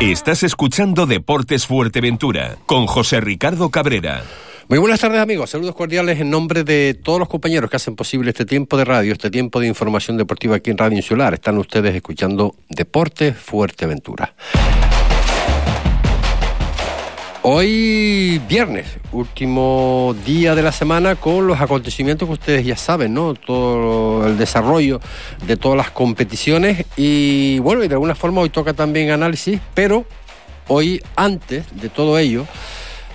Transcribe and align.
Estás 0.00 0.44
escuchando 0.44 1.06
Deportes 1.06 1.66
Fuerteventura 1.66 2.56
con 2.66 2.86
José 2.86 3.20
Ricardo 3.20 3.68
Cabrera. 3.70 4.22
Muy 4.68 4.78
buenas 4.78 5.00
tardes 5.00 5.20
amigos, 5.20 5.50
saludos 5.50 5.74
cordiales 5.74 6.20
en 6.20 6.30
nombre 6.30 6.62
de 6.62 6.94
todos 6.94 7.18
los 7.18 7.28
compañeros 7.28 7.68
que 7.68 7.76
hacen 7.78 7.96
posible 7.96 8.30
este 8.30 8.46
tiempo 8.46 8.76
de 8.76 8.84
radio, 8.84 9.12
este 9.12 9.28
tiempo 9.28 9.58
de 9.58 9.66
información 9.66 10.16
deportiva 10.16 10.54
aquí 10.54 10.70
en 10.70 10.78
Radio 10.78 10.98
Insular. 10.98 11.34
Están 11.34 11.58
ustedes 11.58 11.96
escuchando 11.96 12.54
Deportes 12.68 13.36
Fuerteventura. 13.36 14.36
Hoy 17.42 18.40
viernes, 18.48 18.86
último 19.12 20.14
día 20.26 20.56
de 20.56 20.62
la 20.62 20.72
semana 20.72 21.14
con 21.14 21.46
los 21.46 21.60
acontecimientos 21.60 22.26
que 22.26 22.32
ustedes 22.32 22.66
ya 22.66 22.76
saben, 22.76 23.14
¿no? 23.14 23.34
Todo 23.34 24.26
el 24.26 24.36
desarrollo 24.36 25.00
de 25.46 25.56
todas 25.56 25.76
las 25.76 25.90
competiciones 25.92 26.84
y 26.96 27.60
bueno, 27.60 27.84
y 27.84 27.88
de 27.88 27.94
alguna 27.94 28.16
forma 28.16 28.40
hoy 28.40 28.50
toca 28.50 28.74
también 28.74 29.10
análisis, 29.10 29.60
pero 29.72 30.04
hoy 30.66 31.00
antes 31.14 31.64
de 31.80 31.88
todo 31.88 32.18
ello 32.18 32.44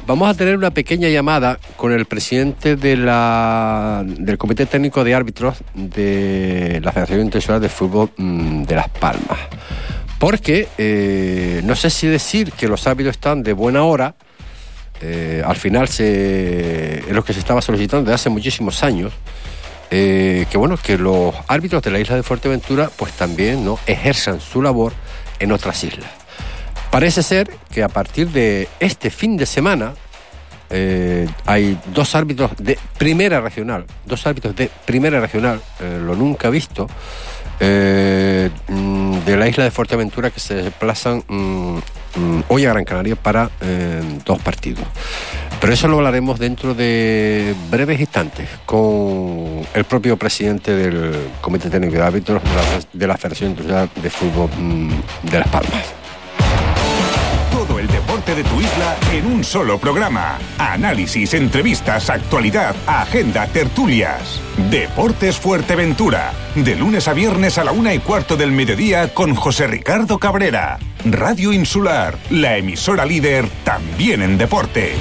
vamos 0.08 0.30
a 0.30 0.34
tener 0.34 0.55
una 0.55 0.71
pequeña 0.71 1.10
llamada 1.10 1.60
con 1.76 1.91
el 1.91 2.05
presidente 2.05 2.77
de 2.77 2.96
la, 2.96 4.04
del 4.05 4.38
Comité 4.38 4.66
Técnico 4.66 5.04
de 5.04 5.16
Árbitros 5.16 5.58
de 5.74 6.80
la 6.82 6.94
Federación 6.94 7.21
Internacional 7.21 7.62
de 7.62 7.70
Fútbol 7.70 8.10
mm, 8.16 8.63
de 8.63 8.76
Las 8.76 8.88
Palmas. 8.88 9.40
Porque 10.23 10.70
eh, 10.77 11.59
no 11.66 11.76
sé 11.76 11.90
si 11.90 12.08
decir 12.08 12.54
que 12.54 12.70
los 12.70 12.88
árbitros 12.88 13.18
están 13.18 13.44
de 13.44 13.52
buena 13.52 13.84
hora, 13.84 14.16
eh, 15.02 15.44
al 15.46 15.58
final 15.58 15.90
se, 15.90 16.99
es 16.99 17.12
lo 17.12 17.26
que 17.26 17.34
se 17.34 17.40
estaba 17.40 17.62
solicitando 17.62 18.05
desde 18.05 18.16
hace 18.16 18.30
muchísimos 18.30 18.84
años, 18.84 19.12
eh, 19.91 20.46
que 20.49 20.58
bueno, 20.58 20.77
que 20.77 20.98
los 20.98 21.36
árbitros 21.49 21.84
de 21.84 21.91
la 21.91 21.99
isla 21.99 22.16
de 22.16 22.23
Fuerteventura 22.23 22.90
pues 22.96 23.12
también 23.12 23.66
¿no? 23.66 23.77
ejerzan 23.86 24.40
su 24.40 24.62
labor 24.62 24.94
en 25.40 25.52
otras 25.52 25.84
islas. 25.84 26.09
Parece 26.90 27.21
ser 27.21 27.49
que 27.70 27.84
a 27.84 27.90
partir 27.90 28.30
de 28.30 28.70
este 28.80 29.10
fin 29.10 29.35
de 29.35 29.46
semana 29.46 29.94
hay 31.46 31.77
dos 31.94 32.16
árbitros 32.16 32.51
de 32.57 32.79
primera 32.98 33.41
regional, 33.41 33.85
dos 34.05 34.26
árbitros 34.26 34.55
de 34.55 34.71
primera 34.85 35.20
regional, 35.20 35.62
lo 35.79 36.16
nunca 36.16 36.49
visto, 36.49 36.88
eh, 37.59 38.49
mm, 38.68 39.20
de 39.26 39.37
la 39.37 39.48
isla 39.48 39.63
de 39.63 39.71
Fuerteventura 39.71 40.29
que 40.32 40.40
se 40.40 40.55
desplazan 40.55 41.23
mm, 41.27 41.77
mm, 42.15 42.43
hoy 42.48 42.65
a 42.65 42.70
Gran 42.70 42.85
Canaria 42.85 43.15
para 43.15 43.49
eh, 43.62 44.01
dos 44.26 44.40
partidos. 44.41 44.85
Pero 45.60 45.73
eso 45.73 45.87
lo 45.87 45.98
hablaremos 45.98 46.40
dentro 46.40 46.73
de 46.73 47.55
breves 47.71 47.99
instantes 47.99 48.49
con 48.65 49.62
el 49.73 49.85
propio 49.85 50.18
presidente 50.18 50.76
del 50.76 51.29
Comité 51.40 51.70
Técnico 51.70 51.93
de 51.93 52.01
Árbitros 52.01 52.41
de 52.91 53.07
la, 53.07 53.18
Federación 53.18 53.51
Internacional 53.51 53.90
de 54.01 54.10
Fútbol 54.10 54.49
de 55.23 55.40
Las 55.40 55.48
Palmas 55.48 56.02
el 57.84 57.89
deporte 57.89 58.34
de 58.34 58.43
tu 58.45 58.62
isla 58.62 58.95
en 59.12 59.26
un 59.26 59.43
solo 59.43 59.77
programa. 59.77 60.37
Análisis, 60.57 61.34
entrevistas, 61.34 62.09
actualidad, 62.09 62.76
agenda, 62.87 63.45
tertulias. 63.48 64.39
Deportes 64.69 65.38
Fuerteventura. 65.38 66.31
De 66.56 66.75
lunes 66.75 67.09
a 67.09 67.13
viernes 67.13 67.57
a 67.57 67.66
la 67.66 67.73
una 67.73 67.94
y 67.94 68.00
cuarto 68.00 68.38
del 68.38 68.51
mediodía 68.51 69.13
con 69.13 69.35
José 69.35 69.67
Ricardo 69.67 70.17
Cabrera. 70.17 70.79
Radio 71.03 71.51
Insular, 71.51 72.17
la 72.29 72.57
emisora 72.57 73.06
líder 73.06 73.50
también 73.66 74.22
en 74.22 74.38
deporte. 74.38 74.94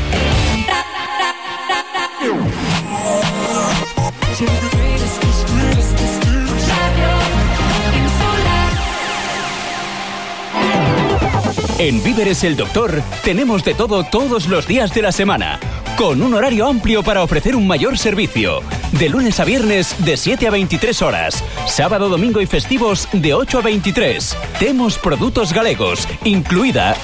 En 11.83 12.01
Víveres 12.05 12.45
el 12.45 12.55
Doctor 12.55 13.03
tenemos 13.25 13.65
de 13.65 13.75
todo 13.75 14.05
todos 14.05 14.47
los 14.47 14.69
días 14.69 14.95
de 14.95 15.03
la 15.03 15.11
semana, 15.11 15.59
con 15.97 16.23
un 16.23 16.33
horario 16.33 16.69
amplio 16.69 17.03
para 17.03 17.25
ofrecer 17.25 17.57
un 17.57 17.67
mayor 17.67 17.99
servicio. 17.99 18.61
De 19.01 19.09
lunes 19.09 19.41
a 19.41 19.45
viernes 19.45 19.97
de 20.05 20.17
7 20.17 20.47
a 20.47 20.53
23 20.53 21.03
horas, 21.03 21.43
sábado, 21.67 22.09
domingo 22.09 22.41
y 22.41 22.47
festivos 22.47 23.09
de 23.13 23.35
8 23.35 23.59
a 23.59 23.63
23. 23.63 24.37
Temos 24.61 24.97
productos 24.97 25.53
galegos, 25.53 26.07
incluida 26.23 26.95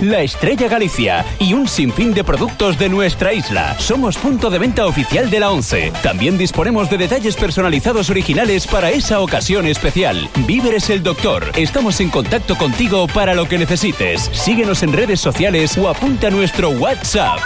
la 0.00 0.22
Estrella 0.22 0.68
Galicia 0.68 1.24
y 1.38 1.54
un 1.54 1.68
sinfín 1.68 2.14
de 2.14 2.24
productos 2.24 2.78
de 2.78 2.88
nuestra 2.88 3.32
isla. 3.32 3.76
Somos 3.78 4.16
punto 4.16 4.50
de 4.50 4.58
venta 4.58 4.86
oficial 4.86 5.30
de 5.30 5.40
la 5.40 5.50
ONCE. 5.50 5.92
También 6.02 6.38
disponemos 6.38 6.90
de 6.90 6.98
detalles 6.98 7.36
personalizados 7.36 8.10
originales 8.10 8.66
para 8.66 8.90
esa 8.90 9.20
ocasión 9.20 9.66
especial. 9.66 10.28
Víveres 10.46 10.90
el 10.90 11.02
Doctor. 11.02 11.50
Estamos 11.56 12.00
en 12.00 12.10
contacto 12.10 12.56
contigo 12.56 13.06
para 13.08 13.34
lo 13.34 13.46
que 13.46 13.58
necesites. 13.58 14.30
Síguenos 14.32 14.82
en 14.82 14.92
redes 14.92 15.20
sociales 15.20 15.76
o 15.78 15.88
apunta 15.88 16.30
nuestro 16.30 16.70
WhatsApp. 16.70 17.38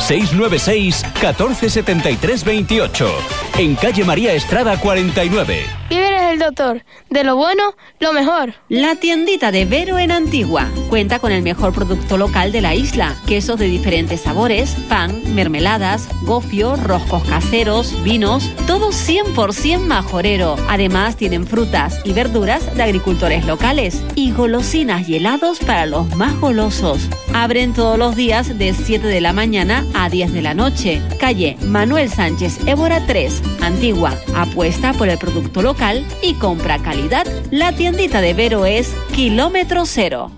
696 0.00 1.04
1473 1.20 2.44
28. 2.44 3.49
En 3.60 3.74
calle 3.74 4.04
María 4.04 4.32
Estrada 4.32 4.80
49. 4.80 5.66
Víveres 5.90 6.22
el 6.32 6.38
doctor. 6.38 6.82
De 7.10 7.24
lo 7.24 7.36
bueno, 7.36 7.74
lo 7.98 8.14
mejor. 8.14 8.54
La 8.70 8.94
tiendita 8.94 9.50
de 9.50 9.66
Vero 9.66 9.98
en 9.98 10.12
Antigua 10.12 10.68
cuenta 10.88 11.18
con 11.18 11.30
el 11.30 11.42
mejor 11.42 11.74
producto 11.74 12.16
local 12.16 12.52
de 12.52 12.62
la 12.62 12.74
isla. 12.74 13.16
Quesos 13.26 13.58
de 13.58 13.66
diferentes 13.66 14.22
sabores, 14.22 14.76
pan, 14.88 15.34
mermeladas, 15.34 16.08
gofio, 16.22 16.76
roscos 16.76 17.22
caseros, 17.24 18.02
vinos, 18.02 18.50
todo 18.66 18.92
100% 18.92 19.80
majorero. 19.80 20.56
Además 20.68 21.16
tienen 21.16 21.46
frutas 21.46 22.00
y 22.04 22.14
verduras 22.14 22.74
de 22.74 22.82
agricultores 22.82 23.44
locales 23.44 24.02
y 24.14 24.32
golosinas 24.32 25.06
y 25.06 25.16
helados 25.16 25.58
para 25.58 25.84
los 25.84 26.08
más 26.16 26.34
golosos. 26.40 27.10
Abren 27.34 27.74
todos 27.74 27.98
los 27.98 28.16
días 28.16 28.56
de 28.56 28.72
7 28.72 29.06
de 29.06 29.20
la 29.20 29.34
mañana 29.34 29.84
a 29.92 30.08
10 30.08 30.32
de 30.32 30.40
la 30.40 30.54
noche. 30.54 31.02
Calle 31.18 31.58
Manuel 31.62 32.10
Sánchez 32.10 32.58
Évora 32.66 33.04
3, 33.06 33.42
Antigua. 33.60 34.14
Apuesta 34.34 34.92
por 34.92 35.08
el 35.08 35.18
producto 35.18 35.62
local 35.62 36.06
y 36.22 36.34
compra 36.34 36.78
calidad. 36.78 37.26
La 37.50 37.72
tiendita 37.72 38.20
de 38.20 38.34
Vero 38.34 38.66
es 38.66 38.92
kilómetro 39.14 39.86
cero. 39.86 40.30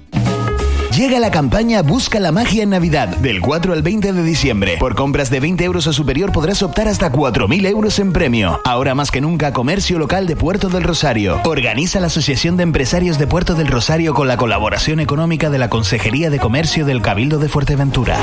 Llega 0.96 1.18
la 1.18 1.30
campaña 1.30 1.80
Busca 1.80 2.20
la 2.20 2.32
magia 2.32 2.64
en 2.64 2.70
Navidad, 2.70 3.08
del 3.08 3.40
4 3.40 3.72
al 3.72 3.80
20 3.80 4.12
de 4.12 4.22
diciembre. 4.22 4.76
Por 4.78 4.94
compras 4.94 5.30
de 5.30 5.40
20 5.40 5.64
euros 5.64 5.86
o 5.86 5.92
superior 5.94 6.32
podrás 6.32 6.62
optar 6.62 6.86
hasta 6.86 7.10
4.000 7.10 7.66
euros 7.66 7.98
en 7.98 8.12
premio. 8.12 8.60
Ahora 8.66 8.94
más 8.94 9.10
que 9.10 9.22
nunca, 9.22 9.54
Comercio 9.54 9.98
Local 9.98 10.26
de 10.26 10.36
Puerto 10.36 10.68
del 10.68 10.82
Rosario. 10.82 11.40
Organiza 11.44 11.98
la 11.98 12.08
Asociación 12.08 12.58
de 12.58 12.64
Empresarios 12.64 13.18
de 13.18 13.26
Puerto 13.26 13.54
del 13.54 13.68
Rosario 13.68 14.12
con 14.12 14.28
la 14.28 14.36
colaboración 14.36 15.00
económica 15.00 15.48
de 15.48 15.58
la 15.58 15.70
Consejería 15.70 16.28
de 16.28 16.38
Comercio 16.38 16.84
del 16.84 17.00
Cabildo 17.00 17.38
de 17.38 17.48
Fuerteventura. 17.48 18.18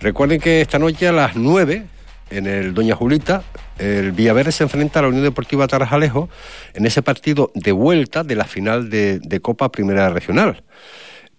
Recuerden 0.00 0.40
que 0.40 0.60
esta 0.60 0.80
noche 0.80 1.06
a 1.06 1.12
las 1.12 1.36
nueve, 1.36 1.84
en 2.30 2.48
el 2.48 2.74
Doña 2.74 2.96
Julita, 2.96 3.44
el 3.78 4.10
Villaverde 4.10 4.50
se 4.50 4.64
enfrenta 4.64 4.98
a 4.98 5.02
la 5.02 5.08
Unión 5.10 5.22
Deportiva 5.22 5.68
Tarajalejo 5.68 6.28
en 6.74 6.84
ese 6.84 7.02
partido 7.02 7.52
de 7.54 7.70
vuelta 7.70 8.24
de 8.24 8.34
la 8.34 8.46
final 8.46 8.90
de, 8.90 9.38
Copa 9.40 9.70
Primera 9.70 10.10
Regional. 10.10 10.64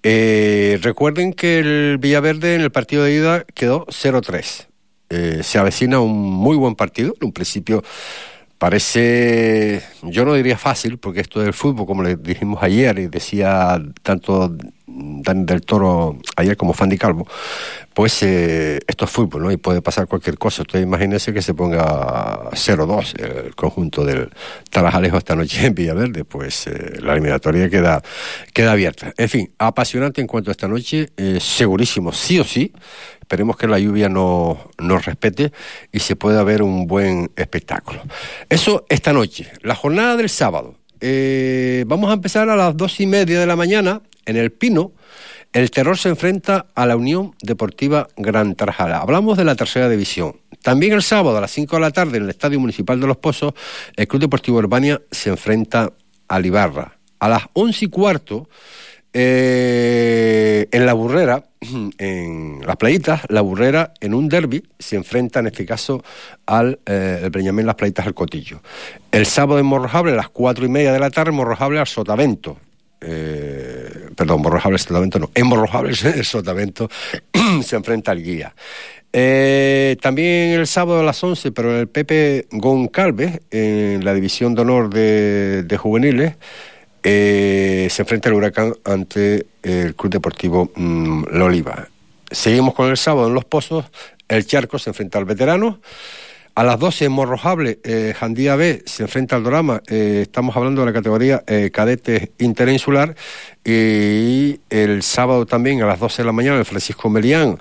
Eh, 0.04 0.80
recuerden 0.82 1.34
que 1.34 1.60
el 1.60 1.98
Villaverde 2.00 2.56
en 2.56 2.62
el 2.62 2.72
partido 2.72 3.04
de 3.04 3.14
ida 3.14 3.44
quedó 3.54 3.86
0-3. 3.88 4.68
Eh, 5.10 5.42
se 5.44 5.60
avecina 5.60 6.00
un 6.00 6.20
muy 6.20 6.58
buen 6.58 6.76
partido. 6.76 7.14
En 7.20 7.28
un 7.28 7.34
principio 7.34 7.84
parece, 8.58 9.84
yo 10.04 10.26
no 10.26 10.34
diría 10.34 10.58
fácil, 10.58 10.98
porque 10.98 11.22
esto 11.22 11.40
del 11.40 11.54
fútbol, 11.54 11.86
como 11.86 12.04
le 12.04 12.16
dijimos 12.16 12.64
ayer, 12.64 12.98
y 13.00 13.08
decía 13.08 13.82
tanto 14.02 14.56
Dani 14.88 15.46
del 15.46 15.62
Toro 15.62 16.18
ayer 16.38 16.56
como 16.56 16.74
Fandy 16.74 16.98
Calvo, 16.98 17.28
pues 17.94 18.24
eh, 18.24 18.80
esto 18.88 19.06
es 19.06 19.12
fútbol, 19.12 19.44
¿no? 19.44 19.52
Y 19.52 19.58
puede 19.58 19.82
pasar 19.82 20.08
cualquier 20.08 20.38
cosa. 20.38 20.62
Usted 20.62 20.82
imagínese 20.82 21.34
que 21.34 21.42
se 21.42 21.54
ponga 21.54 22.50
0-2 22.52 23.46
el 23.46 23.56
conjunto 23.56 24.06
del 24.06 24.30
Tarajalejo 24.70 25.18
esta 25.18 25.36
noche 25.36 25.66
en 25.66 25.76
Villaverde, 25.76 26.24
pues 26.24 26.68
eh, 26.68 27.00
la 27.02 27.14
eliminatoria 27.14 27.70
queda, 27.70 28.02
queda 28.54 28.72
abierta. 28.72 29.14
En 29.18 29.30
fin, 29.30 29.52
apasionante 29.58 30.22
en 30.22 30.28
cuanto 30.28 30.50
a 30.50 30.54
esta 30.54 30.68
noche, 30.68 31.10
segurísimo, 31.40 32.12
sí 32.12 32.40
o 32.40 32.44
sí. 32.44 32.72
Esperemos 33.26 33.58
que 33.58 33.66
la 33.68 33.80
lluvia 33.80 34.08
no 34.08 34.70
nos 34.78 35.06
respete 35.06 35.52
y 35.92 35.98
se 35.98 36.16
pueda 36.16 36.44
ver 36.44 36.62
un 36.62 36.86
buen 36.86 37.32
espectáculo. 37.36 38.04
Eso 38.50 38.86
esta 38.88 39.14
noche. 39.14 39.52
La 39.62 39.74
jornada 39.74 40.16
del 40.16 40.30
sábado. 40.30 40.76
vamos 41.88 42.12
a 42.12 42.14
empezar 42.14 42.50
a 42.50 42.56
las 42.56 42.78
dos 42.78 43.00
y 43.00 43.08
media 43.08 43.40
de 43.40 43.48
la 43.48 43.56
mañana 43.56 44.04
en 44.26 44.38
el 44.38 44.52
Pino, 44.52 44.92
el 45.54 45.72
terror 45.72 45.98
se 45.98 46.10
enfrenta 46.10 46.68
a 46.76 46.86
la 46.86 46.98
Unión 46.98 47.34
Deportiva 47.42 48.08
Gran 48.18 48.56
Tarjala. 48.56 48.98
Hablamos 48.98 49.38
de 49.38 49.46
la 49.46 49.56
tercera 49.56 49.90
división. 49.90 50.36
También 50.62 50.94
el 50.94 51.02
sábado 51.02 51.38
a 51.38 51.42
las 51.42 51.52
5 51.52 51.78
de 51.78 51.82
la 51.82 51.92
tarde 51.92 52.18
en 52.18 52.24
el 52.24 52.30
Estadio 52.30 52.60
Municipal 52.60 53.00
de 53.00 53.08
Los 53.08 53.18
Pozos, 53.18 53.54
el 53.96 54.08
Club 54.08 54.22
Deportivo 54.22 54.58
Urbania 54.58 55.02
se 55.12 55.30
enfrenta 55.30 55.94
a 56.28 56.42
Ibarra. 56.42 56.98
A 57.20 57.30
las 57.30 57.44
once 57.54 57.86
y 57.86 57.88
cuarto, 57.88 58.50
eh, 59.18 60.68
en 60.72 60.86
La 60.86 60.94
Burrera, 60.94 61.46
en 61.98 62.60
las 62.66 62.76
playitas, 62.76 63.22
La 63.30 63.40
Burrera 63.40 63.94
en 64.02 64.14
un 64.14 64.28
derby 64.28 64.62
se 64.78 64.98
enfrenta 64.98 65.40
en 65.40 65.48
este 65.48 65.66
caso 65.66 66.04
al 66.46 66.80
eh, 66.86 67.30
el 67.34 67.66
Las 67.66 67.76
Playitas 67.76 68.06
al 68.06 68.14
Cotillo. 68.14 68.62
El 69.12 69.26
sábado 69.26 69.58
en 69.60 69.66
Morrojable 69.66 70.12
a 70.12 70.16
las 70.16 70.30
cuatro 70.30 70.66
y 70.66 70.70
media 70.70 70.92
de 70.92 71.00
la 71.00 71.10
tarde, 71.10 71.32
Morrojable 71.32 71.80
al 71.80 71.88
Sotavento 71.88 72.58
eh, 73.02 74.08
perdón, 74.16 74.42
Borrojable 74.42 74.78
Sotavento 74.78 75.20
no, 75.20 75.32
en 75.34 75.50
Borrojable 75.50 75.92
el 76.16 76.26
Sotavento 76.26 76.90
se 77.64 77.76
enfrenta 77.76 78.12
al 78.12 78.22
guía. 78.22 78.54
Eh, 79.18 79.96
también 80.02 80.60
el 80.60 80.68
sábado 80.68 81.00
a 81.00 81.04
las 81.04 81.24
11, 81.24 81.54
pero 81.54 81.80
el 81.80 81.88
Pepe 81.88 82.48
Goncalves, 82.52 83.40
en 83.50 84.04
la 84.04 84.14
división 84.14 84.56
de 84.56 84.62
honor 84.62 84.90
de, 84.94 85.78
juveniles, 85.78 86.36
eh, 87.08 87.88
se 87.92 88.02
enfrenta 88.02 88.30
el 88.30 88.36
Huracán 88.36 88.74
ante 88.84 89.46
el 89.62 89.96
Club 89.96 90.12
Deportivo 90.12 90.72
mm, 90.76 91.26
La 91.32 91.46
Oliva. 91.46 91.88
Seguimos 92.32 92.74
con 92.74 92.90
el 92.90 92.98
sábado 92.98 93.28
en 93.28 93.36
Los 93.36 93.46
Pozos, 93.46 93.86
el 94.28 94.48
Charco 94.48 94.80
se 94.80 94.90
enfrenta 94.90 95.20
al 95.20 95.26
veterano. 95.26 95.80
A 96.56 96.64
las 96.64 96.80
12 96.80 97.06
en 97.06 97.12
Morrojable, 97.12 97.80
eh, 97.84 98.16
Jandía 98.18 98.56
B 98.56 98.82
se 98.86 99.04
enfrenta 99.04 99.36
al 99.36 99.44
Dorama. 99.44 99.84
Eh, 99.88 100.22
estamos 100.24 100.56
hablando 100.56 100.82
de 100.82 100.88
la 100.88 100.94
categoría 100.94 101.44
eh, 101.46 101.70
cadete 101.72 102.32
interinsular. 102.40 103.14
Y 103.64 104.60
el 104.70 105.04
sábado 105.04 105.46
también 105.46 105.84
a 105.84 105.86
las 105.86 106.00
12 106.00 106.22
de 106.24 106.26
la 106.26 106.32
mañana, 106.32 106.58
el 106.58 106.66
Francisco 106.66 107.10
Melián, 107.10 107.60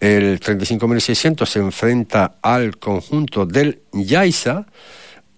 el 0.00 0.40
35.600, 0.40 1.46
se 1.46 1.58
enfrenta 1.58 2.38
al 2.42 2.78
conjunto 2.78 3.46
del 3.46 3.82
Yaiza. 3.92 4.66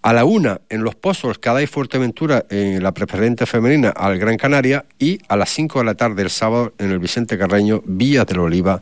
A 0.05 0.13
la 0.13 0.25
una, 0.25 0.61
en 0.69 0.83
Los 0.83 0.97
Pozos, 0.97 1.39
Caday 1.39 1.69
Fuerteventura, 1.69 2.45
en 2.51 2.83
la 2.83 2.93
preferente 2.93 3.47
femenina 3.47 3.91
al 3.91 4.19
Gran 4.19 4.37
Canaria. 4.37 4.85
Y 4.99 5.21
a 5.29 5.37
las 5.37 5.51
5 5.51 5.79
de 5.79 5.85
la 5.85 5.95
tarde 5.95 6.23
el 6.23 6.31
sábado, 6.31 6.73
en 6.79 6.91
el 6.91 6.99
Vicente 6.99 7.39
Carreño, 7.39 7.83
Villa 7.85 8.25
del 8.25 8.41
Oliva, 8.41 8.81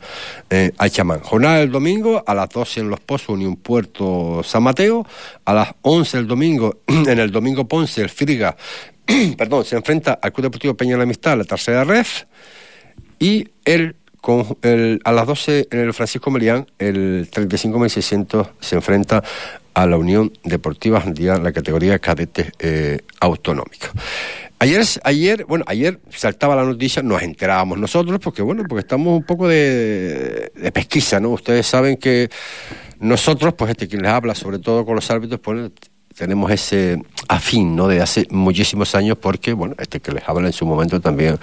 eh, 0.49 0.71
al 0.79 0.89
Chamán. 0.89 1.19
Jornada 1.19 1.59
del 1.59 1.69
domingo, 1.69 2.23
a 2.25 2.33
las 2.33 2.49
12 2.49 2.79
en 2.79 2.89
Los 2.89 3.01
Pozos, 3.01 3.29
Unión 3.29 3.55
Puerto 3.55 4.41
San 4.43 4.63
Mateo. 4.63 5.05
A 5.45 5.53
las 5.53 5.75
11 5.83 6.17
el 6.17 6.27
domingo, 6.27 6.79
en 6.87 7.19
el 7.19 7.31
Domingo 7.31 7.67
Ponce, 7.67 8.01
el 8.01 8.09
Friga, 8.09 8.57
perdón, 9.37 9.65
se 9.65 9.75
enfrenta 9.75 10.13
al 10.21 10.33
Club 10.33 10.45
Deportivo 10.45 10.75
Peña 10.75 10.93
de 10.93 10.97
la 10.97 11.03
Amistad, 11.03 11.37
la 11.37 11.43
tercera 11.43 11.83
ref. 11.83 12.23
Y 13.19 13.49
el, 13.65 13.95
a 15.03 15.11
las 15.11 15.27
12 15.27 15.67
en 15.69 15.79
el 15.79 15.93
Francisco 15.93 16.31
Melián, 16.31 16.67
el 16.79 17.29
35.600 17.29 18.49
se 18.59 18.75
enfrenta 18.75 19.23
a 19.73 19.85
la 19.85 19.97
Unión 19.97 20.31
Deportiva 20.43 21.01
Jandía, 21.01 21.37
la 21.37 21.51
categoría 21.51 21.99
cadete 21.99 22.51
eh, 22.59 22.99
autonómica. 23.19 23.91
Ayer, 24.59 24.85
ayer, 25.03 25.45
bueno, 25.45 25.65
ayer 25.67 25.99
saltaba 26.11 26.55
la 26.55 26.63
noticia, 26.63 27.01
nos 27.01 27.23
enterábamos 27.23 27.79
nosotros, 27.79 28.19
porque 28.19 28.43
bueno, 28.43 28.63
porque 28.69 28.81
estamos 28.81 29.17
un 29.17 29.23
poco 29.23 29.47
de, 29.47 30.51
pesquisa, 30.71 31.19
¿no? 31.19 31.29
Ustedes 31.29 31.65
saben 31.65 31.97
que 31.97 32.29
nosotros, 32.99 33.55
pues 33.55 33.71
este 33.71 33.87
quien 33.87 34.03
les 34.03 34.11
habla, 34.11 34.35
sobre 34.35 34.59
todo 34.59 34.85
con 34.85 34.93
los 34.93 35.09
árbitros, 35.09 35.39
pues 35.39 35.71
tenemos 36.15 36.51
ese 36.51 37.01
afín, 37.27 37.75
¿no? 37.75 37.87
De 37.87 38.01
hace 38.01 38.27
muchísimos 38.29 38.93
años, 38.93 39.17
porque, 39.19 39.53
bueno, 39.53 39.73
este 39.79 39.99
que 39.99 40.11
les 40.11 40.29
habla 40.29 40.45
en 40.45 40.53
su 40.53 40.67
momento 40.67 41.01
también, 41.01 41.39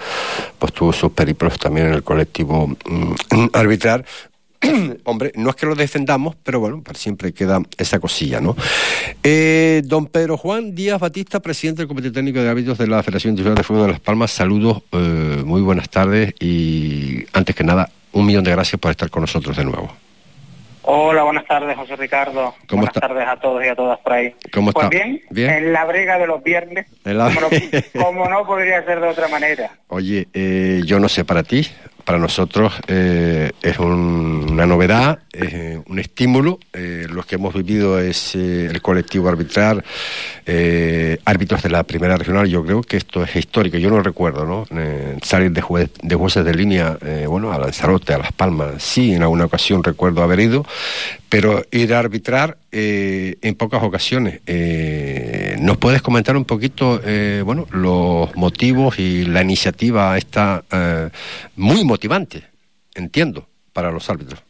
pues 0.57 0.71
tuvo 0.71 0.93
sus 0.93 1.11
periplos 1.11 1.59
también 1.59 1.87
en 1.87 1.93
el 1.95 2.03
colectivo 2.03 2.67
mm, 2.67 3.13
arbitral, 3.53 4.05
hombre, 5.05 5.31
no 5.35 5.49
es 5.49 5.55
que 5.55 5.65
lo 5.65 5.75
defendamos, 5.75 6.35
pero 6.43 6.59
bueno, 6.59 6.83
siempre 6.93 7.33
queda 7.33 7.61
esa 7.77 7.99
cosilla, 7.99 8.41
¿no? 8.41 8.55
Eh, 9.23 9.81
don 9.85 10.07
Pedro 10.07 10.37
Juan 10.37 10.75
Díaz 10.75 10.99
Batista, 10.99 11.39
presidente 11.39 11.81
del 11.81 11.87
Comité 11.87 12.11
Técnico 12.11 12.41
de 12.41 12.49
Hábitos 12.49 12.77
de 12.77 12.87
la 12.87 13.01
Federación 13.01 13.31
Internacional 13.31 13.57
de 13.57 13.63
Fútbol 13.63 13.87
de 13.87 13.91
Las 13.93 14.01
Palmas, 14.01 14.31
saludos, 14.31 14.83
eh, 14.91 15.43
muy 15.45 15.61
buenas 15.61 15.89
tardes 15.89 16.33
y 16.39 17.25
antes 17.33 17.55
que 17.55 17.63
nada, 17.63 17.89
un 18.11 18.25
millón 18.25 18.43
de 18.43 18.51
gracias 18.51 18.79
por 18.79 18.91
estar 18.91 19.09
con 19.09 19.21
nosotros 19.21 19.55
de 19.55 19.63
nuevo. 19.65 19.89
Hola, 20.91 21.23
buenas 21.23 21.45
tardes, 21.45 21.77
José 21.77 21.95
Ricardo. 21.97 22.55
¿Cómo 22.67 22.81
buenas 22.81 22.93
tardes 22.93 23.27
a 23.27 23.35
todos 23.37 23.63
y 23.63 23.67
a 23.67 23.75
todas 23.75 23.99
por 23.99 24.13
ahí. 24.13 24.33
¿Cómo 24.51 24.71
pues 24.71 24.85
está? 24.85 25.05
bien, 25.29 25.49
en 25.49 25.71
la 25.71 25.85
brega 25.85 26.17
de 26.17 26.25
los 26.25 26.41
viernes, 26.43 26.87
como, 27.93 28.27
no, 28.27 28.45
podría 28.45 28.83
ser 28.85 28.99
de 28.99 29.07
otra 29.07 29.27
manera. 29.27 29.71
Oye, 29.89 30.27
eh, 30.33 30.81
yo 30.85 30.99
no 30.99 31.07
sé 31.07 31.25
para 31.25 31.43
ti, 31.43 31.67
para 32.09 32.17
nosotros 32.17 32.73
eh, 32.87 33.51
es 33.61 33.77
una 33.77 34.65
novedad, 34.65 35.19
es 35.31 35.53
eh, 35.53 35.79
un 35.85 35.99
estímulo. 35.99 36.57
Eh, 36.73 37.05
lo 37.07 37.21
que 37.21 37.35
hemos 37.35 37.53
vivido 37.53 37.99
es 37.99 38.33
el 38.33 38.81
colectivo 38.81 39.29
arbitral, 39.29 39.83
árbitros 41.23 41.61
de 41.61 41.69
la 41.69 41.83
primera 41.83 42.17
regional. 42.17 42.47
Yo 42.47 42.65
creo 42.65 42.81
que 42.81 42.97
esto 42.97 43.23
es 43.23 43.35
histórico. 43.35 43.77
Yo 43.77 43.91
no 43.91 44.01
recuerdo, 44.01 44.43
¿no? 44.43 44.65
salir 45.21 45.51
de, 45.51 45.87
de 46.01 46.15
jueces 46.15 46.43
de 46.43 46.55
línea, 46.55 46.97
bueno, 47.27 47.51
a 47.51 47.59
Lanzarote, 47.59 48.15
a 48.15 48.17
Las 48.17 48.31
Palmas. 48.31 48.81
Sí, 48.81 49.13
en 49.13 49.21
alguna 49.21 49.45
ocasión 49.45 49.83
recuerdo 49.83 50.23
haber 50.23 50.39
ido, 50.39 50.65
pero 51.29 51.61
ir 51.69 51.93
a 51.93 51.99
arbitrar 51.99 52.57
en 52.71 53.55
pocas 53.55 53.83
ocasiones. 53.83 54.41
¿Nos 55.59 55.77
puedes 55.77 56.01
comentar 56.01 56.37
un 56.37 56.45
poquito, 56.45 57.01
bueno, 57.43 57.67
los 57.71 58.35
motivos 58.35 58.99
y 58.99 59.25
la 59.25 59.41
iniciativa 59.41 60.17
esta 60.17 60.63
muy 61.55 61.83
motivante, 61.83 62.43
entiendo, 62.95 63.47
para 63.73 63.91
los 63.91 64.09
árbitros. 64.09 64.43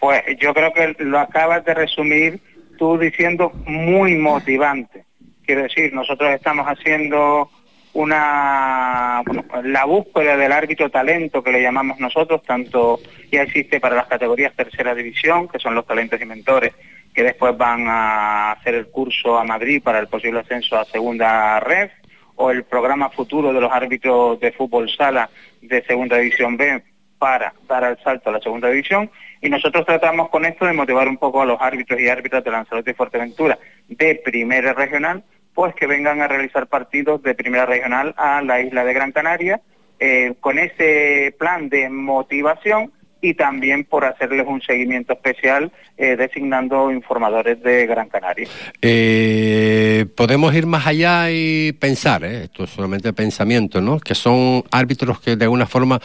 Pues 0.00 0.22
yo 0.38 0.52
creo 0.52 0.72
que 0.72 0.96
lo 1.04 1.18
acabas 1.18 1.64
de 1.64 1.74
resumir 1.74 2.40
tú 2.78 2.98
diciendo 2.98 3.52
muy 3.66 4.16
motivante. 4.16 5.04
Quiero 5.46 5.62
decir, 5.62 5.92
nosotros 5.92 6.30
estamos 6.30 6.66
haciendo 6.66 7.50
una 7.92 9.22
la 9.62 9.84
búsqueda 9.84 10.36
del 10.36 10.50
árbitro 10.50 10.90
talento 10.90 11.42
que 11.44 11.52
le 11.52 11.62
llamamos 11.62 12.00
nosotros, 12.00 12.42
tanto 12.42 13.00
ya 13.30 13.42
existe 13.42 13.78
para 13.78 13.94
las 13.94 14.06
categorías 14.06 14.52
tercera 14.54 14.94
división, 14.94 15.46
que 15.48 15.58
son 15.60 15.74
los 15.74 15.86
talentos 15.86 16.20
y 16.20 16.24
mentores, 16.24 16.72
que 17.14 17.22
después 17.22 17.56
van 17.56 17.86
a 17.88 18.52
hacer 18.52 18.74
el 18.74 18.88
curso 18.88 19.38
a 19.38 19.44
Madrid 19.44 19.82
para 19.82 20.00
el 20.00 20.08
posible 20.08 20.40
ascenso 20.40 20.76
a 20.76 20.84
segunda 20.84 21.60
red, 21.60 21.90
o 22.36 22.50
el 22.50 22.64
programa 22.64 23.10
futuro 23.10 23.52
de 23.52 23.60
los 23.60 23.70
árbitros 23.70 24.40
de 24.40 24.52
fútbol 24.52 24.90
sala 24.90 25.30
de 25.60 25.82
Segunda 25.84 26.18
División 26.18 26.56
B 26.56 26.82
para 27.18 27.54
dar 27.68 27.84
el 27.84 27.98
salto 28.02 28.28
a 28.28 28.32
la 28.32 28.40
Segunda 28.40 28.68
División. 28.68 29.10
Y 29.40 29.48
nosotros 29.48 29.86
tratamos 29.86 30.30
con 30.30 30.44
esto 30.44 30.66
de 30.66 30.72
motivar 30.72 31.08
un 31.08 31.16
poco 31.16 31.42
a 31.42 31.46
los 31.46 31.60
árbitros 31.60 32.00
y 32.00 32.08
árbitras 32.08 32.42
de 32.42 32.50
Lanzarote 32.50 32.90
y 32.90 32.94
Fuerteventura 32.94 33.58
de 33.88 34.16
Primera 34.16 34.72
Regional, 34.72 35.22
pues 35.54 35.74
que 35.74 35.86
vengan 35.86 36.20
a 36.20 36.28
realizar 36.28 36.66
partidos 36.66 37.22
de 37.22 37.34
Primera 37.34 37.66
Regional 37.66 38.14
a 38.16 38.42
la 38.42 38.60
isla 38.60 38.84
de 38.84 38.94
Gran 38.94 39.12
Canaria 39.12 39.60
eh, 40.00 40.34
con 40.40 40.58
ese 40.58 41.34
plan 41.38 41.68
de 41.68 41.88
motivación 41.88 42.92
y 43.24 43.32
también 43.32 43.84
por 43.84 44.04
hacerles 44.04 44.46
un 44.46 44.60
seguimiento 44.60 45.14
especial 45.14 45.72
eh, 45.96 46.14
designando 46.14 46.92
informadores 46.92 47.62
de 47.62 47.86
Gran 47.86 48.10
Canaria. 48.10 48.46
Eh, 48.82 50.04
podemos 50.14 50.54
ir 50.54 50.66
más 50.66 50.86
allá 50.86 51.30
y 51.30 51.72
pensar, 51.72 52.22
¿eh? 52.22 52.44
esto 52.44 52.64
es 52.64 52.70
solamente 52.70 53.14
pensamiento, 53.14 53.80
¿no? 53.80 53.98
Que 53.98 54.14
son 54.14 54.62
árbitros 54.70 55.20
que 55.20 55.36
de 55.36 55.44
alguna 55.46 55.66
forma, 55.66 55.98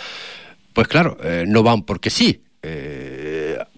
pues 0.72 0.88
claro, 0.88 1.18
eh, 1.22 1.44
no 1.46 1.62
van 1.62 1.84
porque 1.84 2.10
sí. 2.10 2.42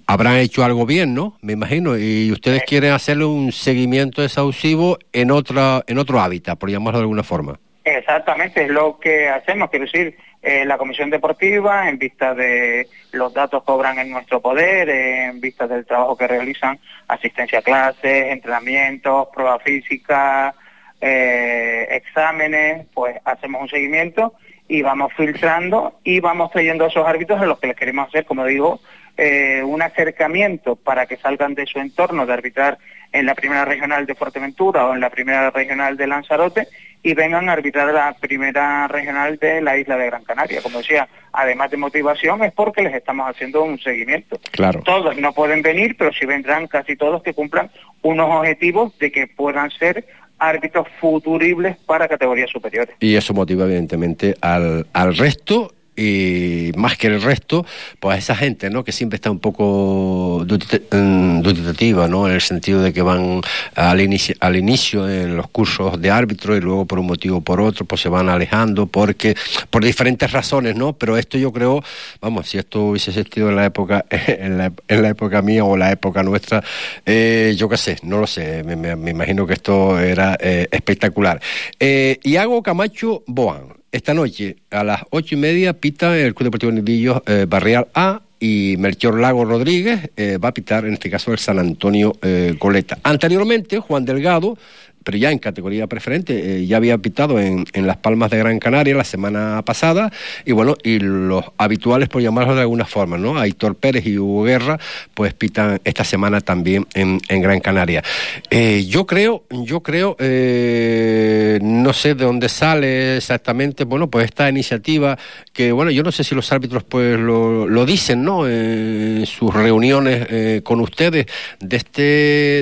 habrán 0.05 0.37
hecho 0.37 0.63
algo 0.63 0.85
bien, 0.85 1.15
¿no? 1.15 1.37
Me 1.41 1.53
imagino. 1.53 1.97
Y 1.97 2.31
ustedes 2.31 2.61
quieren 2.67 2.93
hacerle 2.93 3.25
un 3.25 3.51
seguimiento 3.51 4.23
exhaustivo 4.23 4.99
en 5.13 5.31
otra, 5.31 5.83
en 5.87 5.97
otro 5.97 6.19
hábitat, 6.19 6.59
por 6.59 6.69
llamarlo 6.69 6.99
de 6.99 7.03
alguna 7.05 7.23
forma. 7.23 7.59
Exactamente, 7.83 8.63
es 8.63 8.69
lo 8.69 8.99
que 8.99 9.27
hacemos, 9.27 9.69
quiero 9.69 9.85
decir, 9.85 10.15
eh, 10.43 10.65
la 10.65 10.77
Comisión 10.77 11.09
Deportiva, 11.09 11.89
en 11.89 11.97
vista 11.97 12.33
de 12.33 12.87
los 13.11 13.33
datos 13.33 13.63
que 13.63 13.71
obran 13.71 13.97
en 13.97 14.11
nuestro 14.11 14.39
poder, 14.39 14.89
en 14.89 15.41
vista 15.41 15.67
del 15.67 15.85
trabajo 15.85 16.15
que 16.15 16.27
realizan, 16.27 16.79
asistencia 17.07 17.59
a 17.59 17.61
clases, 17.63 18.31
entrenamientos, 18.31 19.27
pruebas 19.33 19.63
físicas, 19.63 20.55
eh, 20.99 21.87
exámenes, 21.91 22.85
pues 22.93 23.17
hacemos 23.25 23.63
un 23.63 23.69
seguimiento 23.69 24.33
y 24.67 24.83
vamos 24.83 25.11
filtrando 25.17 25.99
y 26.03 26.19
vamos 26.19 26.51
trayendo 26.51 26.85
a 26.85 26.87
esos 26.87 27.07
árbitros 27.07 27.41
a 27.41 27.45
los 27.45 27.59
que 27.59 27.67
les 27.67 27.75
queremos 27.75 28.07
hacer, 28.07 28.25
como 28.25 28.45
digo, 28.45 28.79
eh, 29.17 29.61
un 29.63 29.81
acercamiento 29.81 30.75
para 30.75 31.05
que 31.07 31.17
salgan 31.17 31.55
de 31.55 31.65
su 31.65 31.79
entorno 31.79 32.25
de 32.25 32.33
arbitrar 32.33 32.77
en 33.11 33.25
la 33.25 33.35
primera 33.35 33.65
regional 33.65 34.05
de 34.05 34.15
Fuerteventura 34.15 34.85
o 34.85 34.93
en 34.93 35.01
la 35.01 35.09
primera 35.09 35.49
regional 35.49 35.97
de 35.97 36.07
Lanzarote 36.07 36.67
y 37.03 37.13
vengan 37.13 37.49
a 37.49 37.53
arbitrar 37.53 37.93
la 37.93 38.13
primera 38.19 38.87
regional 38.87 39.37
de 39.37 39.61
la 39.61 39.77
isla 39.77 39.97
de 39.97 40.05
Gran 40.05 40.23
Canaria. 40.23 40.61
Como 40.61 40.79
decía, 40.79 41.07
además 41.33 41.71
de 41.71 41.77
motivación 41.77 42.43
es 42.43 42.53
porque 42.53 42.83
les 42.83 42.93
estamos 42.93 43.27
haciendo 43.29 43.63
un 43.63 43.79
seguimiento. 43.79 44.39
Claro. 44.51 44.81
Todos 44.83 45.17
no 45.17 45.33
pueden 45.33 45.61
venir, 45.61 45.95
pero 45.97 46.11
sí 46.13 46.25
vendrán 46.25 46.67
casi 46.67 46.95
todos 46.95 47.23
que 47.23 47.33
cumplan 47.33 47.71
unos 48.01 48.29
objetivos 48.29 48.97
de 48.99 49.11
que 49.11 49.27
puedan 49.27 49.71
ser 49.71 50.05
árbitros 50.37 50.87
futuribles 50.99 51.77
para 51.85 52.07
categorías 52.07 52.49
superiores. 52.49 52.95
Y 52.99 53.15
eso 53.15 53.33
motiva 53.33 53.65
evidentemente 53.65 54.35
al, 54.41 54.87
al 54.93 55.15
resto 55.15 55.71
y 56.01 56.71
más 56.75 56.97
que 56.97 57.07
el 57.07 57.21
resto, 57.21 57.65
pues 57.99 58.19
esa 58.19 58.35
gente, 58.35 58.69
¿no? 58.69 58.83
Que 58.83 58.91
siempre 58.91 59.15
está 59.15 59.31
un 59.31 59.39
poco 59.39 60.45
mm, 60.45 61.41
duditativa, 61.41 62.07
¿no? 62.07 62.27
En 62.27 62.33
el 62.33 62.41
sentido 62.41 62.81
de 62.81 62.93
que 62.93 63.01
van 63.01 63.41
al 63.75 64.01
inicio, 64.01 64.35
al 64.39 64.55
inicio 64.55 65.09
en 65.09 65.37
los 65.37 65.47
cursos 65.49 66.01
de 66.01 66.11
árbitro 66.11 66.55
y 66.55 66.61
luego 66.61 66.85
por 66.85 66.99
un 66.99 67.07
motivo 67.07 67.37
o 67.37 67.41
por 67.41 67.61
otro, 67.61 67.85
pues 67.85 68.01
se 68.01 68.09
van 68.09 68.29
alejando 68.29 68.87
porque 68.87 69.35
por 69.69 69.83
diferentes 69.83 70.31
razones, 70.31 70.75
¿no? 70.75 70.93
Pero 70.93 71.17
esto 71.17 71.37
yo 71.37 71.51
creo, 71.51 71.83
vamos, 72.19 72.49
si 72.49 72.57
esto 72.57 72.85
hubiese 72.85 73.11
existido 73.11 73.49
en 73.49 73.55
la 73.55 73.65
época, 73.65 74.05
en 74.09 74.57
la, 74.57 74.71
en 74.87 75.01
la 75.01 75.09
época 75.09 75.41
mía 75.41 75.63
o 75.63 75.77
la 75.77 75.91
época 75.91 76.23
nuestra, 76.23 76.63
eh, 77.05 77.53
yo 77.57 77.69
qué 77.69 77.77
sé, 77.77 77.97
no 78.03 78.19
lo 78.19 78.27
sé, 78.27 78.63
me, 78.63 79.11
imagino 79.11 79.45
que 79.45 79.53
esto 79.53 79.99
era 79.99 80.37
eh, 80.39 80.67
espectacular. 80.71 81.41
Eh, 81.79 82.19
y 82.23 82.35
hago 82.35 82.63
Camacho 82.63 83.23
Boan 83.27 83.80
esta 83.91 84.13
noche, 84.13 84.57
a 84.69 84.83
las 84.83 85.01
ocho 85.09 85.35
y 85.35 85.37
media, 85.37 85.73
pita 85.73 86.17
el 86.17 86.33
Club 86.33 86.47
Deportivo 86.47 86.71
Nidillo 86.71 87.23
eh, 87.27 87.45
Barrial 87.47 87.87
A 87.93 88.21
y 88.39 88.75
Melchor 88.79 89.19
Lago 89.19 89.45
Rodríguez 89.45 90.09
eh, 90.15 90.37
va 90.37 90.49
a 90.49 90.53
pitar, 90.53 90.85
en 90.85 90.93
este 90.93 91.09
caso, 91.09 91.31
el 91.31 91.39
San 91.39 91.59
Antonio 91.59 92.15
eh, 92.21 92.55
Goleta. 92.59 92.97
Anteriormente, 93.03 93.79
Juan 93.79 94.05
Delgado 94.05 94.57
pero 95.03 95.17
ya 95.17 95.31
en 95.31 95.39
categoría 95.39 95.87
preferente, 95.87 96.57
eh, 96.57 96.65
ya 96.67 96.77
había 96.77 96.97
pitado 96.97 97.39
en, 97.39 97.65
en, 97.73 97.87
Las 97.87 97.97
Palmas 97.97 98.29
de 98.31 98.37
Gran 98.37 98.59
Canaria 98.59 98.95
la 98.95 99.03
semana 99.03 99.61
pasada, 99.65 100.11
y 100.45 100.51
bueno, 100.51 100.75
y 100.83 100.99
los 100.99 101.45
habituales, 101.57 102.09
por 102.09 102.21
llamarlos 102.21 102.55
de 102.55 102.61
alguna 102.61 102.85
forma, 102.85 103.17
¿no? 103.17 103.37
Aitor 103.37 103.75
Pérez 103.75 104.05
y 104.05 104.17
Hugo 104.17 104.43
Guerra, 104.43 104.79
pues 105.13 105.33
pitan 105.33 105.79
esta 105.83 106.03
semana 106.03 106.41
también 106.41 106.85
en, 106.93 107.19
en 107.27 107.41
Gran 107.41 107.59
Canaria. 107.59 108.03
Eh, 108.49 108.85
yo 108.87 109.05
creo, 109.05 109.43
yo 109.49 109.81
creo, 109.81 110.15
eh, 110.19 111.59
no 111.61 111.93
sé 111.93 112.15
de 112.15 112.25
dónde 112.25 112.49
sale 112.49 113.17
exactamente, 113.17 113.83
bueno, 113.85 114.09
pues 114.09 114.25
esta 114.25 114.49
iniciativa, 114.49 115.17
que 115.53 115.71
bueno, 115.71 115.91
yo 115.91 116.03
no 116.03 116.11
sé 116.11 116.23
si 116.23 116.35
los 116.35 116.51
árbitros 116.51 116.83
pues 116.83 117.19
lo, 117.19 117.67
lo 117.67 117.85
dicen, 117.85 118.23
¿no? 118.23 118.47
En 118.47 119.25
sus 119.25 119.53
reuniones 119.53 120.61
con 120.63 120.79
ustedes, 120.79 121.25
de 121.59 121.77
este, 121.77 122.01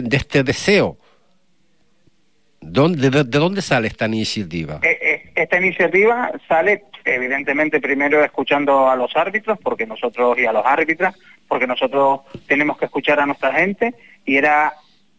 de 0.03 0.17
este 0.17 0.43
deseo 0.43 0.97
¿Dónde, 2.71 3.09
de, 3.09 3.23
dónde 3.23 3.61
sale 3.61 3.87
esta 3.87 4.05
iniciativa? 4.05 4.79
Eh, 4.83 4.97
eh, 5.01 5.31
esta 5.35 5.57
iniciativa 5.57 6.31
sale, 6.47 6.83
evidentemente, 7.03 7.81
primero 7.81 8.23
escuchando 8.23 8.89
a 8.89 8.95
los 8.95 9.15
árbitros, 9.15 9.57
porque 9.63 9.85
nosotros, 9.85 10.37
y 10.37 10.45
a 10.45 10.53
los 10.53 10.65
árbitros, 10.65 11.15
porque 11.47 11.67
nosotros 11.67 12.21
tenemos 12.47 12.77
que 12.77 12.85
escuchar 12.85 13.19
a 13.19 13.25
nuestra 13.25 13.53
gente, 13.53 13.95
y 14.25 14.37
era 14.37 14.73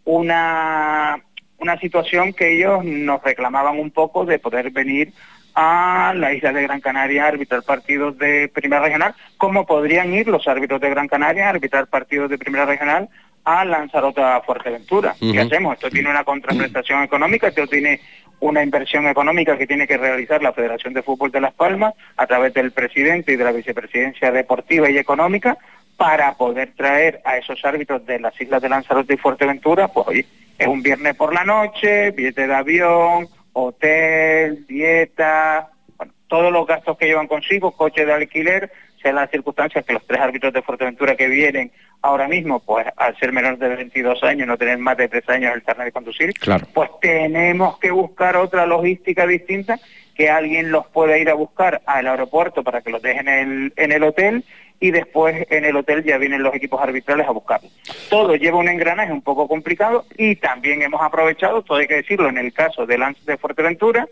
una, 0.04 1.22
una 1.58 1.78
situación 1.78 2.32
que 2.32 2.56
ellos 2.56 2.84
nos 2.84 3.22
reclamaban 3.22 3.78
un 3.78 3.90
poco 3.90 4.24
de 4.24 4.38
poder 4.38 4.70
venir 4.70 5.12
a 5.54 6.14
la 6.16 6.32
isla 6.32 6.52
de 6.52 6.62
Gran 6.62 6.80
Canaria 6.80 7.24
a 7.24 7.28
arbitrar 7.28 7.62
partidos 7.62 8.16
de 8.18 8.48
primera 8.48 8.82
regional, 8.82 9.14
como 9.36 9.66
podrían 9.66 10.14
ir 10.14 10.28
los 10.28 10.46
árbitros 10.46 10.80
de 10.80 10.90
Gran 10.90 11.08
Canaria 11.08 11.46
a 11.46 11.50
arbitrar 11.50 11.88
partidos 11.88 12.30
de 12.30 12.38
primera 12.38 12.66
regional 12.66 13.08
a 13.44 13.64
Lanzarote 13.64 14.22
a 14.22 14.40
Fuerteventura. 14.40 15.14
¿Qué 15.18 15.40
hacemos? 15.40 15.74
Esto 15.74 15.90
tiene 15.90 16.10
una 16.10 16.24
contraprestación 16.24 17.02
económica, 17.02 17.48
esto 17.48 17.66
tiene 17.66 18.00
una 18.40 18.62
inversión 18.62 19.06
económica 19.06 19.56
que 19.56 19.66
tiene 19.66 19.86
que 19.86 19.98
realizar 19.98 20.42
la 20.42 20.52
Federación 20.52 20.94
de 20.94 21.02
Fútbol 21.02 21.30
de 21.30 21.40
Las 21.40 21.54
Palmas 21.54 21.94
a 22.16 22.26
través 22.26 22.54
del 22.54 22.72
presidente 22.72 23.32
y 23.32 23.36
de 23.36 23.44
la 23.44 23.52
vicepresidencia 23.52 24.30
deportiva 24.32 24.90
y 24.90 24.98
económica 24.98 25.58
para 25.96 26.32
poder 26.34 26.72
traer 26.74 27.20
a 27.26 27.36
esos 27.36 27.62
árbitros 27.62 28.06
de 28.06 28.18
las 28.18 28.38
islas 28.40 28.62
de 28.62 28.70
Lanzarote 28.70 29.14
y 29.14 29.18
Fuerteventura, 29.18 29.88
pues 29.88 30.08
hoy 30.08 30.26
es 30.58 30.66
un 30.66 30.82
viernes 30.82 31.14
por 31.14 31.34
la 31.34 31.44
noche, 31.44 32.10
billete 32.12 32.46
de 32.46 32.54
avión, 32.54 33.28
hotel, 33.52 34.66
dieta, 34.66 35.68
bueno, 35.98 36.14
todos 36.26 36.50
los 36.50 36.66
gastos 36.66 36.96
que 36.96 37.06
llevan 37.06 37.26
consigo, 37.26 37.72
coche 37.72 38.06
de 38.06 38.12
alquiler, 38.14 38.72
sean 39.02 39.16
las 39.16 39.30
circunstancias 39.30 39.84
que 39.84 39.92
los 39.92 40.06
tres 40.06 40.20
árbitros 40.20 40.52
de 40.52 40.62
Fuerteventura 40.62 41.16
que 41.16 41.28
vienen 41.28 41.72
ahora 42.02 42.28
mismo, 42.28 42.60
pues 42.60 42.86
al 42.96 43.16
ser 43.18 43.32
menor 43.32 43.58
de 43.58 43.68
22 43.68 44.22
años, 44.24 44.46
no 44.46 44.56
tener 44.56 44.78
más 44.78 44.96
de 44.96 45.08
3 45.08 45.28
años 45.28 45.54
el 45.54 45.62
carnet 45.62 45.86
de 45.86 45.92
conducir, 45.92 46.32
pues 46.72 46.90
tenemos 47.00 47.78
que 47.78 47.90
buscar 47.90 48.36
otra 48.36 48.66
logística 48.66 49.26
distinta, 49.26 49.78
que 50.14 50.28
alguien 50.28 50.70
los 50.70 50.86
pueda 50.88 51.18
ir 51.18 51.30
a 51.30 51.34
buscar 51.34 51.82
al 51.86 52.06
aeropuerto 52.06 52.62
para 52.62 52.82
que 52.82 52.90
los 52.90 53.02
dejen 53.02 53.28
en 53.28 53.52
el, 53.52 53.72
en 53.76 53.92
el 53.92 54.02
hotel 54.02 54.44
y 54.78 54.90
después 54.90 55.46
en 55.50 55.64
el 55.64 55.76
hotel 55.76 56.02
ya 56.02 56.16
vienen 56.18 56.42
los 56.42 56.54
equipos 56.54 56.80
arbitrales 56.80 57.26
a 57.26 57.32
buscarlos. 57.32 57.70
Todo 58.08 58.34
lleva 58.34 58.58
un 58.58 58.68
engranaje 58.68 59.12
un 59.12 59.22
poco 59.22 59.46
complicado 59.46 60.06
y 60.16 60.36
también 60.36 60.82
hemos 60.82 61.02
aprovechado, 61.02 61.62
todo 61.62 61.78
hay 61.78 61.86
que 61.86 61.96
decirlo, 61.96 62.28
en 62.28 62.38
el 62.38 62.52
caso 62.52 62.86
de 62.86 62.98
Lance 62.98 63.20
de 63.26 63.36
Fuerteventura, 63.36 64.08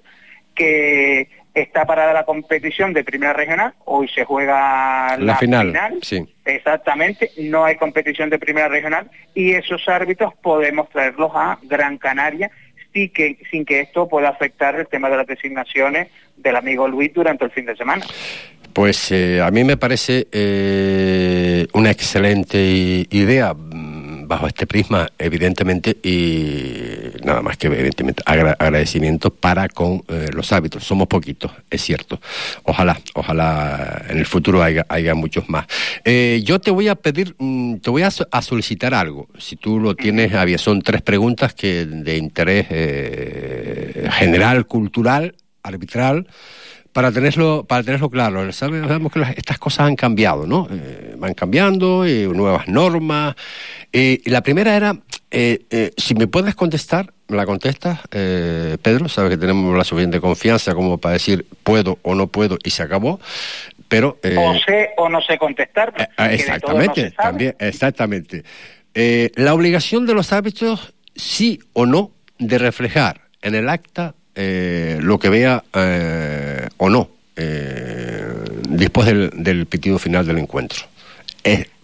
que 0.55 1.29
está 1.55 1.85
para 1.85 2.13
la 2.13 2.25
competición 2.25 2.93
de 2.93 3.05
primera 3.05 3.33
regional, 3.33 3.75
hoy 3.85 4.09
se 4.09 4.25
juega 4.25 5.17
la, 5.19 5.37
final, 5.37 5.99
Sí. 6.03 6.25
Exactamente, 6.45 7.31
no 7.39 7.65
hay 7.65 7.77
competición 7.77 8.31
de 8.31 8.39
primera 8.39 8.69
regional 8.69 9.11
y 9.35 9.53
esos 9.53 9.87
árbitros 9.89 10.35
podemos 10.43 10.89
traerlos 10.89 11.33
a 11.35 11.59
Gran 11.63 11.99
Canaria 11.99 12.51
sin 12.93 13.11
que, 13.13 13.39
sin 13.51 13.65
que 13.65 13.81
esto 13.81 14.09
pueda 14.09 14.31
afectar 14.31 14.75
el 14.77 14.87
tema 14.87 15.11
de 15.11 15.17
las 15.19 15.27
designaciones 15.27 16.09
del 16.37 16.57
amigo 16.57 16.89
Luis 16.89 17.13
durante 17.13 17.45
el 17.45 17.51
fin 17.51 17.67
de 17.67 17.77
semana. 17.77 18.05
Pues 18.73 19.11
eh, 19.13 19.41
a 19.43 19.51
mí 19.51 19.65
me 19.65 19.77
parece 19.77 20.29
eh, 20.31 21.67
una 21.73 21.91
excelente 21.91 22.59
idea 23.11 23.55
bajo 24.29 24.47
este 24.47 24.67
prisma, 24.67 25.09
evidentemente, 25.19 25.97
y 26.03 26.98
nada 27.29 27.43
más 27.43 27.59
que 27.59 27.67
evidentemente 27.67 28.23
agradecimiento 28.27 29.31
para 29.31 29.69
con 29.69 30.03
eh, 30.09 30.31
los 30.33 30.51
árbitros. 30.51 30.85
Somos 30.85 31.09
poquitos, 31.09 31.53
es 31.71 31.83
cierto. 31.83 32.21
Ojalá, 32.65 32.99
ojalá 33.15 34.07
en 34.09 34.19
el 34.19 34.27
futuro 34.27 34.63
haya, 34.63 34.87
haya 34.89 35.15
muchos 35.15 35.49
más. 35.49 35.67
Eh, 36.05 36.41
yo 36.43 36.59
te 36.59 36.71
voy 36.71 36.89
a 36.89 36.95
pedir, 36.95 37.35
mm, 37.39 37.77
te 37.77 37.91
voy 37.91 38.03
a, 38.03 38.11
solicitar 38.11 38.95
algo. 38.95 39.29
Si 39.39 39.57
tú 39.57 39.79
lo 39.79 39.95
tienes, 39.95 40.33
había, 40.33 40.57
son 40.57 40.81
tres 40.81 41.03
preguntas 41.03 41.53
que 41.53 41.85
de 41.85 42.17
interés 42.17 42.67
eh, 42.71 44.09
general, 44.11 44.67
cultural, 44.67 45.35
arbitral 45.63 46.27
para 46.99 47.13
tenerlo, 47.13 47.63
para 47.63 47.85
tenerlo 47.85 48.11
claro, 48.11 48.53
sabemos 48.53 49.13
que 49.13 49.21
estas 49.37 49.57
cosas 49.57 49.87
han 49.87 49.95
cambiado, 49.95 50.49
¿no? 50.49 50.67
Eh, 50.69 51.15
van 51.17 51.33
cambiando, 51.33 52.05
y 52.05 52.27
nuevas 52.27 52.67
normas. 52.67 53.37
y 53.93 54.29
la 54.29 54.43
primera 54.43 54.75
era, 54.75 54.97
eh, 55.31 55.61
eh, 55.71 55.93
si 55.97 56.17
me 56.17 56.27
puedes 56.27 56.57
contestar, 56.57 57.13
me 57.29 57.37
la 57.37 57.47
contestas, 57.47 58.01
Pedro, 58.11 59.09
sabes 59.09 59.31
que 59.31 59.37
tenemos 59.37 59.79
la 59.79 59.85
suficiente 59.85 60.21
confianza 60.21 60.75
como 60.75 60.99
para 60.99 61.13
decir 61.13 61.47
puedo 61.63 62.01
o 62.03 62.17
no 62.17 62.27
puedo 62.27 62.59
y 62.65 62.71
se 62.71 62.83
acabó. 62.83 63.21
Pero, 63.89 64.19
o 64.37 64.59
sé 64.59 64.91
o 64.97 65.09
no 65.09 65.23
sé 65.23 65.39
contestar. 65.39 66.11
exactamente, 66.33 67.13
también, 67.13 67.55
exactamente. 67.61 68.43
la 69.37 69.55
obligación 69.55 70.05
de 70.05 70.15
los 70.15 70.33
árbitros, 70.33 70.95
sí 71.15 71.61
o 71.75 71.87
no, 71.87 72.11
de 72.41 72.59
reflejar 72.59 73.21
en 73.41 73.55
el 73.55 73.69
acta 73.69 74.17
eh, 74.41 74.99
lo 75.01 75.19
que 75.19 75.29
vea 75.31 75.65
eh, 75.75 76.69
o 76.77 76.89
no 76.89 77.11
eh, 77.35 78.25
después 78.69 79.09
del, 79.09 79.67
pitido 79.67 79.99
final 79.99 80.25
del 80.25 80.39
encuentro. 80.39 80.85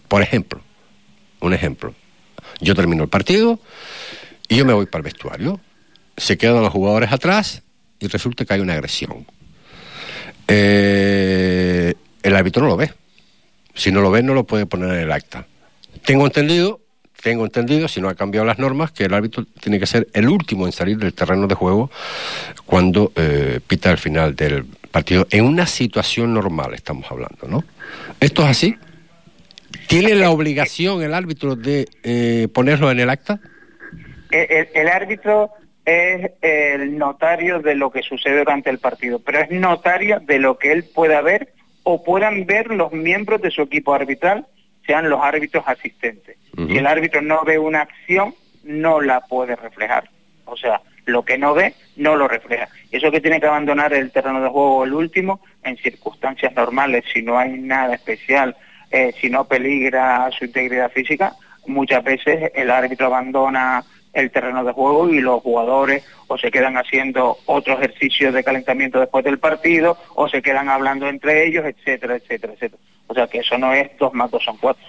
Por 0.07 0.21
ejemplo, 0.21 0.61
un 1.41 1.53
ejemplo. 1.53 1.93
Yo 2.61 2.73
termino 2.73 3.03
el 3.03 3.09
partido 3.09 3.59
y 4.47 4.55
yo 4.55 4.63
me 4.63 4.71
voy 4.71 4.85
para 4.85 4.99
el 5.01 5.03
vestuario. 5.03 5.59
Se 6.15 6.37
quedan 6.37 6.61
los 6.61 6.71
jugadores 6.71 7.11
atrás 7.11 7.61
y 7.99 8.07
resulta 8.07 8.45
que 8.45 8.53
hay 8.53 8.61
una 8.61 8.71
agresión. 8.71 9.27
El 10.47 11.95
árbitro 12.23 12.63
no 12.63 12.69
lo 12.69 12.77
ve. 12.77 12.93
Si 13.73 13.91
no 13.91 13.99
lo 13.99 14.11
ve, 14.11 14.23
no 14.23 14.33
lo 14.33 14.45
puede 14.45 14.65
poner 14.65 14.91
en 14.91 14.99
el 15.01 15.11
acta. 15.11 15.45
Tengo 16.05 16.25
entendido, 16.25 16.79
tengo 17.25 17.43
entendido, 17.43 17.87
si 17.87 17.99
no 18.01 18.07
ha 18.09 18.13
cambiado 18.13 18.45
las 18.45 18.59
normas, 18.59 18.91
que 18.91 19.05
el 19.05 19.13
árbitro 19.15 19.45
tiene 19.59 19.79
que 19.79 19.87
ser 19.87 20.07
el 20.13 20.29
último 20.29 20.67
en 20.67 20.71
salir 20.71 20.95
del 20.99 21.11
terreno 21.11 21.47
de 21.47 21.55
juego 21.55 21.89
cuando 22.67 23.11
eh, 23.15 23.59
pita 23.65 23.89
el 23.89 23.97
final 23.97 24.35
del 24.35 24.63
partido. 24.91 25.25
En 25.31 25.43
una 25.45 25.65
situación 25.65 26.35
normal 26.35 26.75
estamos 26.75 27.09
hablando, 27.09 27.47
¿no? 27.47 27.63
¿Esto 28.19 28.43
es 28.43 28.49
así? 28.49 28.75
¿Tiene 29.87 30.13
la 30.13 30.29
obligación 30.29 31.01
el 31.01 31.15
árbitro 31.15 31.55
de 31.55 31.87
eh, 32.03 32.47
ponerlo 32.53 32.91
en 32.91 32.99
el 32.99 33.09
acta? 33.09 33.39
El, 34.29 34.45
el- 34.51 34.67
el 34.75 34.87
árbitro 34.87 35.49
es 35.83 36.29
el 36.43 36.95
notario 36.95 37.59
de 37.59 37.73
lo 37.73 37.89
que 37.89 38.03
sucede 38.03 38.37
durante 38.37 38.69
el 38.69 38.77
partido, 38.77 39.17
pero 39.17 39.39
es 39.39 39.49
notario 39.49 40.19
de 40.19 40.37
lo 40.37 40.59
que 40.59 40.71
él 40.73 40.83
pueda 40.83 41.21
ver 41.21 41.53
o 41.81 42.03
puedan 42.03 42.45
ver 42.45 42.67
los 42.67 42.91
miembros 42.93 43.41
de 43.41 43.49
su 43.49 43.63
equipo 43.63 43.95
arbitral, 43.95 44.45
sean 44.85 45.09
los 45.09 45.21
árbitros 45.21 45.63
asistentes. 45.67 46.37
Si 46.55 46.77
el 46.77 46.87
árbitro 46.87 47.21
no 47.21 47.43
ve 47.43 47.59
una 47.59 47.81
acción, 47.81 48.33
no 48.63 49.01
la 49.01 49.21
puede 49.21 49.55
reflejar. 49.55 50.09
O 50.45 50.55
sea, 50.55 50.81
lo 51.05 51.23
que 51.23 51.37
no 51.37 51.53
ve, 51.53 51.73
no 51.95 52.15
lo 52.15 52.27
refleja. 52.27 52.67
Y 52.91 52.97
eso 52.97 53.11
que 53.11 53.21
tiene 53.21 53.39
que 53.39 53.47
abandonar 53.47 53.93
el 53.93 54.11
terreno 54.11 54.41
de 54.41 54.49
juego 54.49 54.83
el 54.85 54.93
último, 54.93 55.41
en 55.63 55.77
circunstancias 55.77 56.53
normales, 56.55 57.03
si 57.13 57.21
no 57.21 57.37
hay 57.37 57.57
nada 57.57 57.95
especial, 57.95 58.55
eh, 58.91 59.13
si 59.19 59.29
no 59.29 59.45
peligra 59.45 60.29
su 60.31 60.45
integridad 60.45 60.91
física, 60.91 61.33
muchas 61.67 62.03
veces 62.03 62.51
el 62.55 62.71
árbitro 62.71 63.07
abandona 63.07 63.83
el 64.13 64.31
terreno 64.31 64.63
de 64.63 64.71
juego 64.71 65.09
y 65.09 65.19
los 65.19 65.41
jugadores 65.41 66.05
o 66.27 66.37
se 66.37 66.49
quedan 66.49 66.77
haciendo 66.77 67.37
otro 67.45 67.73
ejercicio 67.73 68.31
de 68.31 68.43
calentamiento 68.43 68.99
después 68.99 69.25
del 69.25 69.39
partido 69.39 69.97
o 70.15 70.29
se 70.29 70.41
quedan 70.41 70.69
hablando 70.69 71.07
entre 71.07 71.45
ellos, 71.45 71.65
etcétera, 71.65 72.15
etcétera, 72.15 72.53
etcétera. 72.53 72.81
O 73.07 73.13
sea 73.13 73.27
que 73.27 73.37
eso 73.39 73.55
no 73.57 73.71
es 73.71 73.89
dos 73.99 74.13
más 74.13 74.31
dos 74.31 74.43
son 74.43 74.57
cuatro. 74.57 74.83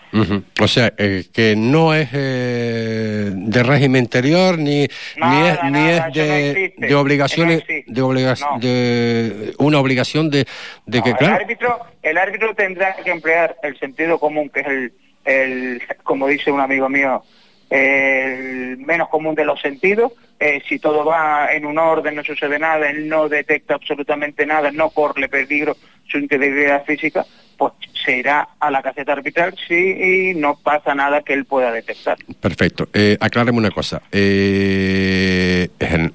O 0.61 0.67
sea, 0.69 0.93
eh, 0.97 1.25
que 1.33 1.55
no 1.55 1.95
es 1.95 2.09
eh, 2.15 3.31
de 3.33 3.63
régimen 3.63 4.05
interior 4.05 4.57
ni, 4.59 4.81
ni 4.83 4.89
Nada, 5.19 5.53
es, 5.55 5.65
ni 5.65 5.71
nada, 5.71 6.09
es 6.09 6.17
eso 6.17 6.73
no 6.79 6.87
de, 6.87 6.95
obligaciones, 6.95 7.63
no 7.87 7.95
de, 7.95 8.03
obliga- 8.03 8.37
No. 8.41 8.59
de 8.59 9.55
una 9.59 9.79
obligación 9.81 10.31
de, 10.31 10.47
de 10.87 11.03
que, 11.03 11.15
claro, 11.15 11.35
el 11.37 11.43
árbitro, 11.43 11.79
el 12.03 12.19
árbitro 12.19 12.55
tendrá 12.55 12.97
que 12.97 13.11
emplear 13.11 13.57
el 13.63 13.79
sentido 13.79 14.19
común, 14.19 14.49
que 14.49 14.61
es 14.61 14.67
el, 14.67 14.93
el 15.27 15.83
como 16.03 16.27
dice 16.27 16.51
un 16.51 16.61
amigo 16.61 16.89
mío, 16.89 17.23
el 17.71 18.79
menos 18.79 19.09
común 19.09 19.35
de 19.35 19.45
los 19.45 19.61
sentidos. 19.61 20.13
Eh, 20.39 20.63
si 20.69 20.79
todo 20.79 21.05
va 21.05 21.53
en 21.53 21.65
un 21.65 21.79
orden, 21.79 22.15
no 22.15 22.23
sucede 22.23 22.59
nada, 22.59 22.91
él 22.91 23.09
no 23.09 23.29
detecta 23.29 23.75
absolutamente 23.75 24.45
nada, 24.45 24.71
no 24.71 24.91
corre 24.91 25.29
peligro 25.29 25.77
su 26.07 26.19
integridad 26.19 26.85
física, 26.85 27.25
pues 27.57 27.73
se 28.05 28.19
irá 28.19 28.49
a 28.61 28.71
la 28.71 28.83
caseta 28.83 29.13
arbitral 29.13 29.55
si 29.67 30.35
no 30.35 30.59
pasa 30.63 30.95
nada 30.95 31.23
que 31.23 31.33
él 31.33 31.47
pueda 31.47 31.73
detectar. 31.73 32.19
perfecto. 32.41 32.89
Eh, 32.93 33.17
acláreme 33.19 33.59
una 33.59 33.71
cosa. 33.71 34.03
Eh, 34.13 35.69
es, 35.79 35.93
el, 35.93 36.13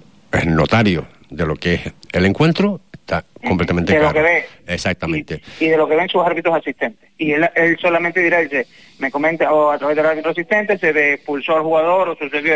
notario 0.55 1.07
de 1.29 1.45
lo 1.45 1.55
que 1.55 1.73
es 1.73 1.93
el 2.13 2.25
encuentro, 2.25 2.79
está 2.93 3.25
completamente 3.45 3.93
de 3.93 3.99
lo 3.99 4.11
claro. 4.11 4.15
que 4.15 4.33
ve. 4.33 4.45
Exactamente. 4.67 5.41
y 5.59 5.67
de 5.67 5.77
lo 5.77 5.87
que 5.89 5.95
ven 5.95 6.07
sus 6.07 6.23
árbitros 6.23 6.55
asistentes. 6.55 7.09
Y 7.17 7.31
él, 7.31 7.49
él 7.55 7.77
solamente 7.81 8.21
dirá, 8.21 8.39
dice, 8.39 8.67
me 9.01 9.11
comenta, 9.11 9.51
o 9.51 9.71
a 9.71 9.77
través 9.77 9.97
del 9.97 10.05
árbitro 10.05 10.31
asistente 10.31 10.77
se 10.77 10.93
ve 10.93 11.13
expulsó 11.13 11.57
al 11.57 11.63
jugador 11.63 12.09
o 12.09 12.15
sucedió, 12.15 12.53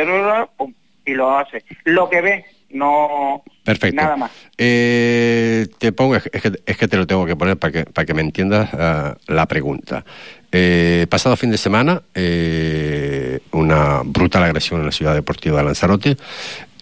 y 1.05 1.13
lo 1.13 1.37
hace. 1.37 1.63
Lo 1.83 2.09
que 2.09 2.21
ve, 2.21 2.45
no 2.69 3.43
Perfecto. 3.63 4.01
nada 4.01 4.15
más. 4.15 4.31
Eh, 4.57 5.67
te 5.79 5.91
pongo, 5.91 6.15
es 6.15 6.23
que, 6.23 6.51
es 6.65 6.77
que 6.77 6.87
te 6.87 6.97
lo 6.97 7.07
tengo 7.07 7.25
que 7.25 7.35
poner 7.35 7.57
para 7.57 7.71
que, 7.71 7.85
para 7.85 8.05
que 8.05 8.13
me 8.13 8.21
entiendas 8.21 8.69
ah, 8.73 9.17
la 9.27 9.47
pregunta. 9.47 10.05
Eh, 10.51 11.07
pasado 11.09 11.35
fin 11.35 11.51
de 11.51 11.57
semana, 11.57 12.01
eh, 12.13 13.39
una 13.51 14.01
brutal 14.05 14.43
agresión 14.43 14.79
en 14.79 14.85
la 14.85 14.91
ciudad 14.91 15.13
deportiva 15.13 15.57
de 15.57 15.65
Lanzarote. 15.65 16.17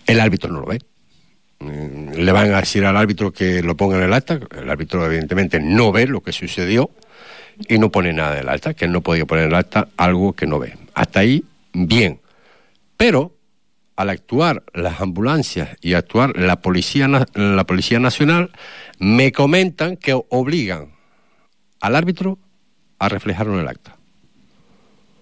El 0.06 0.20
árbitro 0.20 0.52
no 0.52 0.60
lo 0.60 0.68
ve. 0.68 0.80
Mm, 1.60 2.14
Le 2.16 2.32
van 2.32 2.54
a 2.54 2.60
decir 2.60 2.86
al 2.86 2.98
árbitro 2.98 3.32
que 3.32 3.64
lo 3.64 3.76
ponga 3.76 3.98
en 3.98 4.04
el 4.04 4.14
acta. 4.14 4.40
El 4.56 4.70
árbitro, 4.70 5.06
evidentemente, 5.06 5.60
no 5.60 5.92
ve 5.92 6.06
lo 6.06 6.22
que 6.22 6.34
sucedió 6.34 6.92
y 7.68 7.78
no 7.78 7.90
pone 7.90 8.14
nada 8.14 8.36
en 8.36 8.42
el 8.42 8.50
acta, 8.50 8.74
que 8.74 8.86
él 8.86 8.92
no 8.92 9.02
podía 9.02 9.26
poner 9.26 9.46
en 9.46 9.52
el 9.52 9.56
acta 9.56 9.88
algo 9.98 10.34
que 10.34 10.48
no 10.48 10.60
ve. 10.60 10.76
Hasta 10.94 11.20
ahí, 11.20 11.44
bien. 11.74 12.20
Pero 12.98 13.32
al 13.96 14.10
actuar 14.10 14.64
las 14.74 15.02
ambulancias 15.02 15.78
y 15.82 15.94
actuar 15.94 16.38
la 16.38 16.58
policía 16.58 17.08
la 17.08 17.64
policía 17.64 18.00
nacional 18.00 18.52
me 19.00 19.32
comentan 19.32 19.98
que 19.98 20.14
obligan 20.30 20.94
al 21.80 21.96
árbitro 21.96 22.38
a 23.00 23.10
reflejarlo 23.10 23.54
en 23.54 23.60
el 23.60 23.68
acta. 23.68 23.98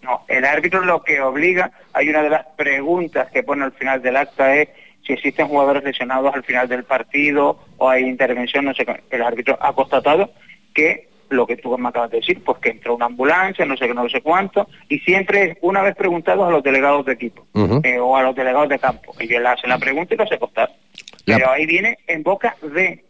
No, 0.04 0.24
el 0.28 0.46
árbitro 0.46 0.84
lo 0.84 1.04
que 1.04 1.22
obliga, 1.22 1.72
hay 1.94 2.10
una 2.10 2.24
de 2.24 2.30
las 2.30 2.46
preguntas 2.56 3.30
que 3.32 3.44
pone 3.44 3.64
al 3.64 3.72
final 3.74 4.02
del 4.02 4.18
acta 4.18 4.56
es 4.56 4.70
si 5.06 5.14
existen 5.14 5.48
jugadores 5.48 5.84
lesionados 5.84 6.34
al 6.34 6.44
final 6.44 6.68
del 6.68 6.84
partido 6.84 7.60
o 7.78 7.90
hay 7.90 8.04
intervención, 8.04 8.66
no 8.66 8.74
sé 8.74 8.86
qué. 8.86 9.04
El 9.10 9.22
árbitro 9.24 9.58
ha 9.60 9.74
constatado 9.74 10.32
que 10.74 11.10
lo 11.32 11.48
que 11.48 11.58
tú 11.58 11.76
me 11.78 11.90
acabas 11.90 12.12
de 12.12 12.18
decir, 12.18 12.44
pues 12.44 12.60
que 12.60 12.70
entró 12.70 12.96
una 12.96 13.06
ambulancia, 13.08 13.66
no 13.66 13.76
sé 13.78 13.88
qué, 13.88 13.94
no 13.94 14.08
sé 14.10 14.22
cuánto, 14.22 14.68
y 14.90 15.00
siempre 15.00 15.58
una 15.62 15.82
vez 15.82 15.96
preguntados 15.96 16.48
a 16.48 16.52
los 16.52 16.62
delegados 16.64 17.06
de 17.06 17.14
equipo 17.14 17.48
eh, 17.84 17.98
o 18.00 18.16
a 18.16 18.22
los 18.24 18.36
delegados 18.36 18.70
de 18.70 18.78
campo. 18.80 19.14
Ellos 19.20 19.42
le 19.42 19.48
hacen 19.48 19.70
la 19.70 19.78
pregunta 19.80 20.14
y 20.14 20.18
lo 20.18 20.24
hace 20.26 20.38
costar. 20.38 20.70
La- 21.26 21.38
Pero 21.38 21.52
ahí 21.52 21.66
viene 21.66 21.98
en 22.08 22.24
boca 22.24 22.56
de 22.62 23.06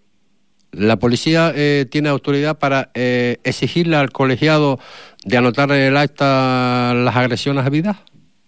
¿La 0.74 0.96
policía 0.96 1.52
eh, 1.54 1.86
tiene 1.92 2.08
autoridad 2.08 2.58
para 2.58 2.92
eh, 2.94 3.38
exigirle 3.44 3.98
al 3.98 4.12
colegiado 4.12 4.80
de 5.26 5.36
anotar 5.38 5.70
en 5.72 5.82
el 5.82 5.98
acta 5.98 6.94
las 6.96 7.14
agresiones 7.18 7.66
habidas? 7.66 7.98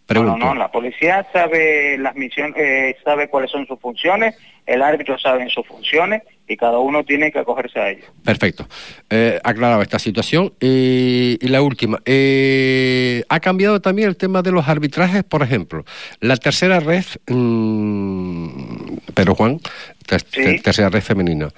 Pregunto. 0.06 0.38
No, 0.38 0.46
no, 0.46 0.54
no, 0.54 0.60
la 0.60 0.72
policía 0.72 1.26
sabe 1.34 1.98
las 1.98 2.16
misiones, 2.16 2.56
eh, 2.58 2.96
sabe 3.04 3.28
cuáles 3.28 3.52
son 3.52 3.66
sus 3.68 3.78
funciones, 3.80 4.36
el 4.66 4.82
árbitro 4.82 5.18
sabe 5.18 5.50
sus 5.50 5.68
funciones 5.68 6.22
y 6.48 6.58
cada 6.58 6.80
uno 6.80 7.04
tiene 7.06 7.32
que 7.32 7.40
acogerse 7.40 7.80
a 7.80 7.90
ello. 7.90 8.04
Perfecto. 8.24 8.68
Eh, 9.10 9.40
aclarado 9.44 9.82
esta 9.82 9.98
situación. 10.00 10.54
Y 10.60 11.38
la 11.48 11.62
última. 11.62 12.00
eh, 12.06 13.24
ha 13.30 13.40
cambiado 13.40 13.80
también 13.82 14.10
el 14.10 14.18
tema 14.18 14.42
de 14.42 14.52
los 14.52 14.68
arbitrajes, 14.68 15.24
por 15.24 15.42
ejemplo. 15.42 15.86
La 16.20 16.36
tercera 16.38 16.80
red, 16.80 17.06
mm, 17.28 18.98
pero 19.14 19.36
Juan, 19.36 19.60
ter- 20.06 20.22
Sí. 20.22 20.44
ter- 20.44 20.62
tercera 20.62 20.90
red 20.90 21.02
femenina. 21.02 21.50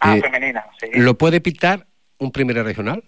Ah, 0.00 0.16
Eh, 0.16 0.20
femenina, 0.20 0.64
sí. 0.80 0.86
¿Lo 0.94 1.16
puede 1.16 1.40
pitar 1.40 1.86
un 2.18 2.30
primera 2.30 2.62
regional? 2.62 3.02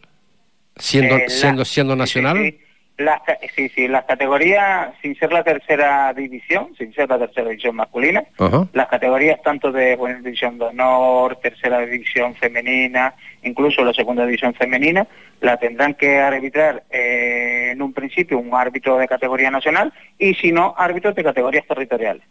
Siendo, 0.76 1.16
Eh, 1.16 1.24
la- 1.28 1.28
siendo, 1.28 1.64
siendo 1.64 1.96
nacional. 1.96 2.36
Sí. 2.38 2.58
Las 2.98 3.22
sí, 3.54 3.68
sí, 3.68 3.86
las 3.86 4.04
categorías, 4.06 4.92
sin 5.00 5.16
ser 5.16 5.32
la 5.32 5.44
tercera 5.44 6.12
división, 6.12 6.74
sin 6.76 6.92
ser 6.92 7.08
la 7.08 7.16
tercera 7.16 7.48
división 7.48 7.76
masculina, 7.76 8.24
las 8.72 8.88
categorías 8.88 9.40
tanto 9.40 9.70
de 9.70 9.94
buena 9.94 10.18
división 10.18 10.58
de 10.58 10.64
honor, 10.64 11.36
tercera 11.36 11.78
división 11.78 12.34
femenina, 12.34 13.14
incluso 13.44 13.84
la 13.84 13.92
segunda 13.92 14.26
división 14.26 14.52
femenina, 14.52 15.06
la 15.40 15.56
tendrán 15.58 15.94
que 15.94 16.18
arbitrar 16.18 16.82
eh, 16.90 17.70
en 17.72 17.82
un 17.82 17.92
principio 17.92 18.36
un 18.38 18.52
árbitro 18.52 18.98
de 18.98 19.06
categoría 19.06 19.52
nacional 19.52 19.92
y 20.18 20.34
si 20.34 20.50
no, 20.50 20.74
árbitros 20.76 21.14
de 21.14 21.22
categorías 21.22 21.66
territoriales. 21.68 22.24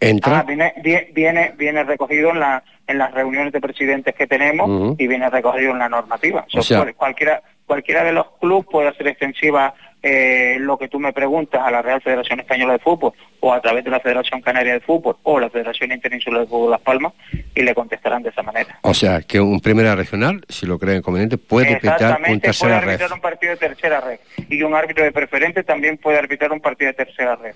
Entra. 0.00 0.40
Ah, 0.40 0.42
viene, 0.46 0.74
vie- 0.82 1.12
viene, 1.12 1.52
viene 1.56 1.82
recogido 1.84 2.30
en, 2.30 2.40
la, 2.40 2.62
en 2.86 2.98
las 2.98 3.12
reuniones 3.12 3.52
de 3.52 3.60
presidentes 3.60 4.14
que 4.14 4.26
tenemos 4.26 4.94
y 4.98 5.06
viene 5.08 5.28
recogido 5.28 5.72
en 5.72 5.78
la 5.80 5.88
normativa. 5.88 6.44
O 6.46 6.50
sea- 6.50 6.78
cual- 6.84 6.94
cualquiera, 6.94 7.42
cualquiera 7.66 8.04
de 8.04 8.12
los 8.12 8.26
clubes 8.40 8.66
puede 8.70 8.88
hacer 8.88 9.08
extensiva 9.08 9.74
eh, 10.02 10.56
lo 10.60 10.78
que 10.78 10.88
tú 10.88 11.00
me 11.00 11.12
preguntas 11.12 11.60
a 11.64 11.70
la 11.70 11.82
Real 11.82 12.00
Federación 12.00 12.40
Española 12.40 12.74
de 12.74 12.78
Fútbol 12.78 13.12
o 13.40 13.52
a 13.52 13.60
través 13.60 13.84
de 13.84 13.90
la 13.90 14.00
Federación 14.00 14.40
Canaria 14.40 14.74
de 14.74 14.80
Fútbol 14.80 15.16
o 15.24 15.40
la 15.40 15.50
Federación 15.50 15.92
Interinsular 15.92 16.42
de 16.42 16.46
Fútbol 16.46 16.70
Las 16.70 16.80
Palmas 16.80 17.12
y 17.54 17.62
le 17.62 17.74
contestarán 17.74 18.22
de 18.22 18.30
esa 18.30 18.42
manera. 18.42 18.78
O 18.82 18.94
sea, 18.94 19.22
que 19.22 19.40
un 19.40 19.60
primera 19.60 19.96
regional, 19.96 20.44
si 20.48 20.66
lo 20.66 20.78
creen 20.78 21.02
conveniente, 21.02 21.36
puede 21.36 21.76
pitar 21.76 22.18
un 22.18 22.24
puede 22.24 22.40
tercera 22.40 22.80
red. 22.80 22.88
arbitrar 22.88 23.12
un 23.12 23.20
partido 23.20 23.52
de 23.52 23.56
tercera 23.58 24.00
red. 24.00 24.20
Y 24.48 24.62
un 24.62 24.74
árbitro 24.74 25.04
de 25.04 25.12
preferente 25.12 25.64
también 25.64 25.98
puede 25.98 26.18
arbitrar 26.18 26.52
un 26.52 26.60
partido 26.60 26.90
de 26.90 26.94
tercera 26.94 27.36
red. 27.36 27.54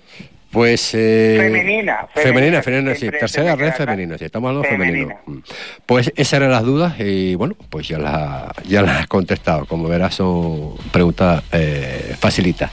Pues. 0.51 0.93
Eh, 0.93 1.37
Femenina, 1.39 2.07
Femenina, 2.13 2.61
femenina, 2.61 2.61
femenina, 2.61 2.95
sí. 2.95 3.09
Tercera 3.09 3.55
red 3.55 3.73
femenina, 3.73 4.17
sí. 4.17 4.25
Estamos 4.25 4.49
hablando 4.49 4.69
femenino. 4.69 5.19
Mm. 5.25 5.37
Pues 5.85 6.13
esas 6.15 6.33
eran 6.33 6.51
las 6.51 6.63
dudas 6.63 6.99
y 6.99 7.33
bueno, 7.35 7.55
pues 7.69 7.87
ya 7.87 7.97
las 7.97 8.51
ya 8.63 8.83
las 8.83 9.01
has 9.01 9.07
contestado. 9.07 9.65
Como 9.65 9.87
verás, 9.87 10.13
son 10.15 10.75
preguntas 10.91 11.43
eh, 11.51 12.15
fáciles. 12.19 12.32
Facilita. 12.33 12.71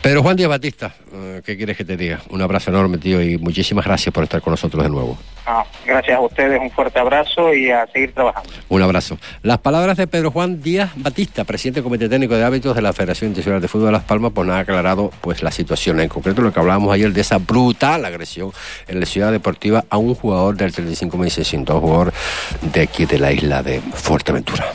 Pedro 0.00 0.22
Juan 0.22 0.36
Díaz 0.36 0.48
Batista, 0.48 0.94
eh, 1.12 1.42
¿qué 1.44 1.56
quieres 1.56 1.76
que 1.76 1.84
te 1.84 1.96
diga? 1.96 2.20
Un 2.30 2.40
abrazo 2.40 2.70
enorme, 2.70 2.98
tío, 2.98 3.20
y 3.20 3.36
muchísimas 3.36 3.84
gracias 3.84 4.12
por 4.14 4.22
estar 4.22 4.40
con 4.40 4.52
nosotros 4.52 4.82
de 4.82 4.88
nuevo. 4.88 5.18
Ah, 5.44 5.64
gracias 5.84 6.16
a 6.16 6.20
ustedes, 6.20 6.60
un 6.60 6.70
fuerte 6.70 7.00
abrazo 7.00 7.52
y 7.52 7.68
a 7.70 7.84
seguir 7.88 8.12
trabajando. 8.12 8.48
Un 8.68 8.82
abrazo. 8.82 9.18
Las 9.42 9.58
palabras 9.58 9.96
de 9.96 10.06
Pedro 10.06 10.30
Juan 10.30 10.62
Díaz 10.62 10.92
Batista, 10.94 11.42
presidente 11.42 11.80
del 11.80 11.84
Comité 11.84 12.08
Técnico 12.08 12.36
de 12.36 12.44
Hábitos 12.44 12.76
de 12.76 12.82
la 12.82 12.92
Federación 12.92 13.30
Internacional 13.30 13.60
de 13.60 13.66
Fútbol 13.66 13.86
de 13.86 13.92
Las 13.92 14.04
Palmas, 14.04 14.30
pues 14.32 14.46
nada 14.46 14.60
ha 14.60 14.62
aclarado 14.62 15.10
pues 15.20 15.42
la 15.42 15.50
situación, 15.50 16.00
en 16.00 16.08
concreto 16.08 16.42
lo 16.42 16.52
que 16.52 16.60
hablábamos 16.60 16.92
ayer 16.92 17.12
de 17.12 17.20
esa 17.20 17.38
brutal 17.38 18.04
agresión 18.04 18.52
en 18.86 19.00
la 19.00 19.06
ciudad 19.06 19.32
deportiva 19.32 19.84
a 19.90 19.96
un 19.96 20.14
jugador 20.14 20.56
del 20.56 20.72
35.600, 20.72 21.80
jugador 21.80 22.12
de 22.60 22.82
aquí 22.82 23.06
de 23.06 23.18
la 23.18 23.32
isla 23.32 23.64
de 23.64 23.80
Fuerteventura. 23.80 24.72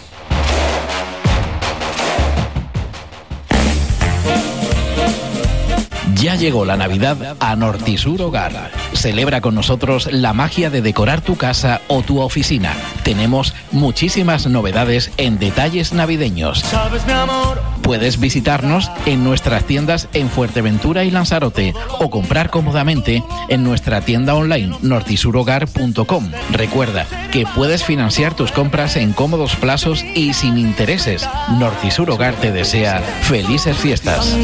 Ya 6.22 6.36
llegó 6.36 6.66
la 6.66 6.78
Navidad 6.78 7.38
a 7.40 7.56
Nortisur 7.56 8.22
Hogar. 8.22 8.72
Celebra 8.94 9.40
con 9.40 9.54
nosotros 9.54 10.12
la 10.12 10.34
magia 10.34 10.72
de 10.72 10.82
decorar 10.82 11.22
tu 11.22 11.36
casa 11.36 11.82
o 11.88 12.02
tu 12.02 12.22
oficina. 12.22 12.74
Tenemos 13.04 13.54
muchísimas 13.72 14.48
novedades 14.48 15.12
en 15.18 15.38
detalles 15.38 15.94
navideños. 15.94 16.64
Puedes 17.84 18.20
visitarnos 18.20 18.92
en 19.06 19.24
nuestras 19.24 19.64
tiendas 19.64 20.10
en 20.14 20.30
Fuerteventura 20.30 21.04
y 21.04 21.12
Lanzarote 21.12 21.74
o 22.00 22.10
comprar 22.10 22.50
cómodamente 22.50 23.24
en 23.48 23.64
nuestra 23.64 24.02
tienda 24.02 24.34
online 24.34 24.76
nortisurhogar.com. 24.82 26.32
Recuerda 26.52 27.06
que 27.32 27.46
puedes 27.56 27.84
financiar 27.84 28.34
tus 28.34 28.52
compras 28.52 28.98
en 28.98 29.14
cómodos 29.14 29.56
plazos 29.56 30.04
y 30.16 30.34
sin 30.34 30.58
intereses. 30.58 31.30
Nortisur 31.60 32.10
Hogar 32.10 32.34
te 32.36 32.52
desea 32.52 33.02
felices 33.22 33.78
fiestas. 33.78 34.36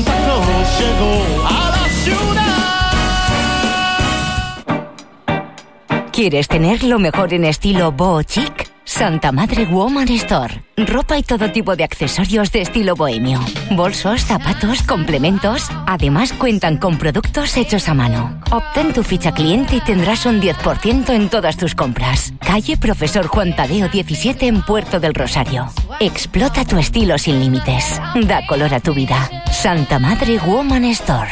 ¿Quieres 6.12 6.48
tener 6.48 6.84
lo 6.84 7.00
mejor 7.00 7.34
en 7.34 7.44
estilo 7.44 7.92
boho 7.92 8.22
chic? 8.24 8.72
Santa 8.86 9.32
Madre 9.32 9.66
Woman 9.66 10.08
Store. 10.10 10.64
Ropa 10.78 11.18
y 11.18 11.24
todo 11.24 11.52
tipo 11.52 11.76
de 11.76 11.84
accesorios 11.84 12.52
de 12.52 12.62
estilo 12.62 12.96
bohemio. 12.96 13.40
Bolsos, 13.72 14.22
zapatos, 14.22 14.84
complementos. 14.84 15.70
Además 15.88 16.32
cuentan 16.32 16.78
con 16.78 16.98
productos 17.00 17.58
hechos 17.58 17.90
a 17.90 17.94
mano. 17.94 18.40
Obtén 18.52 18.94
tu 18.94 19.04
ficha 19.04 19.32
cliente 19.34 19.78
y 19.78 19.82
tendrás 19.82 20.26
un 20.28 20.40
10% 20.40 21.10
en 21.10 21.30
todas 21.30 21.58
tus 21.58 21.74
compras. 21.74 22.34
Calle 22.40 22.78
Profesor 22.78 23.26
Juan 23.26 23.56
Tadeo 23.56 23.90
17 23.90 24.48
en 24.48 24.62
Puerto 24.62 25.00
del 25.00 25.16
Rosario. 25.16 25.68
Explota 26.00 26.64
tu 26.64 26.78
estilo 26.78 27.18
sin 27.18 27.40
límites. 27.40 28.00
Da 28.28 28.46
color 28.46 28.74
a 28.76 28.80
tu 28.80 28.94
vida. 28.94 29.30
Santa 29.52 29.98
Madre 29.98 30.38
Woman 30.38 30.84
Store. 30.86 31.32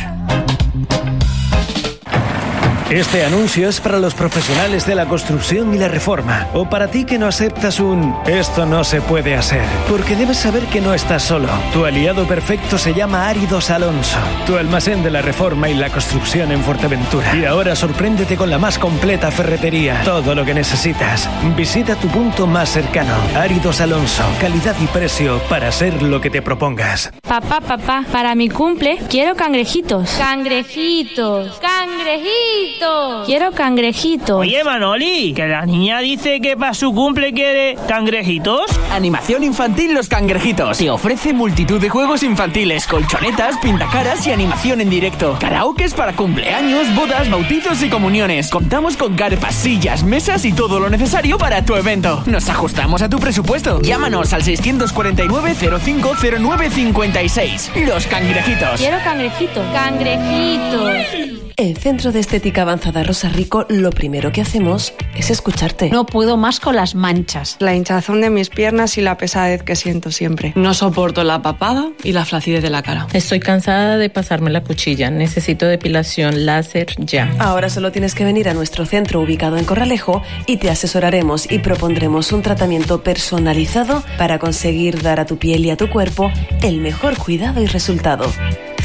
Este 2.92 3.24
anuncio 3.24 3.70
es 3.70 3.80
para 3.80 4.00
los 4.00 4.14
profesionales 4.14 4.86
de 4.86 4.96
la 4.96 5.06
construcción 5.06 5.74
y 5.74 5.78
la 5.78 5.88
reforma, 5.88 6.50
o 6.54 6.70
para 6.70 6.90
ti 6.90 7.06
que 7.06 7.18
no 7.18 7.26
aceptas 7.26 7.80
un 7.80 8.14
esto 8.28 8.66
no 8.66 8.84
se 8.84 9.00
puede 9.00 9.34
hacer, 9.34 9.64
porque 9.88 10.18
debes 10.18 10.40
saber 10.40 10.66
que 10.66 10.82
no 10.82 10.94
estás 10.94 11.24
solo. 11.24 11.48
Tu 11.72 11.86
aliado 11.86 12.28
perfecto 12.28 12.78
se 12.78 12.94
llama 12.94 13.30
Áridos 13.30 13.70
Alonso, 13.70 14.20
tu 14.46 14.58
almacén 14.58 15.04
de 15.04 15.10
la 15.10 15.22
reforma 15.22 15.70
y 15.70 15.74
la 15.74 15.90
construcción 15.90 16.52
en 16.52 16.62
Fuerteventura. 16.64 17.34
Y 17.34 17.46
ahora 17.46 17.78
sorpréndete 17.78 18.36
con 18.36 18.50
la 18.50 18.58
más 18.58 18.78
completa 18.78 19.32
ferretería, 19.32 20.02
todo 20.04 20.36
lo 20.36 20.44
que 20.44 20.54
necesitas. 20.54 21.30
Visita 21.56 21.96
tu 21.96 22.10
punto 22.10 22.46
más 22.46 22.68
cercano. 22.68 23.16
Áridos 23.38 23.80
Alonso, 23.80 24.24
calidad 24.42 24.76
y 24.82 24.88
precio 24.88 25.42
para 25.48 25.70
hacer 25.70 26.04
lo 26.04 26.20
que 26.20 26.30
te 26.30 26.42
propongas. 26.42 27.10
Papá, 27.26 27.62
papá, 27.62 28.04
para 28.12 28.36
mi 28.36 28.50
cumple 28.50 29.00
quiero 29.10 29.34
cangrejitos. 29.38 30.10
Cangrejitos. 30.18 31.58
Cangrejitos. 31.62 32.81
Quiero 33.26 33.52
cangrejitos. 33.52 34.40
Oye, 34.40 34.64
Manoli, 34.64 35.34
que 35.34 35.48
la 35.48 35.66
niña 35.66 36.00
dice 36.00 36.40
que 36.42 36.58
para 36.58 36.74
su 36.74 36.94
cumple 36.94 37.34
quiere 37.34 37.78
cangrejitos. 37.88 38.66
Animación 38.92 39.44
infantil 39.44 39.94
Los 39.94 40.10
Cangrejitos. 40.10 40.80
Te 40.80 40.90
ofrece 40.90 41.34
multitud 41.34 41.80
de 41.80 41.90
juegos 41.90 42.24
infantiles, 42.24 42.88
colchonetas, 42.88 43.58
pintacaras 43.60 44.26
y 44.26 44.32
animación 44.32 44.82
en 44.82 44.90
directo. 44.90 45.38
Karaokes 45.40 45.94
para 45.94 46.16
cumpleaños, 46.16 46.94
bodas, 46.96 47.30
bautizos 47.30 47.82
y 47.84 47.90
comuniones. 47.90 48.50
Contamos 48.50 48.98
con 48.98 49.16
carpas, 49.16 49.56
sillas, 49.56 50.04
mesas 50.04 50.44
y 50.46 50.52
todo 50.52 50.80
lo 50.80 50.90
necesario 50.90 51.38
para 51.38 51.64
tu 51.64 51.76
evento. 51.76 52.24
Nos 52.26 52.50
ajustamos 52.50 53.02
a 53.02 53.10
tu 53.10 53.20
presupuesto. 53.20 53.82
Llámanos 53.82 54.34
al 54.34 54.44
649 54.44 55.56
050956. 55.56 57.72
Los 57.88 58.08
Cangrejitos. 58.08 58.80
Quiero 58.80 58.98
cangrejitos. 59.04 59.66
Cangrejitos. 59.74 61.41
En 61.58 61.76
Centro 61.76 62.12
de 62.12 62.20
Estética 62.20 62.64
Avanzada 62.64 63.04
Rosa 63.04 63.30
Rico, 63.30 63.66
lo 63.70 63.90
primero 63.92 64.32
que 64.32 64.42
hacemos 64.42 64.94
es 65.16 65.30
escucharte. 65.30 65.90
No 65.90 66.06
puedo 66.06 66.38
más 66.38 66.60
con 66.60 66.76
las 66.76 66.96
manchas, 66.96 67.58
la 67.60 67.76
hinchazón 67.76 68.22
de 68.22 68.30
mis 68.30 68.50
piernas 68.50 68.98
y 68.98 69.02
la 69.02 69.18
pesadez 69.18 69.64
que 69.64 69.76
siento 69.76 70.12
siempre. 70.12 70.54
No 70.56 70.74
soporto 70.74 71.24
la 71.24 71.42
papada 71.42 71.90
y 72.04 72.14
la 72.14 72.26
flacidez 72.26 72.64
de 72.64 72.70
la 72.70 72.82
cara. 72.82 73.08
Estoy 73.14 73.40
cansada 73.40 73.98
de 73.98 74.10
pasarme 74.10 74.50
la 74.50 74.64
cuchilla. 74.64 75.12
Necesito 75.12 75.66
depilación 75.66 76.46
láser 76.46 76.88
ya. 76.98 77.34
Ahora 77.40 77.70
solo 77.70 77.92
tienes 77.92 78.16
que 78.16 78.26
venir 78.26 78.50
a 78.50 78.54
nuestro 78.54 78.86
centro 78.86 79.22
ubicado 79.22 79.58
en 79.58 79.66
Corralejo 79.66 80.22
y 80.48 80.58
te 80.58 80.70
asesoraremos 80.70 81.52
y 81.52 81.60
propondremos 81.60 82.32
un 82.32 82.42
tratamiento 82.42 83.04
personalizado 83.04 84.04
para 84.18 84.40
conseguir 84.40 85.02
dar 85.02 85.20
a 85.20 85.26
tu 85.26 85.38
piel 85.38 85.66
y 85.66 85.70
a 85.70 85.78
tu 85.78 85.90
cuerpo 85.90 86.32
el 86.62 86.78
mejor 86.78 87.18
cuidado 87.18 87.62
y 87.62 87.68
resultado. 87.68 88.26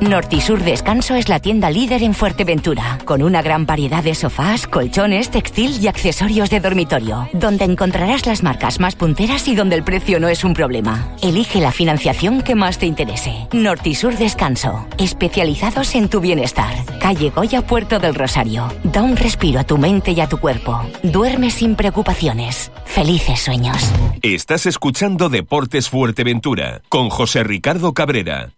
Nortisur 0.00 0.62
Descanso 0.62 1.14
es 1.14 1.30
la 1.30 1.40
tienda 1.40 1.70
líder 1.70 2.02
en 2.02 2.12
Fuerteventura, 2.12 2.98
con 3.06 3.22
una 3.22 3.40
gran 3.40 3.64
variedad 3.64 4.04
de 4.04 4.14
sofás, 4.14 4.66
colchones, 4.66 5.30
textil 5.30 5.82
y 5.82 5.88
accesorios 5.88 6.50
de 6.50 6.60
dormitorio, 6.60 7.28
donde 7.32 7.64
encontrarás 7.64 8.26
las 8.26 8.42
marcas 8.42 8.78
más 8.78 8.94
punteras 8.94 9.48
y 9.48 9.54
donde 9.54 9.74
el 9.74 9.84
precio 9.84 10.20
no 10.20 10.28
es 10.28 10.44
un 10.44 10.52
problema. 10.52 11.08
Elige 11.22 11.60
la 11.60 11.72
financiación 11.72 12.42
que 12.42 12.54
más 12.54 12.78
te 12.78 12.84
interese. 12.84 13.48
Nortisur 13.52 14.18
Descanso, 14.18 14.86
especializados 14.98 15.94
en 15.94 16.10
tu 16.10 16.20
bienestar. 16.20 16.74
Calle 17.00 17.30
Goya, 17.30 17.62
Puerto 17.62 17.98
del 17.98 18.14
Rosario. 18.14 18.68
Da 18.84 19.02
un 19.02 19.16
respiro 19.16 19.60
a 19.60 19.64
tu 19.64 19.78
mente 19.78 20.12
y 20.12 20.20
a 20.20 20.28
tu 20.28 20.36
cuerpo. 20.36 20.78
Duerme 21.02 21.50
sin 21.50 21.74
preocupaciones. 21.74 22.70
Felices 22.84 23.40
sueños. 23.40 23.78
Estás 24.20 24.66
escuchando 24.66 25.30
Deportes 25.30 25.88
Fuerteventura 25.88 26.82
con 26.90 27.08
José 27.08 27.44
Ricardo 27.44 27.94
Cabrera. 27.94 28.50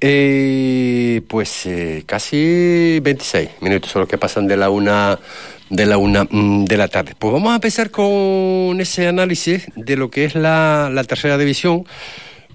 Eh, 0.00 1.22
pues 1.28 1.66
eh, 1.66 2.02
casi 2.04 3.00
26 3.00 3.48
minutos 3.60 3.90
son 3.90 4.00
los 4.00 4.08
que 4.08 4.18
pasan 4.18 4.46
de 4.46 4.56
la 4.56 4.68
una 4.68 5.18
de 5.70 5.86
la 5.86 5.96
una 5.96 6.24
mm, 6.24 6.64
de 6.66 6.76
la 6.76 6.88
tarde. 6.88 7.14
Pues 7.18 7.32
vamos 7.32 7.52
a 7.52 7.54
empezar 7.54 7.90
con 7.90 8.78
ese 8.80 9.06
análisis 9.06 9.66
de 9.76 9.96
lo 9.96 10.10
que 10.10 10.26
es 10.26 10.34
la, 10.34 10.90
tercera 11.08 11.38
división 11.38 11.86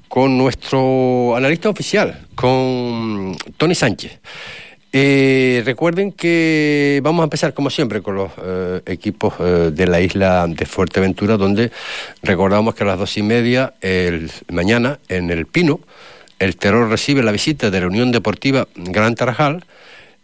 con 0.07 0.37
nuestro 0.37 1.35
analista 1.35 1.69
oficial, 1.69 2.27
con 2.35 3.35
Tony 3.57 3.75
Sánchez. 3.75 4.19
Eh, 4.91 5.61
recuerden 5.65 6.11
que 6.11 6.99
vamos 7.03 7.21
a 7.21 7.25
empezar 7.25 7.53
como 7.53 7.69
siempre 7.69 8.01
con 8.01 8.15
los 8.15 8.31
equipos 8.85 9.35
de 9.39 9.87
la 9.87 10.01
isla 10.01 10.47
de 10.47 10.65
Fuerteventura, 10.65 11.37
donde 11.37 11.71
recordamos 12.23 12.73
que 12.73 12.83
a 12.83 12.87
las 12.87 12.99
dos 12.99 13.17
y 13.17 13.23
media 13.23 13.73
mañana 14.49 14.99
en 15.07 15.29
el 15.29 15.45
Pino 15.45 15.79
el 16.39 16.55
terror 16.57 16.89
recibe 16.89 17.21
la 17.23 17.31
visita 17.31 17.69
de 17.69 17.79
la 17.81 17.87
Unión 17.87 18.11
Deportiva 18.11 18.67
Gran 18.75 19.15
Tarajal 19.15 19.65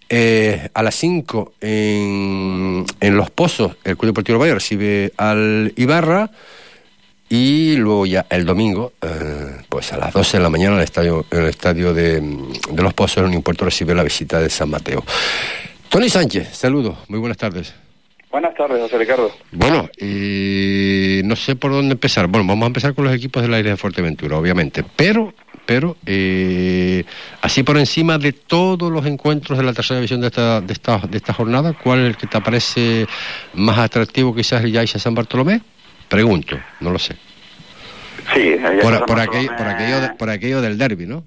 Eh, 0.07 0.69
a 0.75 0.83
las 0.83 0.93
5 0.95 1.53
en, 1.61 2.85
en 2.99 3.17
Los 3.17 3.31
Pozos, 3.31 3.75
el 3.83 3.97
Club 3.97 4.11
Deportivo 4.11 4.37
Valle 4.37 4.53
recibe 4.53 5.11
al 5.17 5.73
Ibarra. 5.75 6.29
Y 7.27 7.75
luego 7.77 8.05
ya 8.05 8.27
el 8.29 8.45
domingo, 8.45 8.93
eh, 9.01 9.57
pues 9.67 9.91
a 9.93 9.97
las 9.97 10.13
12 10.13 10.37
de 10.37 10.43
la 10.43 10.49
mañana, 10.51 10.73
en 10.73 10.77
el 10.77 10.83
estadio, 10.83 11.25
en 11.31 11.39
el 11.41 11.47
estadio 11.47 11.91
de, 11.91 12.21
de 12.21 12.83
Los 12.83 12.93
Pozos, 12.93 13.27
en 13.27 13.35
un 13.35 13.41
puerto, 13.41 13.65
recibe 13.65 13.95
la 13.95 14.03
visita 14.03 14.39
de 14.39 14.47
San 14.51 14.69
Mateo. 14.69 15.03
Tony 15.89 16.07
Sánchez, 16.07 16.49
saludos, 16.55 16.95
muy 17.07 17.17
buenas 17.19 17.37
tardes. 17.37 17.73
Buenas 18.29 18.53
tardes, 18.53 18.79
José 18.79 18.97
Ricardo. 18.99 19.31
Bueno, 19.53 19.89
y 19.99 21.21
no 21.23 21.35
sé 21.35 21.55
por 21.55 21.71
dónde 21.71 21.93
empezar. 21.93 22.27
Bueno, 22.27 22.45
vamos 22.45 22.63
a 22.65 22.67
empezar 22.67 22.93
con 22.93 23.05
los 23.05 23.15
equipos 23.15 23.41
del 23.41 23.53
aire 23.53 23.71
de 23.71 23.77
Fuerteventura, 23.77 24.37
obviamente. 24.37 24.83
Pero, 24.95 25.33
pero, 25.65 25.97
eh, 26.05 27.03
así 27.41 27.63
por 27.63 27.77
encima 27.77 28.17
de 28.17 28.33
todos 28.33 28.91
los 28.91 29.05
encuentros 29.05 29.57
de 29.57 29.63
la 29.63 29.73
tercera 29.73 29.99
división 29.99 30.21
de 30.21 30.27
esta, 30.27 30.61
de 30.61 30.73
esta, 30.73 30.97
de 30.99 31.17
esta 31.17 31.33
jornada, 31.33 31.73
¿cuál 31.73 31.99
es 32.01 32.05
el 32.07 32.17
que 32.17 32.27
te 32.27 32.39
parece 32.41 33.07
más 33.53 33.77
atractivo 33.79 34.35
quizás 34.35 34.63
el 34.63 34.71
Yaiza 34.71 34.99
San 34.99 35.15
Bartolomé? 35.15 35.61
Pregunto, 36.09 36.57
no 36.81 36.91
lo 36.91 36.99
sé. 36.99 37.15
Sí, 38.33 38.55
Por, 38.81 38.93
San 38.93 39.05
por 39.05 39.17
Bartolomé- 39.17 39.21
aquello, 39.27 39.55
por, 39.57 39.67
aquello 39.67 40.01
de- 40.01 40.09
por 40.09 40.29
aquello 40.29 40.61
del 40.61 40.77
derby, 40.77 41.05
¿no? 41.05 41.23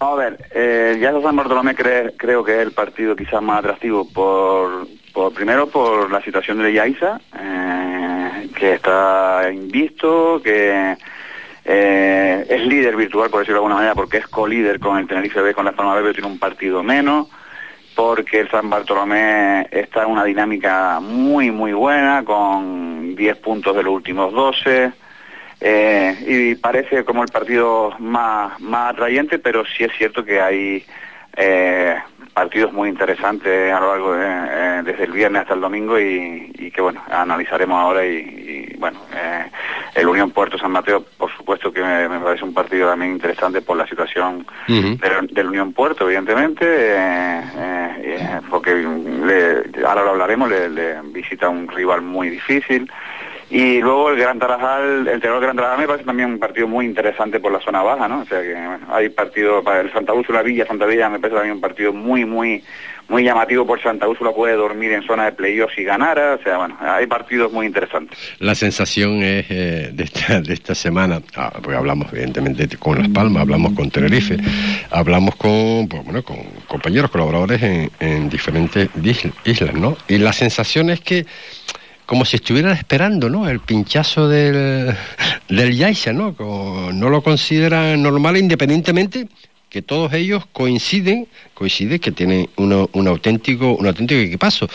A 0.00 0.14
ver, 0.14 0.38
eh, 0.54 0.98
ya 1.00 1.12
San 1.22 1.36
Bartolomé 1.36 1.74
cre- 1.74 2.12
creo 2.16 2.44
que 2.44 2.52
es 2.56 2.58
el 2.66 2.72
partido 2.72 3.14
quizás 3.16 3.40
más 3.40 3.60
atractivo 3.60 4.06
por, 4.08 4.86
por 5.12 5.32
primero 5.32 5.68
por 5.68 6.10
la 6.10 6.20
situación 6.22 6.62
de 6.62 6.72
Yaiza, 6.72 7.20
eh, 7.38 8.48
que 8.56 8.74
está 8.74 9.48
invisto, 9.52 10.40
que 10.42 10.96
eh, 11.64 12.46
es 12.48 12.66
líder 12.66 12.96
virtual, 12.96 13.30
por 13.30 13.40
decirlo 13.40 13.56
de 13.56 13.58
alguna 13.60 13.76
manera, 13.76 13.94
porque 13.94 14.18
es 14.18 14.26
co-líder 14.26 14.78
con 14.78 14.98
el 14.98 15.06
Tenerife 15.06 15.40
B, 15.40 15.54
con 15.54 15.64
la 15.64 15.72
Palma 15.72 15.94
B, 15.94 16.02
pero 16.02 16.14
tiene 16.14 16.28
un 16.28 16.38
partido 16.38 16.82
menos, 16.82 17.28
porque 17.94 18.40
el 18.40 18.50
San 18.50 18.68
Bartolomé 18.68 19.66
está 19.70 20.02
en 20.02 20.10
una 20.10 20.24
dinámica 20.24 21.00
muy, 21.00 21.50
muy 21.50 21.72
buena, 21.72 22.24
con 22.24 23.14
10 23.16 23.36
puntos 23.38 23.74
de 23.74 23.82
los 23.82 23.94
últimos 23.94 24.32
12, 24.32 24.92
eh, 25.60 26.16
y 26.26 26.54
parece 26.56 27.04
como 27.04 27.22
el 27.22 27.30
partido 27.30 27.94
más, 27.98 28.60
más 28.60 28.92
atrayente, 28.92 29.38
pero 29.38 29.64
sí 29.64 29.84
es 29.84 29.92
cierto 29.96 30.24
que 30.24 30.40
hay 30.40 30.84
eh, 31.36 31.96
partidos 32.34 32.72
muy 32.72 32.88
interesantes 32.88 33.72
a 33.72 33.78
lo 33.80 33.88
largo 33.90 34.12
de, 34.14 34.26
eh, 34.26 34.82
desde 34.84 35.04
el 35.04 35.12
viernes 35.12 35.42
hasta 35.42 35.54
el 35.54 35.60
domingo 35.60 35.98
y, 36.00 36.50
y 36.58 36.70
que 36.72 36.80
bueno, 36.82 37.00
analizaremos 37.08 37.80
ahora 37.80 38.04
y, 38.04 38.16
y, 38.72 38.76
bueno, 38.76 38.98
eh, 39.14 39.44
el 39.94 40.08
Unión 40.08 40.30
Puerto 40.32 40.58
San 40.58 40.72
Mateo, 40.72 41.04
por 41.16 41.30
supuesto 41.36 41.72
que 41.72 41.80
me, 41.80 42.08
me 42.08 42.18
parece 42.18 42.44
un 42.44 42.52
partido 42.52 42.90
también 42.90 43.12
interesante 43.12 43.62
por 43.62 43.76
la 43.76 43.86
situación 43.86 44.44
del, 44.96 45.28
del 45.30 45.46
Unión 45.46 45.72
Puerto, 45.72 46.04
evidentemente, 46.06 46.64
eh, 46.68 48.40
porque 48.50 48.74
le- 48.74 49.86
ahora 49.86 50.02
lo 50.02 50.10
hablaremos, 50.10 50.50
le, 50.50 50.68
le 50.68 51.00
visita 51.02 51.48
un 51.48 51.68
rival 51.68 52.02
muy 52.02 52.28
difícil. 52.30 52.90
Y 53.54 53.80
luego 53.80 54.10
el 54.10 54.18
Gran 54.18 54.40
Tarajal, 54.40 55.06
el 55.06 55.20
Tenor 55.20 55.40
Gran 55.40 55.54
Tarajal 55.54 55.78
me 55.78 55.86
parece 55.86 56.04
también 56.04 56.28
un 56.28 56.38
partido 56.40 56.66
muy 56.66 56.86
interesante 56.86 57.38
por 57.38 57.52
la 57.52 57.60
zona 57.60 57.84
baja, 57.84 58.08
¿no? 58.08 58.22
O 58.22 58.24
sea 58.24 58.42
que 58.42 58.52
hay 58.90 59.08
partido 59.10 59.62
para 59.62 59.82
el 59.82 59.92
Santa 59.92 60.12
Úrsula 60.12 60.42
Villa, 60.42 60.66
Santa 60.66 60.86
Villa 60.86 61.08
me 61.08 61.20
parece 61.20 61.36
también 61.36 61.54
un 61.54 61.60
partido 61.60 61.92
muy, 61.92 62.24
muy, 62.24 62.64
muy 63.06 63.22
llamativo 63.22 63.64
por 63.64 63.80
Santa 63.80 64.08
Úrsula 64.08 64.32
puede 64.32 64.54
dormir 64.54 64.90
en 64.90 65.06
zona 65.06 65.26
de 65.26 65.32
playoffs 65.32 65.78
y 65.78 65.84
ganara, 65.84 66.34
o 66.34 66.42
sea, 66.42 66.58
bueno, 66.58 66.76
hay 66.80 67.06
partidos 67.06 67.52
muy 67.52 67.66
interesantes. 67.66 68.18
La 68.40 68.56
sensación 68.56 69.22
es 69.22 69.46
eh, 69.48 69.90
de, 69.92 70.02
esta, 70.02 70.40
de 70.40 70.52
esta 70.52 70.74
semana, 70.74 71.22
ah, 71.36 71.52
porque 71.54 71.76
hablamos 71.76 72.12
evidentemente 72.12 72.66
con 72.76 72.98
Las 72.98 73.08
Palmas, 73.10 73.42
hablamos 73.42 73.74
con 73.74 73.88
Tenerife, 73.88 74.36
hablamos 74.90 75.36
con, 75.36 75.86
pues, 75.88 76.04
bueno, 76.04 76.24
con 76.24 76.38
compañeros, 76.66 77.08
colaboradores 77.08 77.62
en, 77.62 77.88
en 78.00 78.28
diferentes 78.28 78.88
islas, 79.44 79.74
¿no? 79.74 79.96
Y 80.08 80.18
la 80.18 80.32
sensación 80.32 80.90
es 80.90 80.98
que 80.98 81.24
como 82.06 82.24
si 82.24 82.36
estuvieran 82.36 82.72
esperando, 82.76 83.28
¿no? 83.30 83.48
El 83.48 83.60
pinchazo 83.60 84.28
del, 84.28 84.94
del 85.48 85.76
Yaiza, 85.76 86.12
¿no? 86.12 86.34
Como 86.34 86.92
no 86.92 87.08
lo 87.08 87.22
consideran 87.22 88.02
normal 88.02 88.36
independientemente 88.36 89.28
que 89.70 89.82
todos 89.82 90.12
ellos 90.12 90.44
coinciden, 90.52 91.26
coincide 91.52 91.98
que 91.98 92.12
tienen 92.12 92.48
uno- 92.58 92.88
un 92.92 93.08
auténtico, 93.08 93.74
un 93.74 93.86
auténtico 93.88 94.20
equipazo. 94.20 94.68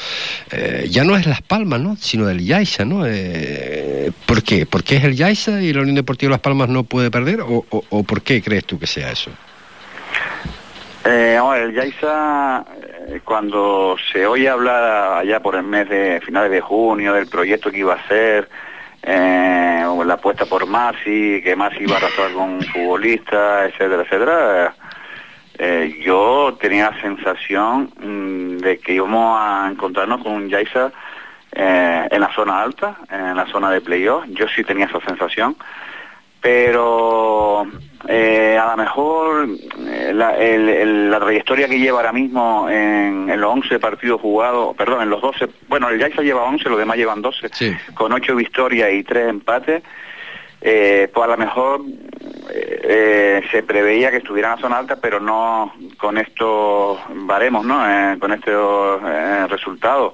Eh, 0.52 0.88
ya 0.90 1.06
no 1.06 1.16
es 1.16 1.26
Las 1.26 1.42
Palmas, 1.42 1.80
¿no? 1.80 1.96
Sino 1.96 2.26
del 2.26 2.44
Yaiza, 2.44 2.84
¿no? 2.84 3.04
Eh, 3.08 4.12
¿Por 4.26 4.44
qué? 4.44 4.66
¿Por 4.66 4.84
qué 4.84 4.98
es 4.98 5.06
el 5.06 5.16
Yaiza 5.16 5.62
y 5.62 5.72
la 5.72 5.82
Unión 5.84 5.96
Deportiva 5.96 6.32
Las 6.32 6.42
Palmas 6.42 6.68
no 6.68 6.84
puede 6.84 7.10
perder? 7.10 7.40
¿O, 7.42 7.66
o- 7.70 7.84
o 7.90 8.04
por 8.04 8.22
qué 8.24 8.42
crees 8.42 8.66
tú 8.66 8.78
que 8.78 8.88
sea 8.88 9.10
eso? 9.12 9.32
Eh, 11.06 11.40
el 11.56 11.74
Yaiza, 11.74 12.66
eh, 13.08 13.22
cuando 13.24 13.96
se 14.12 14.28
oye 14.28 14.50
hablar 14.50 15.20
allá 15.20 15.40
por 15.40 15.56
el 15.56 15.64
mes 15.64 15.88
de 15.90 16.22
finales 16.22 16.52
de 16.52 16.62
junio 16.62 17.14
del 17.14 17.28
proyecto 17.28 17.72
que 17.72 17.80
iba 17.80 17.94
a 17.94 17.98
hacer, 17.98 18.50
eh, 19.02 19.86
la 20.06 20.14
apuesta 20.16 20.46
por 20.46 20.66
Masi, 20.66 21.42
que 21.42 21.56
Masi 21.56 21.84
iba 21.84 21.96
a 21.96 21.98
arrastrar 21.98 22.34
con 22.34 22.50
un 22.50 22.64
futbolista, 22.64 23.66
etcétera, 23.66 24.04
etcétera, 24.04 24.76
eh, 25.58 26.00
yo 26.04 26.58
tenía 26.60 26.92
la 26.92 27.02
sensación 27.02 27.92
mm, 28.00 28.58
de 28.58 28.80
que 28.80 28.94
íbamos 28.94 29.38
a 29.40 29.70
encontrarnos 29.72 30.22
con 30.24 30.34
un 30.34 30.50
Yaiza 30.50 30.92
eh, 31.52 32.08
en 32.12 32.22
la 32.22 32.34
zona 32.34 32.62
alta, 32.62 32.98
en 33.10 33.36
la 33.36 33.46
zona 33.48 33.70
de 33.72 33.82
playoff. 33.82 34.26
Yo 34.30 34.48
sí 34.48 34.64
tenía 34.64 34.86
esa 34.86 35.00
sensación 35.02 35.56
pero 36.42 37.68
eh, 38.08 38.58
a 38.58 38.72
lo 38.72 38.78
mejor 38.78 39.48
eh, 39.88 40.12
la, 40.14 40.38
el- 40.38 40.70
el- 40.70 41.12
la 41.12 41.20
trayectoria 41.20 41.68
que 41.68 41.80
lleva 41.80 42.00
ahora 42.00 42.14
mismo 42.14 42.68
en, 42.70 43.30
en 43.30 43.42
los 43.42 43.52
11 43.54 43.78
partidos 43.80 44.22
jugados, 44.22 44.76
perdón, 44.76 45.02
en 45.04 45.10
los 45.10 45.22
12, 45.22 45.48
bueno, 45.68 45.90
el 45.90 46.00
Yaiza 46.00 46.22
lleva 46.22 46.44
11, 46.44 46.70
los 46.70 46.80
demás 46.80 46.98
llevan 46.98 47.22
12, 47.22 47.50
con 47.94 48.14
8 48.14 48.36
victorias 48.36 48.90
y 48.94 49.04
3 49.04 49.30
empates, 49.30 49.84
eh, 50.62 51.10
pues 51.14 51.24
a 51.26 51.32
lo 51.32 51.38
mejor 51.38 51.82
eh, 52.52 52.82
eh, 52.84 53.42
se 53.52 53.64
preveía 53.64 54.12
que 54.12 54.18
estuviera 54.18 54.50
en 54.50 54.56
la 54.56 54.62
zona 54.62 54.78
alta, 54.78 54.96
pero 55.02 55.20
no 55.20 55.74
con 55.98 56.18
estos 56.18 57.00
baremos, 57.10 57.66
¿no? 57.66 57.82
Con 58.20 58.32
estos 58.34 59.02
resultados. 59.50 60.14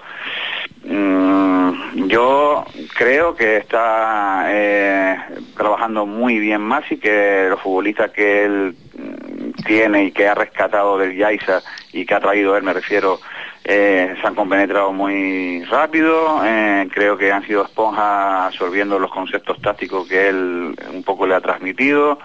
Mm, 0.83 2.07
yo 2.07 2.63
creo 2.95 3.35
que 3.35 3.57
está 3.57 4.45
eh, 4.49 5.17
trabajando 5.55 6.05
muy 6.05 6.39
bien 6.39 6.61
más 6.61 6.83
y 6.91 6.97
que 6.97 7.47
los 7.49 7.59
futbolistas 7.61 8.11
que 8.11 8.45
él 8.45 8.75
mm, 8.97 9.63
tiene 9.65 10.05
y 10.05 10.11
que 10.11 10.27
ha 10.27 10.35
rescatado 10.35 10.97
del 10.97 11.15
Yaiza 11.15 11.61
y 11.93 12.05
que 12.05 12.13
ha 12.13 12.19
traído 12.19 12.55
él, 12.55 12.63
me 12.63 12.73
refiero, 12.73 13.19
eh, 13.63 14.15
se 14.19 14.27
han 14.27 14.35
compenetrado 14.35 14.91
muy 14.91 15.63
rápido. 15.65 16.41
eh, 16.45 16.87
creo 16.93 17.17
que 17.17 17.31
han 17.31 17.45
sido 17.45 17.63
esponjas 17.63 18.47
absorbiendo 18.53 18.99
los 18.99 19.11
conceptos 19.11 19.59
tácticos 19.61 20.07
que 20.07 20.29
él 20.29 20.75
un 20.93 21.03
poco 21.03 21.25
le 21.25 21.35
ha 21.35 21.41
transmitido. 21.41 22.19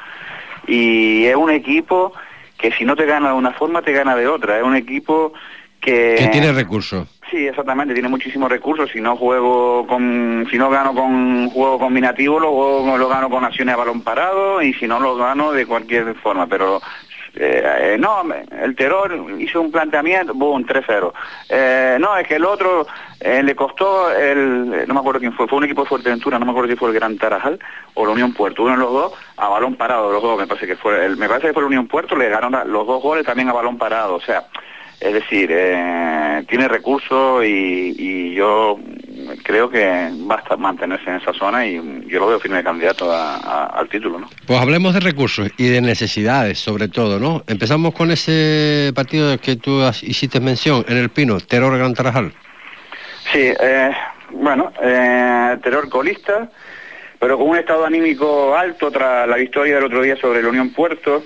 Y 0.66 1.24
es 1.24 1.36
un 1.36 1.50
equipo 1.50 2.12
que 2.58 2.72
si 2.72 2.84
no 2.84 2.94
te 2.94 3.06
gana 3.06 3.28
de 3.30 3.34
una 3.34 3.52
forma, 3.52 3.80
te 3.82 3.92
gana 3.92 4.14
de 4.14 4.28
otra. 4.28 4.58
Es 4.58 4.64
un 4.64 4.76
equipo 4.76 5.32
que... 5.80 6.16
Que 6.18 6.28
tiene 6.28 6.52
recursos. 6.52 7.08
Sí, 7.30 7.46
exactamente, 7.46 7.94
tiene 7.94 8.08
muchísimos 8.08 8.50
recursos. 8.50 8.90
Si 8.90 9.00
no 9.00 9.16
juego 9.16 9.86
con, 9.86 10.46
si 10.50 10.58
no 10.58 10.68
gano 10.68 10.92
con 10.94 11.48
juego 11.50 11.78
combinativo, 11.78 12.40
lo, 12.40 12.50
juego- 12.50 12.98
lo 12.98 13.08
gano 13.08 13.30
con 13.30 13.44
acciones 13.44 13.74
a 13.74 13.78
balón 13.78 14.00
parado 14.02 14.60
y 14.62 14.72
si 14.74 14.86
no 14.88 14.98
lo 14.98 15.14
gano 15.16 15.52
de 15.52 15.64
cualquier 15.64 16.12
forma. 16.16 16.48
Pero 16.48 16.80
eh, 17.36 17.96
no, 18.00 18.24
el 18.60 18.74
terror 18.74 19.14
hizo 19.38 19.60
un 19.60 19.70
planteamiento, 19.70 20.34
boom, 20.34 20.66
3-0. 20.66 21.12
Eh, 21.48 21.98
no, 22.00 22.16
es 22.16 22.26
que 22.26 22.34
el 22.34 22.44
otro 22.44 22.88
eh, 23.20 23.44
le 23.44 23.54
costó 23.54 24.10
el, 24.12 24.88
no 24.88 24.94
me 24.94 24.98
acuerdo 25.00 25.20
quién 25.20 25.32
fue, 25.34 25.46
fue 25.46 25.58
un 25.58 25.64
equipo 25.64 25.82
de 25.82 25.88
Fuerteventura, 25.88 26.36
no 26.40 26.46
me 26.46 26.50
acuerdo 26.50 26.70
si 26.70 26.76
fue 26.76 26.88
el 26.88 26.94
Gran 26.96 27.16
Tarajal 27.16 27.60
o 27.94 28.04
la 28.06 28.12
Unión 28.12 28.32
Puerto, 28.32 28.64
uno 28.64 28.72
de 28.72 28.78
los 28.78 28.92
dos 28.92 29.12
a 29.36 29.48
balón 29.48 29.76
parado, 29.76 30.10
los 30.12 30.20
dos, 30.22 30.36
me 30.36 30.48
parece 30.48 30.66
que 30.66 30.74
fue, 30.74 31.04
el- 31.06 31.16
me 31.16 31.28
parece 31.28 31.46
que 31.48 31.52
fue 31.52 31.62
la 31.62 31.68
Unión 31.68 31.86
Puerto, 31.86 32.16
le 32.16 32.28
ganaron 32.28 32.72
los 32.72 32.84
dos 32.88 33.00
goles 33.00 33.24
también 33.24 33.48
a 33.48 33.52
balón 33.52 33.78
parado, 33.78 34.16
o 34.16 34.20
sea, 34.20 34.46
es 35.00 35.12
decir, 35.14 35.48
eh, 35.50 36.44
tiene 36.48 36.68
recursos 36.68 37.44
y, 37.44 37.94
y 37.98 38.34
yo 38.34 38.78
creo 39.42 39.70
que 39.70 40.10
basta 40.12 40.56
mantenerse 40.56 41.08
en 41.08 41.16
esa 41.16 41.32
zona 41.32 41.66
y 41.66 41.74
yo 42.06 42.18
lo 42.20 42.26
veo 42.26 42.40
firme 42.40 42.62
candidato 42.62 43.10
a- 43.12 43.36
a- 43.36 43.66
al 43.66 43.88
título, 43.88 44.18
¿no? 44.18 44.28
Pues 44.46 44.60
hablemos 44.60 44.92
de 44.94 45.00
recursos 45.00 45.50
y 45.56 45.68
de 45.68 45.80
necesidades, 45.80 46.58
sobre 46.58 46.88
todo, 46.88 47.18
¿no? 47.18 47.42
Empezamos 47.46 47.94
con 47.94 48.10
ese 48.10 48.92
partido 48.94 49.38
que 49.38 49.56
tú 49.56 49.82
has- 49.82 50.02
hiciste 50.02 50.40
mención 50.40 50.84
en 50.88 50.96
el 50.98 51.08
Pino, 51.10 51.38
Terror 51.40 51.76
Gran 51.78 51.94
Tarajal. 51.94 52.32
Sí, 53.32 53.40
eh, 53.60 53.90
bueno, 54.32 54.72
eh, 54.82 55.56
terror 55.62 55.88
colista, 55.88 56.48
pero 57.18 57.38
con 57.38 57.48
un 57.50 57.56
estado 57.56 57.84
anímico 57.84 58.56
alto 58.56 58.90
tras 58.90 59.28
la 59.28 59.36
victoria 59.36 59.76
del 59.76 59.84
otro 59.84 60.02
día 60.02 60.16
sobre 60.16 60.42
la 60.42 60.48
Unión 60.48 60.70
Puerto. 60.70 61.22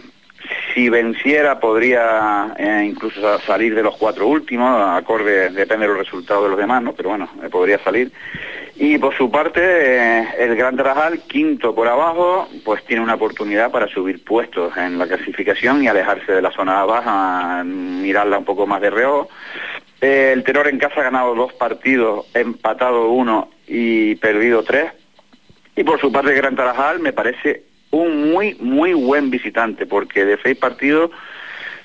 Si 0.74 0.88
venciera 0.88 1.58
podría 1.60 2.54
eh, 2.58 2.84
incluso 2.86 3.20
sa- 3.20 3.40
salir 3.46 3.74
de 3.74 3.82
los 3.82 3.96
cuatro 3.96 4.26
últimos, 4.26 4.68
acorde, 4.90 5.50
depende 5.50 5.86
de 5.86 5.92
los 5.94 5.98
resultados 6.04 6.42
de 6.44 6.50
los 6.50 6.58
demás, 6.58 6.82
¿no? 6.82 6.92
Pero 6.92 7.10
bueno, 7.10 7.28
eh, 7.42 7.48
podría 7.48 7.78
salir. 7.78 8.10
Y 8.76 8.98
por 8.98 9.14
su 9.16 9.30
parte, 9.30 9.60
eh, 9.62 10.28
el 10.40 10.56
Gran 10.56 10.76
Tarajal, 10.76 11.20
quinto 11.20 11.74
por 11.74 11.86
abajo, 11.88 12.48
pues 12.64 12.84
tiene 12.84 13.02
una 13.04 13.14
oportunidad 13.14 13.70
para 13.70 13.86
subir 13.86 14.24
puestos 14.24 14.76
en 14.76 14.98
la 14.98 15.06
clasificación 15.06 15.82
y 15.82 15.86
alejarse 15.88 16.32
de 16.32 16.42
la 16.42 16.50
zona 16.50 16.84
baja, 16.84 17.62
mirarla 17.64 18.38
un 18.38 18.44
poco 18.44 18.66
más 18.66 18.80
de 18.80 18.90
reojo. 18.90 19.28
El 20.00 20.42
Terror 20.42 20.66
en 20.68 20.78
casa 20.78 21.00
ha 21.00 21.04
ganado 21.04 21.34
dos 21.36 21.52
partidos, 21.54 22.26
empatado 22.34 23.10
uno 23.10 23.48
y 23.68 24.16
perdido 24.16 24.62
tres. 24.64 24.92
Y 25.76 25.84
por 25.84 26.00
su 26.00 26.10
parte, 26.12 26.32
el 26.32 26.36
Gran 26.36 26.56
Tarajal 26.56 26.98
me 26.98 27.12
parece 27.12 27.62
un 28.02 28.30
muy, 28.32 28.56
muy 28.60 28.92
buen 28.94 29.30
visitante, 29.30 29.86
porque 29.86 30.24
de 30.24 30.38
seis 30.42 30.56
partidos 30.56 31.10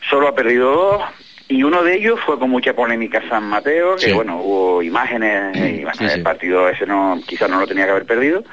solo 0.09 0.27
ha 0.27 0.35
perdido 0.35 0.71
dos, 0.71 1.03
y 1.47 1.63
uno 1.63 1.83
de 1.83 1.95
ellos 1.95 2.19
fue 2.25 2.37
con 2.39 2.49
mucha 2.49 2.73
polémica 2.73 3.21
San 3.27 3.43
Mateo, 3.43 3.95
que 3.95 4.07
Sí. 4.07 4.13
bueno, 4.13 4.39
hubo 4.41 4.81
imágenes 4.83 5.55
y 5.57 5.83
bueno, 5.83 5.93
Sí, 5.97 6.07
sí. 6.07 6.13
el 6.15 6.23
partido 6.23 6.69
ese 6.69 6.85
no, 6.85 7.19
quizás 7.25 7.49
no 7.49 7.59
lo 7.59 7.67
tenía 7.67 7.85
que 7.85 7.91
haber 7.91 8.05
perdido. 8.05 8.43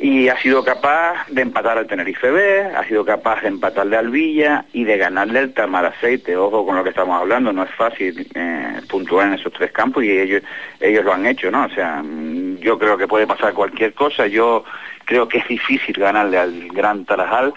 Y 0.00 0.28
ha 0.28 0.40
sido 0.40 0.64
capaz 0.64 1.26
de 1.28 1.42
empatar 1.42 1.76
al 1.76 1.88
Tenerife 1.88 2.30
B, 2.30 2.62
ha 2.76 2.84
sido 2.84 3.04
capaz 3.04 3.42
de 3.42 3.48
empatarle 3.48 3.96
al 3.96 4.10
Villa 4.10 4.64
y 4.72 4.84
de 4.84 4.96
ganarle 4.96 5.40
al 5.40 5.52
Tamaraceite. 5.52 6.36
Ojo 6.36 6.64
con 6.64 6.76
lo 6.76 6.84
que 6.84 6.90
estamos 6.90 7.20
hablando, 7.20 7.52
no 7.52 7.64
es 7.64 7.70
fácil 7.74 8.24
eh, 8.34 8.80
puntuar 8.88 9.26
en 9.26 9.34
esos 9.34 9.52
tres 9.52 9.72
campos 9.72 10.04
y 10.04 10.10
ellos, 10.10 10.42
ellos 10.78 11.04
lo 11.04 11.12
han 11.12 11.26
hecho, 11.26 11.50
¿no? 11.50 11.64
O 11.64 11.68
sea, 11.70 12.00
mm, 12.00 12.58
yo 12.58 12.78
creo 12.78 12.96
que 12.96 13.08
puede 13.08 13.26
pasar 13.26 13.52
cualquier 13.54 13.92
cosa. 13.94 14.28
Yo 14.28 14.64
creo 15.04 15.26
que 15.26 15.38
es 15.38 15.48
difícil 15.48 15.96
ganarle 15.98 16.38
al 16.38 16.68
Gran 16.68 17.04
Tarajal. 17.04 17.52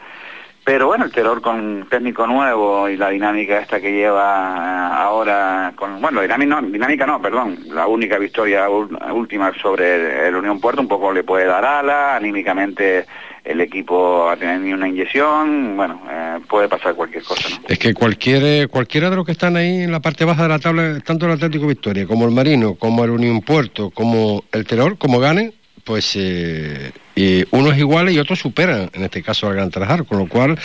Pero 0.63 0.88
bueno, 0.88 1.06
el 1.06 1.12
terror 1.12 1.41
con 1.41 1.88
técnico 1.89 2.28
nuevo 2.28 2.88
y 2.88 2.95
la 2.95 3.10
dinámica 3.10 3.60
esta 3.60 3.82
que 3.82 3.91
lleva 3.91 4.56
eh, 4.56 4.93
ahora 4.95 5.74
con, 5.76 6.00
bueno, 6.00 6.21
dinámica 6.21 7.08
no, 7.08 7.19
perdón, 7.19 7.58
la 7.69 7.88
única 7.88 8.19
victoria 8.19 8.69
última 8.69 9.52
sobre 9.60 9.95
el, 9.95 10.28
el 10.28 10.36
Unión 10.36 10.60
Puerto 10.60 10.82
un 10.82 10.88
poco 10.88 11.12
le 11.12 11.24
puede 11.24 11.45
dar 11.45 11.65
ala, 11.65 12.15
anímicamente 12.15 13.06
el 13.43 13.60
equipo 13.60 14.30
ha 14.30 14.38
tenido 14.38 14.78
una 14.78 14.88
inyección, 14.88 15.76
bueno, 15.76 16.02
eh, 16.10 16.39
puede 16.47 16.69
pasar 16.69 16.93
cualquier 16.93 17.24
cosa, 17.24 17.50
¿no? 17.50 17.58
Es 17.67 17.80
que 17.80 17.93
cualquier, 17.93 18.43
eh, 18.43 18.67
cualquiera 18.67 19.10
de 19.10 19.15
los 19.15 19.26
que 19.26 19.32
están 19.32 19.58
ahí 19.58 19.82
en 19.82 19.91
la 19.91 20.00
parte 20.00 20.26
baja 20.26 20.43
de 20.43 20.50
la 20.50 20.60
tabla, 20.60 21.00
tanto 21.00 21.26
el 21.26 21.32
Atlético 21.32 21.65
Victoria 21.65 22.06
como 22.06 22.26
el 22.26 22.32
Marino, 22.32 22.76
como 22.76 23.04
el 23.04 23.10
Unión 23.10 23.41
Puerto, 23.41 23.89
como 23.89 24.43
el 24.52 24.65
Terror, 24.65 24.97
como 24.97 25.19
ganen, 25.19 25.54
pues 25.84 26.15
eh, 26.15 26.91
y 27.15 27.43
unos 27.52 27.78
iguales 27.78 28.13
y 28.15 28.19
otros 28.19 28.39
superan, 28.39 28.89
en 28.93 29.04
este 29.04 29.21
caso 29.21 29.47
al 29.47 29.56
Gran 29.56 29.69
Tarajal, 29.71 30.06
con 30.06 30.19
lo 30.19 30.28
cual 30.28 30.58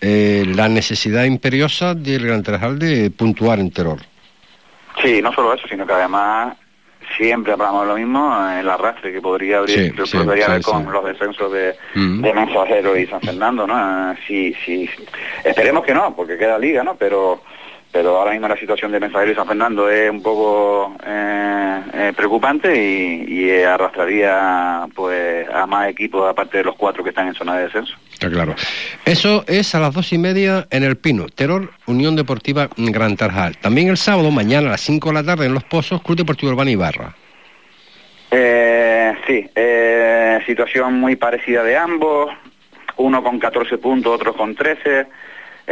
eh, 0.00 0.44
la 0.54 0.68
necesidad 0.68 1.24
imperiosa 1.24 1.94
del 1.94 2.26
Gran 2.26 2.42
Tarajal 2.42 2.78
de 2.78 3.10
puntuar 3.10 3.58
en 3.58 3.70
Terror. 3.70 3.98
Sí, 5.02 5.20
no 5.22 5.32
solo 5.32 5.54
eso, 5.54 5.66
sino 5.68 5.86
que 5.86 5.92
además 5.92 6.56
siempre 7.16 7.52
hablamos 7.52 7.86
lo 7.86 7.96
mismo, 7.96 8.34
el 8.58 8.68
arrastre 8.68 9.12
que 9.12 9.20
podría 9.20 9.58
abrir, 9.58 9.94
Sí, 9.96 10.06
sí, 10.06 10.16
podría 10.18 10.44
sí, 10.46 10.50
haber 10.50 10.62
sí. 10.64 10.70
con 10.70 10.92
los 10.92 11.04
descensos 11.04 11.52
de, 11.52 11.74
Mm. 11.94 12.22
de 12.22 12.34
Mensajero 12.34 12.96
y 12.96 13.06
San 13.06 13.20
Fernando, 13.20 13.66
¿no? 13.66 14.12
Eh, 14.12 14.16
Sí, 14.26 14.54
sí, 14.64 14.88
esperemos 15.44 15.84
que 15.84 15.92
no, 15.94 16.14
porque 16.14 16.36
queda 16.38 16.58
liga, 16.58 16.82
¿no? 16.84 16.94
Pero 16.96 17.42
pero 17.92 18.18
ahora 18.18 18.32
mismo 18.32 18.48
la 18.48 18.56
situación 18.56 18.92
de 18.92 19.00
Mensajero 19.00 19.32
y 19.32 19.34
San 19.34 19.46
Fernando 19.46 19.90
es 19.90 20.10
un 20.10 20.22
poco 20.22 20.94
eh, 21.04 21.80
eh, 21.92 22.12
preocupante 22.16 22.74
y, 22.74 23.24
y 23.28 23.62
arrastraría 23.62 24.86
pues 24.94 25.48
a 25.48 25.66
más 25.66 25.88
equipos 25.88 26.28
aparte 26.28 26.58
de 26.58 26.64
los 26.64 26.76
cuatro 26.76 27.02
que 27.02 27.10
están 27.10 27.28
en 27.28 27.34
zona 27.34 27.56
de 27.56 27.64
descenso. 27.64 27.96
Está 28.12 28.30
claro. 28.30 28.54
Eso 29.04 29.44
es 29.48 29.74
a 29.74 29.80
las 29.80 29.94
dos 29.94 30.12
y 30.12 30.18
media 30.18 30.66
en 30.70 30.84
el 30.84 30.96
Pino. 30.96 31.26
Terror, 31.28 31.70
Unión 31.86 32.16
Deportiva 32.16 32.68
Gran 32.76 33.16
Tarajal. 33.16 33.56
También 33.56 33.88
el 33.88 33.96
sábado, 33.96 34.30
mañana 34.30 34.68
a 34.68 34.70
las 34.72 34.82
5 34.82 35.08
de 35.08 35.14
la 35.14 35.24
tarde 35.24 35.46
en 35.46 35.54
Los 35.54 35.64
Pozos, 35.64 36.02
Club 36.02 36.18
Deportivo 36.18 36.52
Urbana 36.52 36.70
Ibarra. 36.70 37.14
Eh, 38.30 39.12
sí, 39.26 39.50
eh, 39.54 40.38
situación 40.46 40.94
muy 40.94 41.16
parecida 41.16 41.64
de 41.64 41.76
ambos, 41.76 42.30
uno 42.96 43.22
con 43.22 43.38
14 43.38 43.78
puntos, 43.78 44.12
otro 44.12 44.34
con 44.34 44.54
13, 44.54 45.06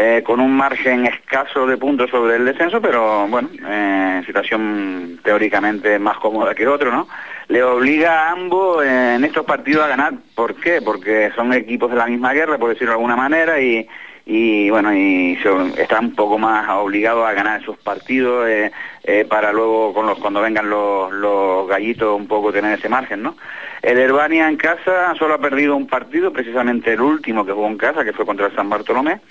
eh, 0.00 0.22
con 0.22 0.38
un 0.38 0.52
margen 0.52 1.06
escaso 1.06 1.66
de 1.66 1.76
puntos 1.76 2.08
sobre 2.08 2.36
el 2.36 2.44
descenso, 2.44 2.80
pero 2.80 3.26
bueno, 3.26 3.48
eh, 3.68 4.22
situación 4.24 5.18
teóricamente 5.24 5.98
más 5.98 6.18
cómoda 6.18 6.54
que 6.54 6.68
otro, 6.68 6.92
¿no? 6.92 7.08
Le 7.48 7.64
obliga 7.64 8.28
a 8.28 8.30
ambos 8.30 8.84
eh, 8.84 9.16
en 9.16 9.24
estos 9.24 9.44
partidos 9.44 9.84
a 9.84 9.88
ganar, 9.88 10.12
¿por 10.36 10.54
qué? 10.54 10.80
Porque 10.80 11.32
son 11.34 11.52
equipos 11.52 11.90
de 11.90 11.96
la 11.96 12.06
misma 12.06 12.32
guerra, 12.32 12.58
por 12.58 12.68
decirlo 12.68 12.92
de 12.92 12.96
alguna 12.98 13.16
manera, 13.16 13.60
y, 13.60 13.88
y 14.30 14.68
bueno, 14.68 14.94
y 14.94 15.38
está 15.78 16.00
un 16.00 16.14
poco 16.14 16.36
más 16.36 16.68
obligado 16.68 17.24
a 17.24 17.32
ganar 17.32 17.62
esos 17.62 17.78
partidos 17.78 18.46
eh, 18.46 18.70
eh, 19.02 19.24
para 19.26 19.54
luego 19.54 19.94
cuando 20.20 20.42
vengan 20.42 20.68
los, 20.68 21.10
los 21.14 21.66
gallitos 21.66 22.14
un 22.14 22.28
poco 22.28 22.52
tener 22.52 22.78
ese 22.78 22.90
margen, 22.90 23.22
¿no? 23.22 23.38
El 23.80 23.96
Herbania 23.98 24.46
en 24.46 24.58
casa 24.58 25.14
solo 25.18 25.32
ha 25.32 25.38
perdido 25.38 25.74
un 25.74 25.86
partido, 25.86 26.30
precisamente 26.30 26.92
el 26.92 27.00
último 27.00 27.46
que 27.46 27.52
jugó 27.52 27.68
en 27.68 27.78
casa, 27.78 28.04
que 28.04 28.12
fue 28.12 28.26
contra 28.26 28.48
el 28.48 28.54
San 28.54 28.68
Bartolomé, 28.68 29.22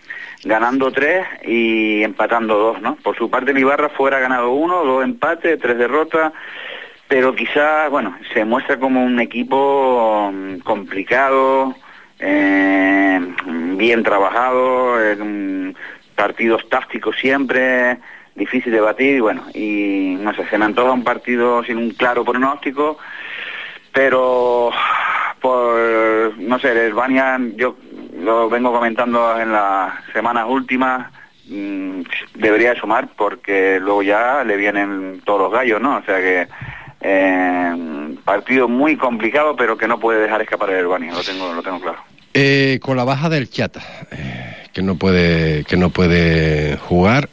ganando 0.44 0.92
tres 0.92 1.28
y 1.46 2.02
empatando 2.02 2.58
dos, 2.58 2.82
¿no? 2.82 2.96
Por 2.96 3.16
su 3.16 3.30
parte 3.30 3.52
el 3.52 3.60
Ibarra 3.60 3.90
fuera 3.90 4.18
ha 4.18 4.22
ganado 4.22 4.50
uno, 4.50 4.84
dos 4.84 5.04
empates, 5.04 5.60
tres 5.60 5.78
derrotas, 5.78 6.34
pero 7.08 7.36
quizás, 7.36 7.92
bueno, 7.92 8.18
se 8.34 8.46
muestra 8.46 8.80
como 8.80 9.04
un 9.04 9.20
equipo 9.20 10.32
mm, 10.34 10.58
complicado, 10.62 11.76
eh, 12.20 13.20
bien 13.78 14.04
trabajado, 14.04 15.02
eh, 15.02 15.74
partidos 16.16 16.68
tácticos 16.70 17.16
siempre, 17.18 17.98
difícil 18.36 18.72
de 18.72 18.82
batir, 18.82 19.18
y 19.18 19.20
bueno, 19.20 19.44
y 19.54 20.18
no 20.20 20.34
sé, 20.34 20.46
se 20.48 20.58
me 20.58 20.66
antoja 20.66 20.92
un 20.92 21.04
partido 21.04 21.64
sin 21.64 21.78
un 21.78 21.92
claro 21.92 22.26
pronóstico, 22.26 22.98
pero 23.92 24.72
por, 25.42 26.38
no 26.38 26.60
sé, 26.60 26.72
el 26.72 26.78
Herbania, 26.78 27.40
yo 27.56 27.76
lo 28.20 28.50
vengo 28.50 28.72
comentando 28.72 29.40
en 29.40 29.52
las 29.52 29.94
semanas 30.14 30.46
últimas, 30.48 31.12
mm, 31.48 32.02
debería 32.36 32.74
de 32.74 32.80
sumar 32.80 33.10
porque 33.16 33.80
luego 33.80 34.02
ya 34.02 34.44
le 34.44 34.58
vienen 34.58 35.22
todos 35.24 35.42
los 35.42 35.52
gallos, 35.52 35.80
¿no? 35.82 35.98
O 35.98 36.04
sea 36.04 36.18
que 36.18 36.48
eh, 37.02 38.16
partido 38.24 38.68
muy 38.68 38.98
complicado, 38.98 39.56
pero 39.56 39.78
que 39.78 39.88
no 39.88 40.00
puede 40.00 40.22
dejar 40.22 40.42
escapar 40.42 40.70
el 40.70 40.78
Herbania, 40.78 41.14
lo 41.14 41.24
tengo, 41.24 41.54
lo 41.54 41.64
tengo 41.64 41.80
claro. 41.80 42.00
Eh, 42.34 42.80
con 42.82 42.98
la 42.98 43.04
baja 43.04 43.30
del 43.30 43.50
Chata, 43.50 43.82
eh, 44.12 44.68
que 44.72 44.84
no 44.84 44.96
puede 44.96 45.64
que 45.64 45.76
no 45.76 45.90
puede 45.90 46.78
jugar 46.78 47.30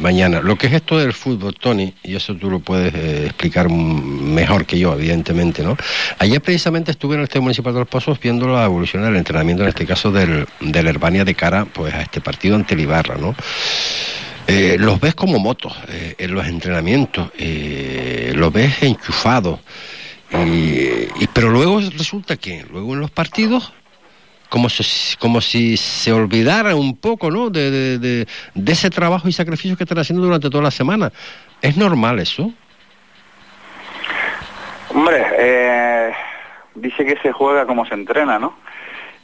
mañana. 0.00 0.40
Lo 0.40 0.56
que 0.56 0.68
es 0.68 0.74
esto 0.74 0.98
del 0.98 1.12
fútbol, 1.12 1.54
Tony, 1.54 1.92
y 2.04 2.14
eso 2.14 2.36
tú 2.36 2.50
lo 2.50 2.60
puedes 2.60 2.94
explicar 2.94 3.68
mejor 3.68 4.64
que 4.64 4.78
yo, 4.78 4.92
evidentemente, 4.92 5.64
¿no? 5.64 5.76
Ayer 6.18 6.40
precisamente 6.40 6.92
estuve 6.92 7.14
en 7.14 7.20
el 7.20 7.24
Estadio 7.24 7.42
Municipal 7.42 7.72
de 7.72 7.80
los 7.80 7.88
Pozos 7.88 8.20
viendo 8.20 8.46
la 8.46 8.64
evolución 8.64 9.02
del 9.02 9.16
entrenamiento, 9.16 9.64
en 9.64 9.70
este 9.70 9.86
caso 9.86 10.12
del, 10.12 10.46
del 10.60 10.86
Herbania 10.86 11.24
de 11.24 11.34
cara 11.34 11.64
pues 11.64 11.92
a 11.94 12.02
este 12.02 12.20
partido 12.20 12.54
ante 12.54 12.74
el 12.74 12.80
Ibarra, 12.80 13.16
¿no? 13.16 13.34
Eh, 14.48 14.76
los 14.78 15.00
ves 15.00 15.14
como 15.14 15.38
motos 15.40 15.76
eh, 15.88 16.14
en 16.18 16.32
los 16.34 16.46
entrenamientos, 16.46 17.30
eh, 17.38 18.32
los 18.36 18.52
ves 18.52 18.82
enchufados, 18.82 19.58
y, 20.32 21.26
pero 21.32 21.50
luego 21.50 21.80
resulta 21.80 22.36
que 22.36 22.64
luego 22.70 22.94
en 22.94 23.00
los 23.00 23.10
partidos 23.10 23.72
como 24.48 24.68
si, 24.68 25.16
como 25.18 25.40
si 25.40 25.76
se 25.76 26.12
olvidara 26.12 26.76
un 26.76 26.96
poco 26.96 27.30
¿no? 27.30 27.50
de, 27.50 27.70
de- 27.98 28.26
de- 28.54 28.72
ese 28.72 28.90
trabajo 28.90 29.28
y 29.28 29.32
sacrificio 29.32 29.76
que 29.76 29.82
están 29.84 29.98
haciendo 29.98 30.24
durante 30.24 30.48
toda 30.48 30.62
la 30.62 30.70
semana. 30.70 31.12
¿Es 31.60 31.76
normal 31.76 32.20
eso? 32.20 32.52
Hombre, 34.90 35.24
dice 36.76 37.04
que 37.04 37.16
se 37.22 37.32
juega 37.32 37.66
como 37.66 37.84
se 37.86 37.94
entrena, 37.94 38.38
¿no? 38.38 38.56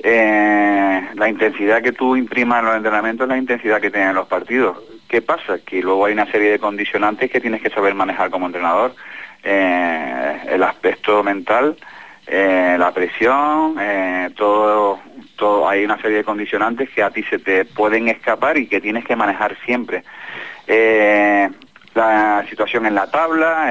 Eh, 0.02 1.08
la 1.14 1.28
intensidad 1.28 1.80
que 1.82 1.92
tú 1.92 2.16
imprimas 2.16 2.58
en 2.60 2.64
los 2.66 2.76
entrenamientos 2.76 3.24
es 3.24 3.28
la 3.28 3.38
intensidad 3.38 3.80
que 3.80 3.90
tienen 3.90 4.14
los 4.14 4.26
partidos. 4.26 4.78
¿Qué 5.08 5.22
pasa? 5.22 5.58
Que 5.64 5.80
luego 5.82 6.06
hay 6.06 6.12
una 6.14 6.26
serie 6.30 6.50
de 6.50 6.58
condicionantes 6.58 7.30
que 7.30 7.40
tienes 7.40 7.62
que 7.62 7.70
saber 7.70 7.94
manejar 7.94 8.30
como 8.30 8.46
entrenador. 8.46 8.94
Eh, 9.44 10.40
el 10.48 10.62
aspecto 10.62 11.22
mental, 11.22 11.76
eh, 12.26 12.76
la 12.78 12.92
presión, 12.92 13.76
eh, 13.80 14.30
todo, 14.36 15.00
todo, 15.36 15.68
hay 15.68 15.84
una 15.84 16.00
serie 16.00 16.18
de 16.18 16.24
condicionantes 16.24 16.90
que 16.90 17.02
a 17.02 17.10
ti 17.10 17.22
se 17.24 17.38
te 17.38 17.64
pueden 17.64 18.08
escapar 18.08 18.56
y 18.58 18.66
que 18.66 18.80
tienes 18.80 19.04
que 19.04 19.14
manejar 19.16 19.56
siempre. 19.64 20.02
La 21.94 22.42
situación 22.48 22.86
en 22.86 22.94
la 22.94 23.10
tabla, 23.10 23.66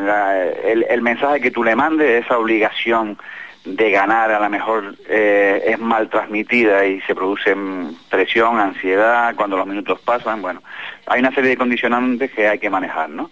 la- 0.00 0.44
el, 0.64 0.84
el 0.90 1.02
mensaje 1.02 1.40
que 1.40 1.52
tú 1.52 1.62
le 1.62 1.76
mandes, 1.76 2.24
esa 2.24 2.36
obligación 2.36 3.16
de 3.64 3.90
ganar 3.90 4.32
a 4.32 4.40
lo 4.40 4.48
mejor 4.48 4.96
eh, 5.08 5.62
es 5.66 5.78
mal 5.78 6.08
transmitida 6.08 6.84
y 6.86 7.00
se 7.02 7.14
produce 7.14 7.54
mm, 7.54 7.94
presión, 8.08 8.58
ansiedad 8.58 9.34
cuando 9.36 9.56
los 9.56 9.66
minutos 9.66 10.00
pasan. 10.00 10.40
Bueno, 10.40 10.62
hay 11.06 11.20
una 11.20 11.34
serie 11.34 11.50
de 11.50 11.56
condicionantes 11.56 12.30
que 12.32 12.48
hay 12.48 12.58
que 12.58 12.70
manejar, 12.70 13.10
¿no? 13.10 13.30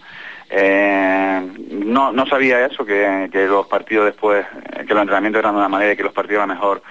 Eh, 0.51 1.43
no, 1.71 2.13
no 2.13 2.27
sabía 2.27 2.65
eso, 2.65 2.85
que, 2.85 3.29
que 3.31 3.47
los 3.47 3.67
partidos 3.67 4.07
después, 4.07 4.47
eh, 4.73 4.85
que 4.87 4.95
los 4.95 5.03
entrenamientos 5.03 5.41
eran 5.41 5.55
de 5.55 5.59
una 5.59 5.69
manera 5.69 5.93
y 5.93 5.97
que 5.97 6.03
los 6.03 6.13
partidos 6.13 6.43
a 6.43 6.47
lo 6.47 6.55
mejor 6.55 6.83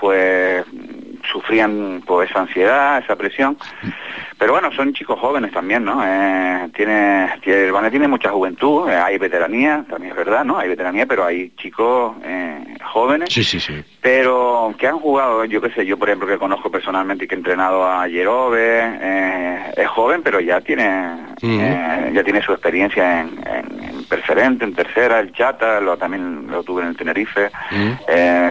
pues 0.00 0.64
sufrían 1.30 2.02
pues 2.06 2.30
esa 2.30 2.40
ansiedad, 2.40 2.98
esa 3.02 3.16
presión. 3.16 3.56
Pero 4.38 4.52
bueno, 4.52 4.72
son 4.72 4.92
chicos 4.94 5.18
jóvenes 5.20 5.52
también, 5.52 5.84
¿no? 5.84 6.02
Eh, 6.04 6.68
tiene, 6.74 7.28
tiene, 7.42 7.64
el 7.68 7.90
tiene 7.90 8.08
mucha 8.08 8.30
juventud, 8.30 8.88
eh, 8.88 8.96
hay 8.96 9.18
veteranía, 9.18 9.84
también 9.88 10.12
es 10.12 10.16
verdad, 10.16 10.44
¿no? 10.44 10.58
Hay 10.58 10.68
veteranía, 10.68 11.04
pero 11.06 11.24
hay 11.26 11.50
chicos 11.56 12.14
eh, 12.24 12.64
jóvenes. 12.84 13.28
Sí, 13.32 13.44
sí, 13.44 13.60
sí. 13.60 13.82
Pero 14.00 14.74
que 14.78 14.86
han 14.86 14.98
jugado, 14.98 15.44
yo 15.44 15.60
qué 15.60 15.70
sé, 15.70 15.84
yo 15.84 15.98
por 15.98 16.08
ejemplo 16.08 16.26
que 16.26 16.38
conozco 16.38 16.70
personalmente 16.70 17.24
y 17.24 17.28
que 17.28 17.34
he 17.34 17.38
entrenado 17.38 17.84
a 17.86 18.08
Jerove, 18.08 18.80
eh, 18.82 19.72
es 19.76 19.88
joven, 19.88 20.22
pero 20.22 20.40
ya 20.40 20.60
tiene 20.60 21.16
ya 22.12 22.22
tiene 22.24 22.42
su 22.42 22.52
experiencia 22.52 23.20
en, 23.20 23.28
en- 23.46 23.84
en 23.90 24.04
preferente, 24.04 24.64
en 24.64 24.74
tercera, 24.74 25.20
el 25.20 25.32
Chata, 25.32 25.80
lo, 25.80 25.96
también 25.96 26.46
lo 26.50 26.62
tuve 26.64 26.82
en 26.82 26.88
el 26.88 26.96
Tenerife. 26.96 27.50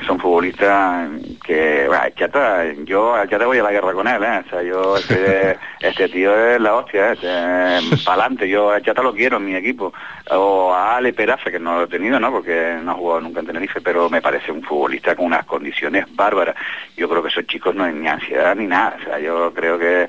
Son 0.07 0.19
futbolistas 0.19 1.09
que, 1.49 1.87
bueno, 1.87 2.03
Chata, 2.15 2.63
yo 2.85 3.15
Chata 3.27 3.47
voy 3.47 3.57
a 3.57 3.63
la 3.63 3.71
guerra 3.71 3.91
con 3.93 4.07
él, 4.07 4.23
¿eh? 4.23 4.43
O 4.45 4.49
sea, 4.51 4.61
yo, 4.61 4.97
este, 4.97 5.57
este 5.79 6.07
tío 6.07 6.35
es 6.35 6.61
la 6.61 6.75
hostia, 6.75 7.13
¿eh? 7.13 7.79
para 8.05 8.21
adelante, 8.21 8.47
yo 8.47 8.69
al 8.69 8.83
Chata 8.83 9.01
lo 9.01 9.15
quiero 9.15 9.37
en 9.37 9.45
mi 9.45 9.55
equipo. 9.55 9.91
O 10.29 10.71
a 10.71 10.97
Ale 10.97 11.11
Peraza, 11.11 11.49
que 11.49 11.57
no 11.57 11.79
lo 11.79 11.83
he 11.85 11.87
tenido, 11.87 12.19
¿no? 12.19 12.31
Porque 12.31 12.77
no 12.83 12.91
ha 12.91 12.93
jugado 12.93 13.21
nunca 13.21 13.39
en 13.39 13.47
Tenerife, 13.47 13.81
pero 13.81 14.11
me 14.11 14.21
parece 14.21 14.51
un 14.51 14.61
futbolista 14.61 15.15
con 15.15 15.25
unas 15.25 15.43
condiciones 15.45 16.05
bárbaras. 16.15 16.55
Yo 16.95 17.09
creo 17.09 17.23
que 17.23 17.29
esos 17.29 17.47
chicos 17.47 17.73
no 17.73 17.83
hay 17.83 17.93
ni 17.93 18.07
ansiedad 18.07 18.55
ni 18.55 18.67
nada, 18.67 18.95
o 19.01 19.03
sea, 19.05 19.17
yo 19.17 19.51
creo 19.51 19.79
que 19.79 20.07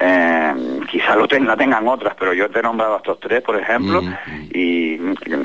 eh, 0.00 0.54
quizá 0.90 1.14
lo 1.14 1.28
ten- 1.28 1.46
la 1.46 1.56
tengan 1.56 1.86
otras, 1.86 2.14
pero 2.18 2.32
yo 2.32 2.48
te 2.50 2.58
he 2.58 2.62
nombrado 2.62 2.94
a 2.94 2.96
estos 2.98 3.20
tres, 3.20 3.42
por 3.42 3.56
ejemplo, 3.56 4.02
y, 4.52 4.98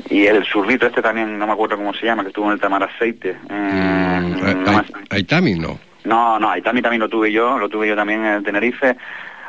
y 0.10 0.26
el 0.26 0.44
zurrito 0.46 0.88
este 0.88 1.02
también, 1.02 1.38
no 1.38 1.46
me 1.46 1.54
acuerdo 1.54 1.76
cómo 1.78 1.94
se 1.94 2.06
llama, 2.06 2.24
que 2.24 2.30
estuvo 2.30 2.46
en 2.48 2.54
el 2.54 2.60
Tamar 2.60 2.84
Aceite. 2.84 3.38
eh, 3.50 4.22
no 4.66 4.72
me- 4.72 4.84
Aitami 5.10 5.56
no. 5.56 5.78
no, 6.06 6.40
no, 6.40 6.50
Aitami 6.52 6.82
también 6.82 7.02
lo 7.02 7.10
tuve 7.10 7.32
yo, 7.32 7.58
lo 7.58 7.68
tuve 7.70 7.88
yo 7.88 7.96
también 7.96 8.22
en 8.26 8.34
el 8.36 8.44
Tenerife. 8.44 8.96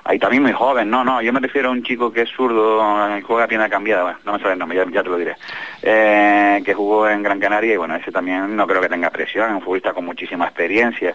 Aitami 0.09 0.39
muy 0.41 0.53
joven, 0.53 0.89
no, 0.89 1.05
no, 1.05 1.21
yo 1.21 1.33
me 1.33 1.41
refiero 1.41 1.69
a 1.69 1.73
un 1.73 1.83
chico 1.83 2.13
que 2.13 2.23
es 2.23 2.31
zurdo, 2.31 2.81
eh, 3.09 3.23
juega 3.23 3.45
a 3.45 3.49
pierna 3.49 3.69
cambiada, 3.69 4.03
bueno, 4.05 4.19
no 4.25 4.33
me 4.35 4.39
sale 4.39 4.53
el 4.53 4.59
nombre, 4.59 4.79
ya, 4.79 4.85
ya 4.91 5.03
te 5.03 5.09
lo 5.09 5.17
diré, 5.19 5.35
eh, 5.83 6.63
que 6.65 6.75
jugó 6.75 7.09
en 7.09 7.23
Gran 7.23 7.41
Canaria 7.41 7.75
y 7.75 7.77
bueno, 7.77 7.97
ese 7.97 8.13
también 8.13 8.55
no 8.57 8.67
creo 8.67 8.81
que 8.81 8.89
tenga 8.89 9.11
presión, 9.11 9.49
es 9.51 9.55
un 9.57 9.63
futbolista 9.63 9.93
con 9.93 10.05
muchísima 10.05 10.45
experiencia. 10.47 11.15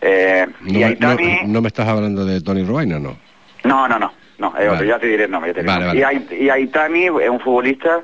Eh, 0.00 0.46
No, 0.60 0.68
y 0.70 0.78
me- 0.78 0.84
Aitami... 0.84 1.38
no- 1.42 1.48
no 1.48 1.62
me 1.62 1.68
estás 1.68 1.88
hablando 1.88 2.24
de 2.24 2.40
Tony 2.40 2.64
Robaina, 2.64 2.98
¿no? 2.98 3.16
No, 3.64 3.86
no, 3.88 3.98
no, 3.98 4.12
no, 4.38 4.48
es 4.56 4.62
otro, 4.64 4.72
Vale. 4.72 4.86
ya 4.86 4.98
te 4.98 5.06
diré 5.08 5.24
el 5.24 5.30
nombre. 5.30 5.50
ya 5.50 5.54
te 5.54 5.60
diré 5.62 5.72
Vale, 5.86 6.04
Ait- 6.04 6.32
y 6.40 6.48
Aitami 6.48 7.04
es 7.06 7.28
un 7.28 7.40
futbolista 7.40 8.00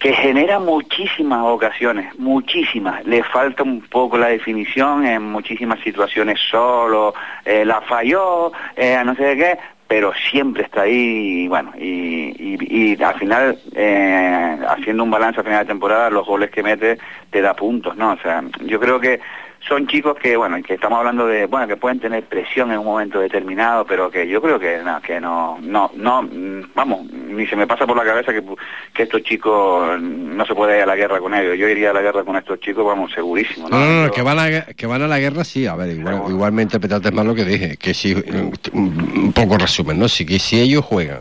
que 0.00 0.12
genera 0.14 0.58
muchísimas 0.58 1.44
ocasiones, 1.44 2.18
muchísimas. 2.18 3.04
Le 3.06 3.22
falta 3.22 3.62
un 3.62 3.82
poco 3.82 4.16
la 4.18 4.28
definición 4.28 5.06
en 5.06 5.22
muchísimas 5.22 5.78
situaciones 5.80 6.40
solo, 6.50 7.14
eh, 7.44 7.64
la 7.66 7.80
falló, 7.82 8.50
eh, 8.76 8.98
no 9.04 9.14
sé 9.14 9.36
qué, 9.36 9.58
pero 9.86 10.12
siempre 10.30 10.62
está 10.62 10.82
ahí 10.82 11.44
y 11.44 11.48
bueno, 11.48 11.72
y, 11.76 12.32
y- 12.38 12.94
y 12.94 13.02
al 13.02 13.14
final, 13.16 13.58
eh, 13.74 14.58
haciendo 14.68 15.02
un 15.04 15.10
balance 15.10 15.40
a 15.40 15.44
final 15.44 15.60
de 15.60 15.72
temporada, 15.72 16.08
los 16.10 16.26
goles 16.26 16.50
que 16.50 16.62
mete 16.62 16.96
te 17.30 17.42
da 17.42 17.54
puntos, 17.54 17.94
¿no? 17.96 18.12
O 18.12 18.16
sea, 18.18 18.42
yo 18.64 18.80
creo 18.80 18.98
que 19.00 19.20
son 19.68 19.86
chicos 19.86 20.16
que, 20.20 20.36
bueno, 20.36 20.56
que 20.62 20.74
estamos 20.74 20.98
hablando 20.98 21.26
de, 21.26 21.46
bueno, 21.46 21.66
que 21.68 21.76
pueden 21.76 22.00
tener 22.00 22.24
presión 22.24 22.72
en 22.72 22.78
un 22.78 22.84
momento 22.86 23.20
determinado, 23.20 23.84
pero 23.84 24.10
que 24.10 24.26
yo 24.26 24.40
creo 24.40 24.58
que, 24.58 24.78
no, 24.78 25.00
que 25.02 25.20
no, 25.20 25.58
no, 25.60 25.90
no, 25.94 26.22
mm, 26.22 26.70
vamos, 26.74 27.04
ni 27.12 27.46
se 27.46 27.56
me 27.56 27.66
pasa 27.66 27.86
por 27.86 27.96
la 27.96 28.04
cabeza 28.04 28.32
que, 28.32 28.42
que 28.94 29.02
estos 29.04 29.22
chicos 29.22 30.00
mm, 30.00 30.36
no 30.36 30.46
se 30.46 30.54
puede 30.54 30.78
ir 30.78 30.82
a 30.82 30.86
la 30.86 30.96
guerra 30.96 31.18
con 31.20 31.34
ellos. 31.34 31.58
Yo 31.58 31.68
iría 31.68 31.90
a 31.90 31.94
la 31.94 32.00
guerra 32.02 32.24
con 32.24 32.36
estos 32.36 32.58
chicos, 32.60 32.84
vamos, 32.84 33.12
segurísimo, 33.12 33.68
No, 33.68 33.78
¿no? 33.78 33.84
no, 33.84 33.92
no, 34.02 34.06
Yo- 34.06 34.12
que 34.12 34.22
van, 34.22 34.38
a, 34.38 34.62
que 34.62 34.86
van 34.86 35.02
a 35.02 35.08
la 35.08 35.18
guerra, 35.18 35.44
sí, 35.44 35.66
a 35.66 35.76
ver, 35.76 35.90
igual, 35.90 36.22
igual 36.28 36.52
me 36.52 36.62
interpretaste 36.62 37.10
mal 37.12 37.26
lo 37.26 37.34
que 37.34 37.44
dije, 37.44 37.76
que 37.76 37.92
si, 37.94 38.14
un 38.72 39.32
poco 39.34 39.58
resumen, 39.58 39.98
¿no? 39.98 40.08
Si, 40.08 40.24
que 40.24 40.38
si 40.38 40.60
ellos 40.60 40.84
juegan, 40.84 41.20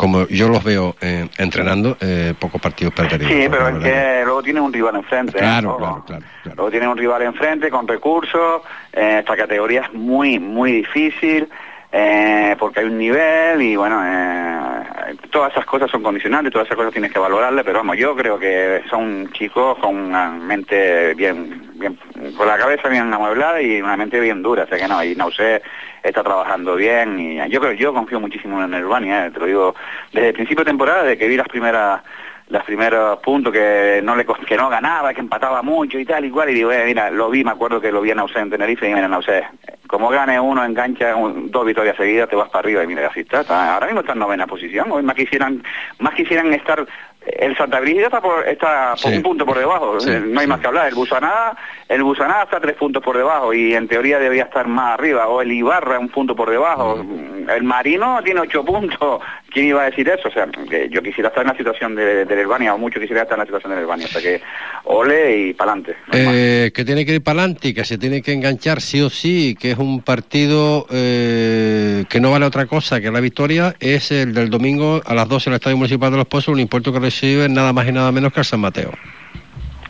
como 0.00 0.26
yo 0.28 0.48
los 0.48 0.64
veo 0.64 0.96
eh, 1.02 1.28
entrenando, 1.36 1.98
eh, 2.00 2.32
pocos 2.38 2.58
partidos 2.58 2.94
perderían. 2.94 3.30
Sí, 3.30 3.48
pero 3.50 3.68
es 3.68 3.84
que 3.84 4.22
luego 4.24 4.42
tiene 4.42 4.58
un 4.58 4.72
rival 4.72 4.96
enfrente. 4.96 5.36
¿eh? 5.36 5.40
Claro, 5.40 5.76
claro, 5.76 6.04
claro. 6.06 6.24
Luego 6.56 6.70
tiene 6.70 6.88
un 6.88 6.96
rival 6.96 7.20
enfrente 7.20 7.68
con 7.68 7.86
recursos. 7.86 8.62
esta 8.90 9.36
categoría 9.36 9.82
es 9.82 9.92
muy, 9.92 10.38
muy 10.38 10.72
difícil 10.72 11.46
eh, 11.92 12.56
porque 12.58 12.80
hay 12.80 12.86
un 12.86 12.98
nivel 12.98 13.62
y 13.62 13.76
bueno, 13.76 14.00
eh, 14.04 15.16
todas 15.30 15.52
esas 15.52 15.66
cosas 15.66 15.90
son 15.90 16.02
condicionantes, 16.02 16.52
todas 16.52 16.66
esas 16.66 16.76
cosas 16.76 16.92
tienes 16.92 17.12
que 17.12 17.18
valorarle, 17.18 17.64
pero 17.64 17.78
vamos, 17.78 17.96
yo 17.96 18.14
creo 18.14 18.38
que 18.38 18.82
son 18.88 19.30
chicos 19.32 19.78
con 19.78 19.96
una 19.96 20.30
mente 20.30 21.14
bien, 21.14 21.70
bien 21.74 21.98
con 22.36 22.46
la 22.46 22.58
cabeza 22.58 22.88
bien 22.88 23.12
amueblada 23.12 23.60
y 23.60 23.80
una 23.82 23.96
mente 23.96 24.20
bien 24.20 24.42
dura, 24.42 24.64
o 24.64 24.66
sea 24.66 24.78
que 24.78 24.86
no, 24.86 25.02
y 25.02 25.16
Nausé 25.16 25.62
está 26.02 26.22
trabajando 26.22 26.76
bien 26.76 27.18
y 27.18 27.50
yo 27.50 27.60
creo, 27.60 27.72
yo 27.72 27.92
confío 27.92 28.20
muchísimo 28.20 28.62
en 28.62 28.72
el 28.72 28.84
Urbania, 28.84 29.26
eh, 29.26 29.30
te 29.30 29.40
lo 29.40 29.46
digo 29.46 29.74
desde 30.12 30.28
el 30.28 30.34
principio 30.34 30.64
de 30.64 30.70
temporada, 30.70 31.02
desde 31.02 31.18
que 31.18 31.28
vi 31.28 31.36
las 31.36 31.48
primeras 31.48 32.02
los 32.50 32.64
primeros 32.64 33.18
puntos 33.20 33.52
que 33.52 34.00
no 34.02 34.16
le 34.16 34.26
que 34.26 34.56
no 34.56 34.68
ganaba, 34.68 35.14
que 35.14 35.20
empataba 35.20 35.62
mucho 35.62 35.98
y 35.98 36.04
tal 36.04 36.24
y 36.24 36.30
cual, 36.30 36.50
y 36.50 36.54
digo, 36.54 36.72
eh, 36.72 36.82
mira, 36.84 37.10
lo 37.10 37.30
vi, 37.30 37.44
me 37.44 37.52
acuerdo 37.52 37.80
que 37.80 37.92
lo 37.92 38.00
vi 38.00 38.10
en 38.10 38.16
Nausé 38.16 38.40
en 38.40 38.50
Tenerife 38.50 38.88
y 38.88 38.92
mira, 38.94 39.06
Nausé, 39.08 39.44
como 39.86 40.08
gane 40.08 40.38
uno 40.40 40.64
en 40.64 40.74
cancha, 40.74 41.14
un- 41.14 41.50
dos 41.50 41.64
victorias 41.64 41.96
seguidas, 41.96 42.28
te 42.28 42.34
vas 42.36 42.48
para 42.50 42.60
arriba 42.60 42.82
y 42.82 42.88
mira, 42.88 43.06
así 43.06 43.20
está, 43.20 43.42
está- 43.42 43.74
ahora 43.74 43.86
mismo 43.86 44.00
está 44.00 44.12
en 44.14 44.18
novena 44.18 44.46
posición, 44.48 44.90
hoy 44.90 45.02
más 45.04 45.14
quisieran, 45.14 45.62
más 46.00 46.14
quisieran 46.14 46.52
estar, 46.52 46.84
el 47.26 47.56
Santa 47.56 47.80
Brígida 47.80 48.06
está 48.06 48.20
por, 48.20 48.46
está 48.48 48.90
por 49.02 49.10
Sí. 49.10 49.16
un 49.16 49.22
punto 49.22 49.44
por 49.46 49.58
debajo, 49.58 50.00
Sí, 50.00 50.10
eh, 50.10 50.22
no 50.24 50.40
hay 50.40 50.46
más 50.46 50.60
que 50.60 50.66
hablar, 50.66 50.88
el 50.88 50.94
Busanada, 50.94 51.56
el 51.88 52.02
Busanada 52.02 52.44
está 52.44 52.60
tres 52.60 52.76
puntos 52.76 53.02
por 53.02 53.16
debajo 53.16 53.52
y 53.52 53.74
en 53.74 53.88
teoría 53.88 54.18
debería 54.18 54.44
estar 54.44 54.66
más 54.66 54.94
arriba, 54.94 55.28
o 55.28 55.42
el 55.42 55.52
Ibarra 55.52 55.98
un 55.98 56.08
punto 56.08 56.34
por 56.34 56.50
debajo, 56.50 57.04
el 57.48 57.62
Marino 57.62 58.20
tiene 58.24 58.40
ocho 58.40 58.64
puntos, 58.64 59.20
¿quién 59.52 59.66
iba 59.66 59.82
a 59.82 59.86
decir 59.90 60.08
eso? 60.08 60.28
O 60.28 60.32
sea, 60.32 60.46
que 60.46 60.88
yo 60.88 61.02
quisiera 61.02 61.28
estar 61.28 61.42
en 61.42 61.48
la 61.48 61.56
situación 61.56 61.94
de, 61.94 62.24
del 62.24 62.38
Herbania, 62.38 62.74
o 62.74 62.78
mucho 62.78 62.98
quisiera 63.00 63.22
estar 63.22 63.36
en 63.36 63.40
la 63.40 63.46
situación 63.46 63.72
del 63.72 63.82
Herbania, 63.82 64.06
o 64.06 64.08
sea 64.08 64.22
que 64.22 64.40
ole 64.84 65.36
y 65.48 65.52
pa'lante. 65.54 65.96
Eh, 66.12 66.70
que 66.74 66.84
tiene 66.84 67.04
que 67.04 67.14
ir 67.14 67.22
para 67.22 67.40
adelante 67.40 67.68
y 67.68 67.74
que 67.74 67.84
se 67.84 67.98
tiene 67.98 68.22
que 68.22 68.32
enganchar 68.32 68.80
sí 68.80 69.00
o 69.02 69.10
sí, 69.10 69.56
que 69.60 69.72
es 69.72 69.78
un 69.78 70.00
partido 70.02 70.86
eh, 70.90 72.04
que 72.08 72.20
no 72.20 72.30
vale 72.30 72.46
otra 72.46 72.66
cosa 72.66 73.00
que 73.00 73.10
la 73.10 73.20
victoria, 73.20 73.74
es 73.80 74.10
el 74.10 74.32
del 74.32 74.48
domingo 74.50 75.00
a 75.04 75.14
las 75.14 75.28
12 75.28 75.50
en 75.50 75.52
el 75.52 75.56
Estadio 75.56 75.76
Municipal 75.76 76.10
de 76.10 76.16
Los 76.16 76.26
Pozos, 76.26 76.48
un 76.54 76.60
impuesto 76.60 76.92
que 76.92 76.98
recibe 76.98 77.19
nada 77.48 77.72
más 77.72 77.86
y 77.88 77.92
nada 77.92 78.10
menos 78.12 78.32
que 78.32 78.40
el 78.40 78.46
San 78.46 78.60
Mateo. 78.60 78.90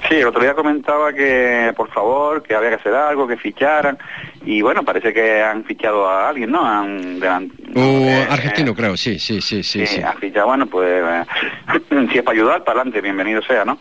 Sí, 0.08 0.16
el 0.16 0.26
otro 0.26 0.40
día 0.42 0.54
comentaba 0.54 1.12
que, 1.12 1.72
por 1.76 1.88
favor, 1.90 2.42
que 2.42 2.54
había 2.54 2.70
que 2.70 2.74
hacer 2.76 2.94
algo, 2.94 3.28
que 3.28 3.36
ficharan, 3.36 3.98
y 4.44 4.62
bueno, 4.62 4.82
parece 4.82 5.12
que 5.12 5.42
han 5.42 5.62
fichado 5.64 6.08
a 6.08 6.30
alguien, 6.30 6.50
¿no? 6.50 6.64
A 6.66 6.80
un 6.80 7.20
delan- 7.20 7.50
O 7.76 8.32
argentino, 8.32 8.74
creo, 8.74 8.96
sí, 8.96 9.18
sí, 9.18 9.40
sí, 9.40 9.62
sí. 9.62 10.00
Han 10.02 10.16
fichado, 10.18 10.46
bueno, 10.48 10.66
pues 10.66 10.88
eh, 11.04 11.24
si 12.10 12.18
es 12.18 12.24
para 12.24 12.36
ayudar, 12.36 12.64
para 12.64 12.80
adelante, 12.80 13.00
bienvenido 13.02 13.42
sea, 13.42 13.64
¿no? 13.64 13.78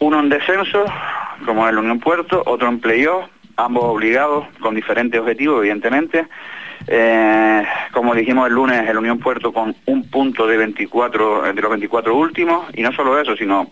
Uno 0.00 0.20
en 0.20 0.28
descenso, 0.28 0.84
como 1.46 1.66
el 1.68 1.78
Unión 1.78 1.98
Puerto, 1.98 2.42
otro 2.46 2.68
en 2.68 2.78
playoff, 2.78 3.24
ambos 3.56 3.84
obligados, 3.84 4.44
con 4.60 4.74
diferentes 4.74 5.18
objetivos, 5.18 5.60
evidentemente. 5.60 6.26
Eh, 6.86 7.64
como 7.92 8.14
dijimos 8.14 8.46
el 8.46 8.54
lunes, 8.54 8.88
el 8.88 8.98
Unión 8.98 9.18
Puerto 9.18 9.52
con 9.52 9.74
un 9.86 10.10
punto 10.10 10.46
de 10.46 10.56
24, 10.56 11.42
de 11.42 11.62
los 11.62 11.70
24 11.70 12.14
últimos, 12.14 12.66
y 12.74 12.82
no 12.82 12.92
solo 12.92 13.18
eso, 13.18 13.36
sino 13.36 13.68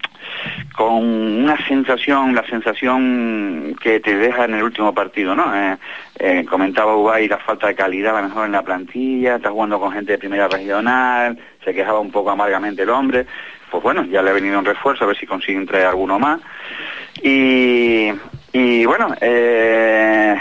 con 0.76 1.04
una 1.04 1.56
sensación, 1.66 2.34
la 2.34 2.46
sensación 2.46 3.76
que 3.80 4.00
te 4.00 4.16
deja 4.16 4.44
en 4.44 4.54
el 4.54 4.62
último 4.62 4.94
partido, 4.94 5.34
¿no? 5.34 5.54
Eh, 5.54 5.76
eh, 6.18 6.44
comentaba 6.48 6.96
Ubay 6.96 7.28
la 7.28 7.38
falta 7.38 7.66
de 7.66 7.74
calidad, 7.74 8.16
a 8.16 8.22
lo 8.22 8.28
mejor 8.28 8.46
en 8.46 8.52
la 8.52 8.62
plantilla, 8.62 9.36
está 9.36 9.50
jugando 9.50 9.78
con 9.78 9.92
gente 9.92 10.12
de 10.12 10.18
primera 10.18 10.48
regional, 10.48 11.38
se 11.64 11.74
quejaba 11.74 12.00
un 12.00 12.10
poco 12.10 12.30
amargamente 12.30 12.82
el 12.82 12.90
hombre, 12.90 13.26
pues 13.70 13.82
bueno, 13.82 14.04
ya 14.04 14.22
le 14.22 14.30
ha 14.30 14.34
venido 14.34 14.58
un 14.58 14.64
refuerzo, 14.64 15.04
a 15.04 15.08
ver 15.08 15.16
si 15.16 15.26
consiguen 15.26 15.66
traer 15.66 15.86
alguno 15.86 16.18
más. 16.18 16.40
Y, 17.22 18.10
y 18.52 18.84
bueno, 18.84 19.14
eh, 19.20 20.36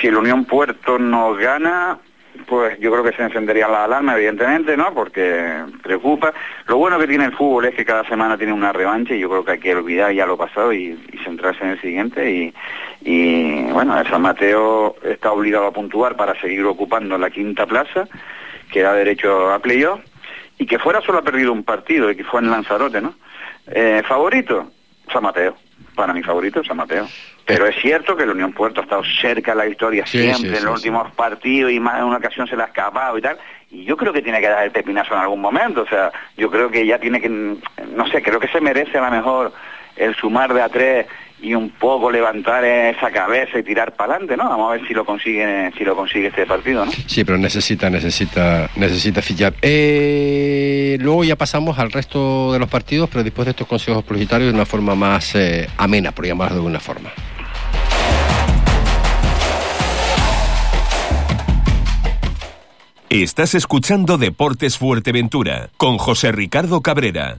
si 0.00 0.06
el 0.06 0.16
Unión 0.16 0.44
Puerto 0.44 0.98
no 0.98 1.34
gana, 1.34 1.98
pues 2.46 2.78
yo 2.80 2.90
creo 2.90 3.04
que 3.04 3.16
se 3.16 3.22
encendería 3.22 3.68
la 3.68 3.84
alarma, 3.84 4.14
evidentemente, 4.16 4.76
¿no? 4.76 4.92
Porque 4.92 5.62
preocupa. 5.82 6.32
Lo 6.66 6.76
bueno 6.76 6.98
que 6.98 7.06
tiene 7.06 7.26
el 7.26 7.36
fútbol 7.36 7.66
es 7.66 7.74
que 7.74 7.84
cada 7.84 8.04
semana 8.04 8.36
tiene 8.36 8.52
una 8.52 8.72
revancha 8.72 9.14
y 9.14 9.20
yo 9.20 9.28
creo 9.28 9.44
que 9.44 9.52
hay 9.52 9.58
que 9.58 9.74
olvidar 9.74 10.12
ya 10.12 10.26
lo 10.26 10.36
pasado 10.36 10.72
y, 10.72 10.98
centrarse 11.24 11.64
en 11.64 11.70
el 11.70 11.80
siguiente. 11.80 12.30
Y, 12.30 12.54
y 13.02 13.62
bueno, 13.72 13.98
el 13.98 14.06
San 14.08 14.22
Mateo 14.22 14.96
está 15.02 15.32
obligado 15.32 15.66
a 15.66 15.72
puntuar 15.72 16.16
para 16.16 16.38
seguir 16.40 16.64
ocupando 16.64 17.16
la 17.16 17.30
quinta 17.30 17.66
plaza, 17.66 18.06
que 18.70 18.82
da 18.82 18.92
derecho 18.92 19.50
a 19.50 19.58
playoff, 19.60 20.00
y 20.58 20.66
que 20.66 20.78
fuera 20.78 21.00
solo 21.00 21.18
ha 21.18 21.22
perdido 21.22 21.52
un 21.52 21.64
partido 21.64 22.10
y 22.10 22.16
que 22.16 22.24
fue 22.24 22.40
en 22.40 22.50
Lanzarote, 22.50 23.00
¿no? 23.00 23.14
Eh, 23.66 24.02
¿Favorito? 24.06 24.70
San 25.12 25.22
Mateo. 25.22 25.56
Para 25.94 26.12
mi 26.12 26.22
favorito, 26.22 26.62
San 26.64 26.76
Mateo. 26.76 27.06
Pero 27.46 27.66
es 27.66 27.76
cierto 27.80 28.16
que 28.16 28.22
el 28.24 28.30
Unión 28.30 28.52
Puerto 28.52 28.80
ha 28.80 28.84
estado 28.84 29.02
cerca 29.20 29.52
de 29.52 29.58
la 29.58 29.64
victoria 29.64 30.06
Sí, 30.06 30.22
siempre 30.22 30.50
sí, 30.50 30.56
en 30.56 30.64
los 30.64 30.76
últimos 30.76 31.12
partidos 31.12 31.72
y 31.72 31.78
más 31.78 31.98
de 31.98 32.04
una 32.04 32.16
ocasión 32.16 32.46
se 32.46 32.56
le 32.56 32.62
ha 32.62 32.66
escapado 32.66 33.18
y 33.18 33.22
tal. 33.22 33.38
Y 33.70 33.84
yo 33.84 33.96
creo 33.96 34.12
que 34.12 34.22
tiene 34.22 34.40
que 34.40 34.48
dar 34.48 34.64
el 34.64 34.70
pepinazo 34.70 35.14
en 35.14 35.20
algún 35.20 35.40
momento. 35.40 35.82
O 35.82 35.86
sea, 35.86 36.10
yo 36.36 36.50
creo 36.50 36.70
que 36.70 36.86
ya 36.86 36.98
tiene 36.98 37.20
que, 37.20 37.28
no 37.28 38.06
sé, 38.10 38.22
creo 38.22 38.40
que 38.40 38.48
se 38.48 38.60
merece 38.60 38.98
a 38.98 39.02
lo 39.02 39.10
mejor 39.10 39.52
el 39.96 40.14
sumar 40.16 40.52
de 40.54 40.62
a 40.62 40.68
tres 40.68 41.06
y 41.40 41.54
un 41.54 41.70
poco 41.70 42.10
levantar 42.10 42.64
esa 42.64 43.10
cabeza 43.10 43.58
y 43.58 43.62
tirar 43.62 43.94
para 43.94 44.14
adelante, 44.14 44.36
¿no? 44.36 44.48
Vamos 44.48 44.70
a 44.70 44.76
ver 44.76 44.86
si 44.86 44.94
lo 44.94 45.04
consigue, 45.04 45.70
si 45.76 45.84
lo 45.84 45.94
consigue 45.94 46.28
este 46.28 46.46
partido, 46.46 46.84
¿no? 46.84 46.92
Sí, 47.06 47.24
pero 47.24 47.36
necesita, 47.38 47.90
necesita, 47.90 48.70
necesita 48.76 49.20
fichar. 49.20 49.54
Eh, 49.60 50.96
luego 51.00 51.24
ya 51.24 51.36
pasamos 51.36 51.78
al 51.78 51.92
resto 51.92 52.52
de 52.52 52.58
los 52.58 52.68
partidos, 52.68 53.10
pero 53.10 53.22
después 53.22 53.46
de 53.46 53.50
estos 53.50 53.66
consejos 53.66 54.04
publicitarios 54.04 54.52
de 54.52 54.54
una 54.54 54.66
forma 54.66 54.94
más 54.94 55.34
eh, 55.34 55.68
amena, 55.76 56.12
por 56.12 56.26
llamarlo 56.26 56.54
de 56.54 56.60
alguna 56.60 56.80
forma. 56.80 57.10
Estás 63.10 63.54
escuchando 63.54 64.18
Deportes 64.18 64.76
Fuerteventura 64.76 65.70
con 65.76 65.98
José 65.98 66.32
Ricardo 66.32 66.80
Cabrera. 66.80 67.36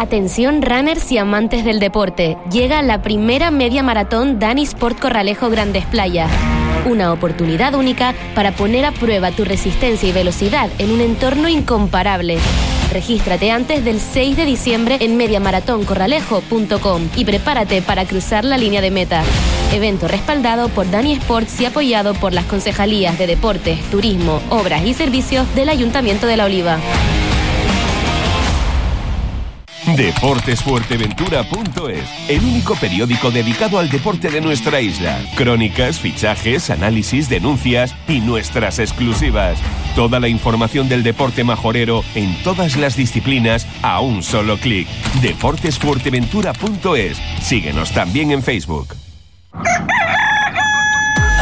Atención 0.00 0.62
runners 0.62 1.10
y 1.10 1.18
amantes 1.18 1.64
del 1.64 1.80
deporte. 1.80 2.38
Llega 2.52 2.82
la 2.82 3.02
primera 3.02 3.50
media 3.50 3.82
maratón 3.82 4.38
Dani 4.38 4.62
Sport 4.62 5.00
Corralejo 5.00 5.50
Grandes 5.50 5.86
Playa. 5.86 6.28
Una 6.86 7.12
oportunidad 7.12 7.74
única 7.74 8.14
para 8.32 8.52
poner 8.52 8.84
a 8.84 8.92
prueba 8.92 9.32
tu 9.32 9.44
resistencia 9.44 10.08
y 10.08 10.12
velocidad 10.12 10.70
en 10.78 10.92
un 10.92 11.00
entorno 11.00 11.48
incomparable. 11.48 12.38
Regístrate 12.92 13.50
antes 13.50 13.84
del 13.84 13.98
6 13.98 14.36
de 14.36 14.44
diciembre 14.44 14.98
en 15.00 15.16
mediamaratoncorralejo.com 15.16 17.08
y 17.16 17.24
prepárate 17.24 17.82
para 17.82 18.04
cruzar 18.04 18.44
la 18.44 18.56
línea 18.56 18.80
de 18.80 18.92
meta. 18.92 19.24
Evento 19.72 20.06
respaldado 20.06 20.68
por 20.68 20.88
Dani 20.88 21.14
Sports 21.14 21.60
y 21.60 21.64
apoyado 21.64 22.14
por 22.14 22.32
las 22.32 22.44
concejalías 22.44 23.18
de 23.18 23.26
Deportes, 23.26 23.80
Turismo, 23.90 24.40
Obras 24.48 24.86
y 24.86 24.94
Servicios 24.94 25.52
del 25.56 25.70
Ayuntamiento 25.70 26.28
de 26.28 26.36
La 26.36 26.44
Oliva. 26.44 26.78
Deportesfuerteventura.es, 29.98 32.30
el 32.30 32.42
único 32.44 32.76
periódico 32.76 33.32
dedicado 33.32 33.80
al 33.80 33.90
deporte 33.90 34.30
de 34.30 34.40
nuestra 34.40 34.80
isla. 34.80 35.18
Crónicas, 35.34 35.98
fichajes, 35.98 36.70
análisis, 36.70 37.28
denuncias 37.28 37.96
y 38.06 38.20
nuestras 38.20 38.78
exclusivas. 38.78 39.58
Toda 39.96 40.20
la 40.20 40.28
información 40.28 40.88
del 40.88 41.02
deporte 41.02 41.42
majorero 41.42 42.04
en 42.14 42.40
todas 42.44 42.76
las 42.76 42.94
disciplinas 42.94 43.66
a 43.82 44.00
un 44.00 44.22
solo 44.22 44.56
clic. 44.58 44.86
Deportesfuerteventura.es. 45.20 47.18
Síguenos 47.42 47.90
también 47.90 48.30
en 48.30 48.44
Facebook. 48.44 48.94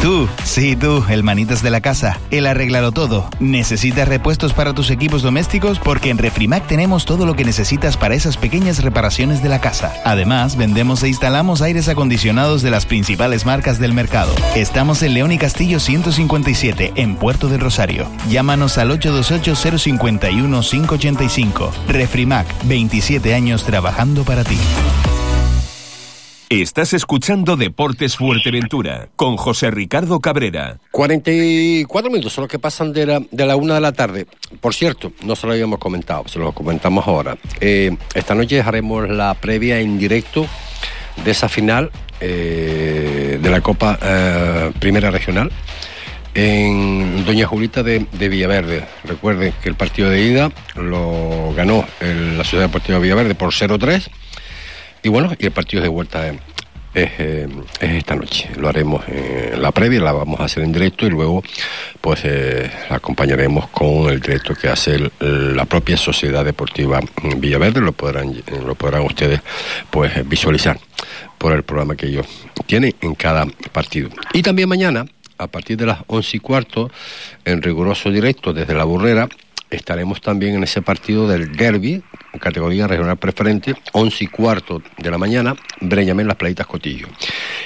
Tú, 0.05 0.29
sí, 0.43 0.75
tú, 0.75 1.03
el 1.09 1.23
manitas 1.23 1.63
de 1.63 1.71
la 1.71 1.81
casa, 1.81 2.19
el 2.29 2.45
arreglado 2.45 2.91
todo. 2.91 3.27
¿Necesitas 3.39 4.07
repuestos 4.07 4.53
para 4.53 4.71
tus 4.71 4.91
equipos 4.91 5.23
domésticos? 5.23 5.79
Porque 5.79 6.11
en 6.11 6.19
Refrimac 6.19 6.67
tenemos 6.67 7.05
todo 7.05 7.25
lo 7.25 7.35
que 7.35 7.43
necesitas 7.43 7.97
para 7.97 8.13
esas 8.13 8.37
pequeñas 8.37 8.83
reparaciones 8.83 9.41
de 9.41 9.49
la 9.49 9.59
casa. 9.59 9.95
Además, 10.05 10.57
vendemos 10.57 11.01
e 11.01 11.07
instalamos 11.07 11.63
aires 11.63 11.89
acondicionados 11.89 12.61
de 12.61 12.69
las 12.69 12.85
principales 12.85 13.47
marcas 13.47 13.79
del 13.79 13.93
mercado. 13.93 14.31
Estamos 14.55 15.01
en 15.01 15.15
León 15.15 15.31
y 15.31 15.39
Castillo 15.39 15.79
157, 15.79 16.93
en 16.97 17.15
Puerto 17.15 17.47
del 17.47 17.61
Rosario. 17.61 18.07
Llámanos 18.29 18.77
al 18.77 18.91
828-051-585. 18.91 21.71
Refrimac, 21.87 22.45
27 22.65 23.33
años 23.33 23.63
trabajando 23.63 24.23
para 24.23 24.43
ti. 24.43 24.59
Estás 26.61 26.93
escuchando 26.93 27.57
Deportes 27.57 28.15
Fuerteventura 28.15 29.09
con 29.17 29.35
José 29.35 29.71
Ricardo 29.71 30.21
Cabrera. 30.21 30.77
44 30.91 32.09
minutos 32.09 32.31
son 32.31 32.43
los 32.43 32.49
que 32.49 32.59
pasan 32.59 32.93
de 32.93 33.05
la, 33.05 33.21
de 33.29 33.45
la 33.45 33.57
una 33.57 33.75
de 33.75 33.81
la 33.81 33.91
tarde. 33.91 34.25
Por 34.61 34.73
cierto, 34.73 35.11
no 35.23 35.35
se 35.35 35.47
lo 35.47 35.53
habíamos 35.53 35.79
comentado, 35.79 36.27
se 36.27 36.39
lo 36.39 36.53
comentamos 36.53 37.07
ahora. 37.07 37.37
Eh, 37.59 37.97
esta 38.13 38.35
noche 38.35 38.61
haremos 38.61 39.09
la 39.09 39.33
previa 39.33 39.79
en 39.79 39.99
directo 39.99 40.47
de 41.25 41.31
esa 41.31 41.49
final 41.49 41.91
eh, 42.21 43.37
de 43.41 43.49
la 43.49 43.59
Copa 43.59 43.99
eh, 44.01 44.71
Primera 44.79 45.11
Regional 45.11 45.51
en 46.35 47.25
Doña 47.25 47.47
Julita 47.47 47.83
de, 47.83 48.05
de, 48.11 48.29
Villaverde. 48.29 48.85
Recuerden 49.03 49.53
que 49.61 49.69
el 49.69 49.75
partido 49.75 50.09
de 50.09 50.21
ida 50.21 50.51
lo 50.75 51.53
ganó 51.53 51.85
la 51.99 52.43
Ciudad 52.43 52.65
Deportiva 52.65 52.97
de 52.97 53.03
Villaverde 53.03 53.35
por 53.35 53.53
0-3 53.53 54.09
y 55.05 55.09
bueno, 55.09 55.31
y 55.37 55.45
el 55.45 55.51
partido 55.51 55.83
de 55.83 55.87
vuelta 55.87 56.27
es, 56.27 56.39
es, 56.95 57.11
es, 57.19 57.49
esta 57.79 58.15
noche. 58.15 58.49
Lo 58.57 58.67
haremos 58.67 59.07
en 59.07 59.61
la 59.61 59.71
previa, 59.71 60.01
la 60.01 60.11
vamos 60.11 60.39
a 60.39 60.45
hacer 60.45 60.63
en 60.63 60.71
directo 60.71 61.05
y 61.05 61.11
luego 61.11 61.43
pues 62.01 62.21
eh, 62.23 62.71
la 62.89 62.95
acompañaremos 62.95 63.67
con 63.67 64.09
el 64.09 64.19
directo 64.19 64.55
que 64.55 64.67
hace 64.67 65.11
la 65.19 65.65
propia 65.65 65.95
Sociedad 65.95 66.43
Deportiva 66.43 67.01
Villaverde. 67.37 67.81
Lo 67.81 67.91
podrán, 67.91 68.33
lo 68.65 68.73
podrán 68.73 69.03
ustedes 69.03 69.41
pues 69.91 70.27
visualizar 70.27 70.79
por 71.37 71.53
el 71.53 71.61
programa 71.61 71.95
que 71.95 72.07
ellos 72.07 72.25
tienen 72.65 72.95
en 73.01 73.13
cada 73.13 73.45
partido. 73.71 74.09
Y 74.33 74.41
también 74.41 74.67
mañana 74.67 75.05
a 75.37 75.47
partir 75.47 75.77
de 75.77 75.85
las 75.85 75.99
once 76.07 76.37
y 76.37 76.39
cuarto, 76.39 76.89
en 77.43 77.61
riguroso 77.61 78.09
directo 78.09 78.53
desde 78.53 78.73
la 78.73 78.85
burrera, 78.85 79.29
estaremos 79.69 80.21
también 80.21 80.55
en 80.55 80.63
ese 80.63 80.81
partido 80.81 81.27
del 81.27 81.55
derby, 81.55 82.03
categoría 82.39 82.87
regional 82.87 83.17
preferente, 83.17 83.75
once 83.93 84.23
y 84.23 84.27
cuarto 84.27 84.81
de 84.97 85.11
la 85.11 85.17
mañana, 85.17 85.55
Breñamén 85.81 86.27
Las 86.27 86.37
Playitas 86.37 86.67
Cotillo. 86.67 87.07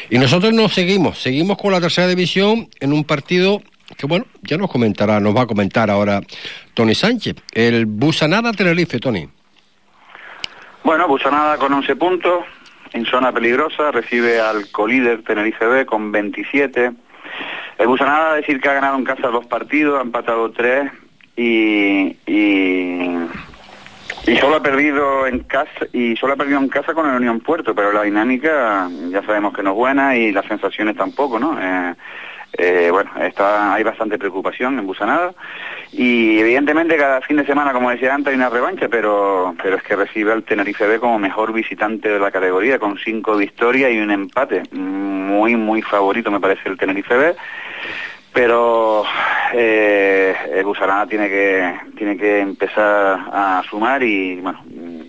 Y 0.10 0.18
nosotros 0.18 0.54
nos 0.54 0.74
seguimos, 0.74 1.22
seguimos 1.22 1.58
con 1.58 1.72
la 1.72 1.82
tercera 1.82 2.08
división 2.08 2.68
en 2.80 2.94
un 2.94 3.04
partido 3.04 3.62
que 3.98 4.06
bueno, 4.06 4.26
ya 4.44 4.58
nos 4.58 4.72
comentará, 4.72 5.20
nos 5.20 5.36
va 5.36 5.42
a 5.42 5.48
comentar 5.48 5.90
ahora 5.90 6.22
Tony 6.74 6.94
Sánchez, 6.94 7.38
el 7.54 7.86
Busanada 7.88 8.52
Tenerife, 8.54 9.00
Tony. 9.00 9.28
Bueno, 10.84 11.08
Busanada 11.08 11.58
con 11.58 11.74
11 11.74 11.96
puntos, 11.96 12.46
en 12.94 13.06
zona 13.06 13.32
peligrosa, 13.32 13.92
recibe 13.92 14.40
al 14.40 14.70
colíder 14.72 15.24
Tenerife 15.24 15.66
B 15.66 15.86
con 15.86 16.12
27. 16.12 16.92
El 17.80 17.88
Busanada 17.88 18.36
decir 18.36 18.62
que 18.62 18.70
ha 18.70 18.74
ganado 18.74 18.98
en 18.98 19.04
casa 19.04 19.28
dos 19.28 19.46
partidos, 19.48 20.00
ha 20.00 20.04
empatado 20.04 20.52
tres 20.52 20.92
y, 21.40 22.18
y, 22.26 23.28
y 24.28 24.38
solo 24.38 24.58
ha 24.58 24.62
perdido 24.62 25.26
en 25.26 25.40
casa 25.40 25.86
y 25.94 26.18
solo 26.18 26.34
ha 26.34 26.36
perdido 26.36 26.60
en 26.60 26.68
casa 26.68 26.94
con 26.94 27.10
el 27.10 27.16
Unión 27.16 27.40
Puerto, 27.40 27.74
pero 27.74 27.94
la 27.94 28.04
dinámica 28.04 28.90
ya 29.10 29.24
sabemos 29.24 29.54
que 29.54 29.64
no 29.64 29.70
es 29.72 29.76
buena 29.78 30.18
y 30.18 30.34
las 30.34 30.46
sensaciones 30.46 30.98
tampoco, 30.98 31.40
¿no? 31.40 31.58
Eh, 31.62 31.96
eh, 32.58 32.90
bueno, 32.92 33.12
está, 33.22 33.74
hay 33.74 33.84
bastante 33.84 34.18
preocupación 34.18 34.80
en 34.80 34.88
Busanada 34.88 35.34
y 35.94 36.40
evidentemente 36.40 36.98
cada 36.98 37.22
fin 37.22 37.38
de 37.38 37.46
semana, 37.46 37.72
como 37.72 37.92
decía 37.92 38.14
antes, 38.14 38.32
hay 38.32 38.36
una 38.38 38.50
revancha, 38.50 38.90
pero, 38.90 39.56
pero 39.62 39.78
es 39.78 39.84
que 39.84 39.96
recibe 39.96 40.34
al 40.34 40.44
Tenerife 40.44 40.88
B 40.88 41.00
como 41.00 41.20
mejor 41.20 41.54
visitante 41.54 42.10
de 42.10 42.20
la 42.20 42.32
categoría, 42.32 42.80
con 42.80 42.98
cinco 42.98 43.38
victorias 43.38 43.92
y 43.92 44.00
un 44.00 44.12
empate. 44.12 44.64
Muy, 44.72 45.56
muy 45.56 45.82
favorito 45.84 46.32
me 46.32 46.40
parece 46.40 46.68
el 46.68 46.78
Tenerife 46.78 47.16
B, 47.16 47.36
pero 48.40 49.04
eh, 49.54 50.34
el 50.54 50.64
Busanada 50.64 51.06
tiene 51.08 51.28
que, 51.28 51.74
tiene 51.98 52.16
que 52.16 52.40
empezar 52.40 53.20
a 53.34 53.62
sumar 53.70 54.02
y 54.02 54.40
bueno, 54.40 54.64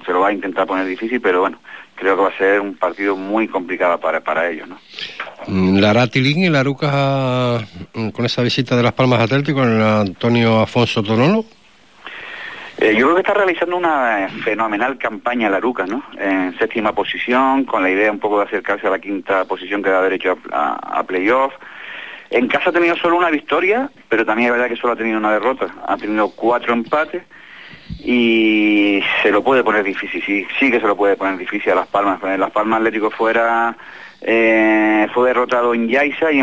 se 0.05 0.11
lo 0.11 0.18
va 0.18 0.31
a 0.31 0.33
intentar 0.33 0.66
poner 0.66 0.85
difícil, 0.85 1.20
pero 1.20 1.43
bueno, 1.43 1.61
creo 1.95 2.16
que 2.16 2.22
va 2.22 2.28
a 2.31 2.37
ser 2.37 2.61
un 2.61 2.74
partido 2.74 3.14
muy 3.14 3.47
complicado 3.47 4.01
para, 4.01 4.18
para 4.18 4.51
ellos, 4.51 4.66
¿no? 4.66 4.81
Mm, 5.47 5.78
la 5.78 5.93
Ratilín 5.93 6.43
y 6.43 6.49
la 6.49 6.59
Aruca 6.59 7.61
mm, 7.95 8.09
con 8.09 8.24
esa 8.24 8.43
visita 8.43 8.74
de 8.76 8.83
Las 8.83 8.95
Palmas 8.95 9.20
Atlético 9.20 9.61
con 9.61 9.76
el 9.76 9.81
Antonio 9.81 10.62
Afonso 10.62 11.01
Tonolo. 11.01 11.45
Eh, 12.78 12.97
yo 12.97 13.05
creo 13.05 13.14
que 13.14 13.20
está 13.20 13.35
realizando 13.35 13.76
una 13.76 14.28
fenomenal 14.43 14.99
campaña 14.99 15.49
la 15.51 15.59
Aruca, 15.59 15.87
¿no? 15.87 16.03
En 16.18 16.59
séptima 16.59 16.93
posición, 16.93 17.64
con 17.64 17.85
la 17.85 17.91
idea 17.91 18.11
un 18.11 18.18
poco 18.18 18.39
de 18.39 18.47
acercarse 18.47 18.89
a 18.89 18.91
la 18.91 18.99
quinta 18.99 19.45
posición 19.45 19.85
que 19.85 19.91
da 19.91 20.03
derecho 20.03 20.37
a, 20.51 20.99
a, 20.99 21.05
playoff. 21.05 21.53
En 22.31 22.47
casa 22.47 22.70
ha 22.70 22.72
tenido 22.72 22.97
solo 22.97 23.16
una 23.16 23.31
victoria, 23.31 23.91
pero 24.09 24.24
también 24.24 24.49
es 24.49 24.53
verdad 24.53 24.68
que 24.68 24.76
solo 24.76 24.93
ha 24.93 24.97
tenido 24.97 25.18
una 25.18 25.33
derrota. 25.33 25.66
Ha 25.87 25.97
tenido 25.97 26.31
cuatro 26.31 26.72
empates 26.72 27.22
y 27.99 29.03
se 29.22 29.31
lo 29.31 29.43
puede 29.43 29.64
poner 29.64 29.83
difícil, 29.83 30.22
sí, 30.59 30.70
que 30.70 30.81
se 30.81 30.87
lo 30.87 30.97
puede 30.97 31.16
poner 31.16 31.37
difícil 31.37 31.72
a 31.72 31.76
Las 31.76 31.89
Palmas. 31.89 32.20
Las 32.22 32.51
Palmas 32.53 32.78
Atlético 32.78 33.11
fuera 33.11 33.76
eh, 34.20 35.09
fue 35.12 35.28
derrotado 35.28 35.74
en 35.74 35.89
Yaiza 35.89 36.31
y, 36.31 36.41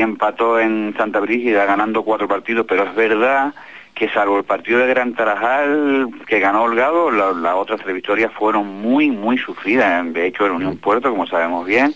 empató 0.00 0.58
en 0.58 0.94
Santa 0.96 1.20
Brígida 1.20 1.64
ganando 1.66 2.02
cuatro 2.02 2.26
partidos, 2.28 2.66
pero 2.68 2.84
es 2.84 2.94
verdad 2.94 3.52
que 3.94 4.08
salvo 4.10 4.38
el 4.38 4.44
partido 4.44 4.78
de 4.78 4.88
Gran 4.88 5.14
Tarajal 5.14 6.08
que 6.26 6.38
ganó 6.38 6.64
Holgado, 6.64 7.10
las 7.10 7.54
otras 7.54 7.80
tres 7.80 7.94
victorias 7.94 8.32
fueron 8.32 8.66
muy, 8.80 9.10
muy 9.10 9.38
sufridas. 9.38 10.12
De 10.12 10.26
hecho, 10.26 10.46
el 10.46 10.52
Unión 10.52 10.76
Puerto, 10.76 11.10
como 11.10 11.26
sabemos 11.26 11.66
bien, 11.66 11.94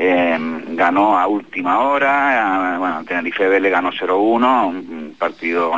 eh, 0.00 0.38
ganó 0.68 1.18
a 1.18 1.26
última 1.26 1.80
hora, 1.80 2.76
bueno, 2.78 3.04
Tenerife 3.04 3.48
B 3.48 3.58
le 3.58 3.68
ganó 3.68 3.90
0-1, 3.90 4.68
un 4.68 5.16
partido, 5.18 5.72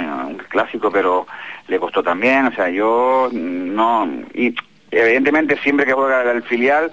clásico, 0.48 0.90
pero 0.92 1.26
le 1.68 1.80
costó 1.80 2.02
también, 2.02 2.46
o 2.46 2.52
sea, 2.52 2.68
yo 2.68 3.30
no, 3.32 4.06
y 4.34 4.54
evidentemente 4.90 5.56
siempre 5.62 5.86
que 5.86 5.94
juega 5.94 6.30
el 6.30 6.42
filial, 6.42 6.92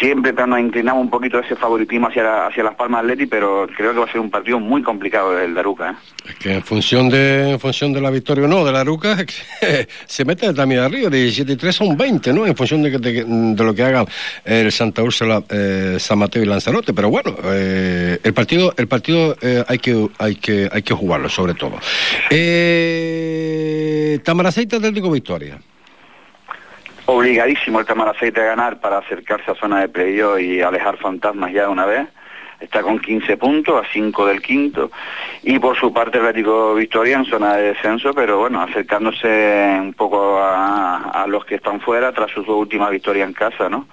siempre 0.00 0.32
nos 0.46 0.60
inclinamos 0.60 1.02
un 1.02 1.10
poquito 1.10 1.38
ese 1.38 1.56
favoritismo 1.56 2.08
hacia, 2.08 2.46
hacia 2.46 2.64
las 2.64 2.74
Palmas 2.74 3.00
Atleti, 3.00 3.26
pero 3.26 3.66
creo 3.76 3.92
que 3.92 3.98
va 3.98 4.04
a 4.04 4.12
ser 4.12 4.20
un 4.20 4.30
partido 4.30 4.60
muy 4.60 4.82
complicado 4.82 5.38
el 5.38 5.54
de 5.54 5.60
Aruca. 5.60 5.90
¿eh? 5.90 5.94
Es 6.28 6.34
que 6.36 6.54
en 6.54 6.62
función 6.62 7.08
de 7.08 7.58
función 7.60 7.92
de 7.92 8.00
la 8.00 8.10
victoria 8.10 8.44
o 8.44 8.48
no 8.48 8.64
de 8.64 8.72
la 8.72 8.80
Aruca, 8.80 9.16
se 10.06 10.24
mete 10.24 10.52
también 10.54 10.80
arriba, 10.80 11.10
de 11.10 11.22
17 11.22 11.52
y 11.52 11.56
3 11.56 11.74
son 11.74 11.96
20, 11.96 12.32
¿no? 12.32 12.46
En 12.46 12.56
función 12.56 12.82
de, 12.82 12.98
de, 12.98 13.24
de 13.24 13.64
lo 13.64 13.74
que 13.74 13.82
hagan 13.82 14.06
el 14.44 14.70
Santa 14.72 15.02
Úrsula, 15.02 15.42
eh, 15.50 15.96
San 15.98 16.18
Mateo 16.18 16.42
y 16.42 16.46
Lanzarote, 16.46 16.92
pero 16.92 17.10
bueno, 17.10 17.34
eh, 17.44 18.18
el 18.22 18.34
partido 18.34 18.74
el 18.76 18.88
partido 18.88 19.36
eh, 19.40 19.64
hay 19.66 19.78
que 19.78 20.08
hay 20.18 20.36
que 20.36 20.68
hay 20.72 20.82
que 20.82 20.94
jugarlo 20.94 21.28
sobre 21.28 21.54
todo. 21.54 21.78
Eh, 22.30 24.18
Tamaraceite 24.24 24.76
Atlético 24.76 25.10
Victoria 25.10 25.58
obligadísimo 27.06 27.80
el 27.80 27.86
Tamaraceite 27.86 28.40
a 28.40 28.44
ganar 28.44 28.80
para 28.80 28.98
acercarse 28.98 29.50
a 29.50 29.54
zona 29.54 29.80
de 29.80 29.88
playoff 29.88 30.40
y 30.40 30.60
alejar 30.60 30.96
fantasmas 30.98 31.52
ya 31.52 31.62
de 31.62 31.68
una 31.68 31.86
vez. 31.86 32.08
Está 32.60 32.82
con 32.82 32.98
15 32.98 33.36
puntos, 33.36 33.84
a 33.84 33.86
5 33.92 34.26
del 34.26 34.40
quinto. 34.40 34.90
Y 35.42 35.58
por 35.58 35.76
su 35.76 35.92
parte 35.92 36.18
el 36.18 36.24
Atlético 36.24 36.74
Victoria 36.74 37.18
en 37.18 37.26
zona 37.26 37.56
de 37.56 37.74
descenso, 37.74 38.14
pero 38.14 38.38
bueno, 38.38 38.62
acercándose 38.62 39.78
un 39.78 39.92
poco 39.92 40.38
a, 40.40 41.26
los 41.28 41.44
que 41.44 41.56
están 41.56 41.80
fuera 41.80 42.12
tras 42.12 42.30
sus 42.30 42.46
dos 42.46 42.56
últimas 42.56 42.90
victorias 42.90 43.28
en 43.28 43.34
casa, 43.34 43.68
¿no? 43.68 43.86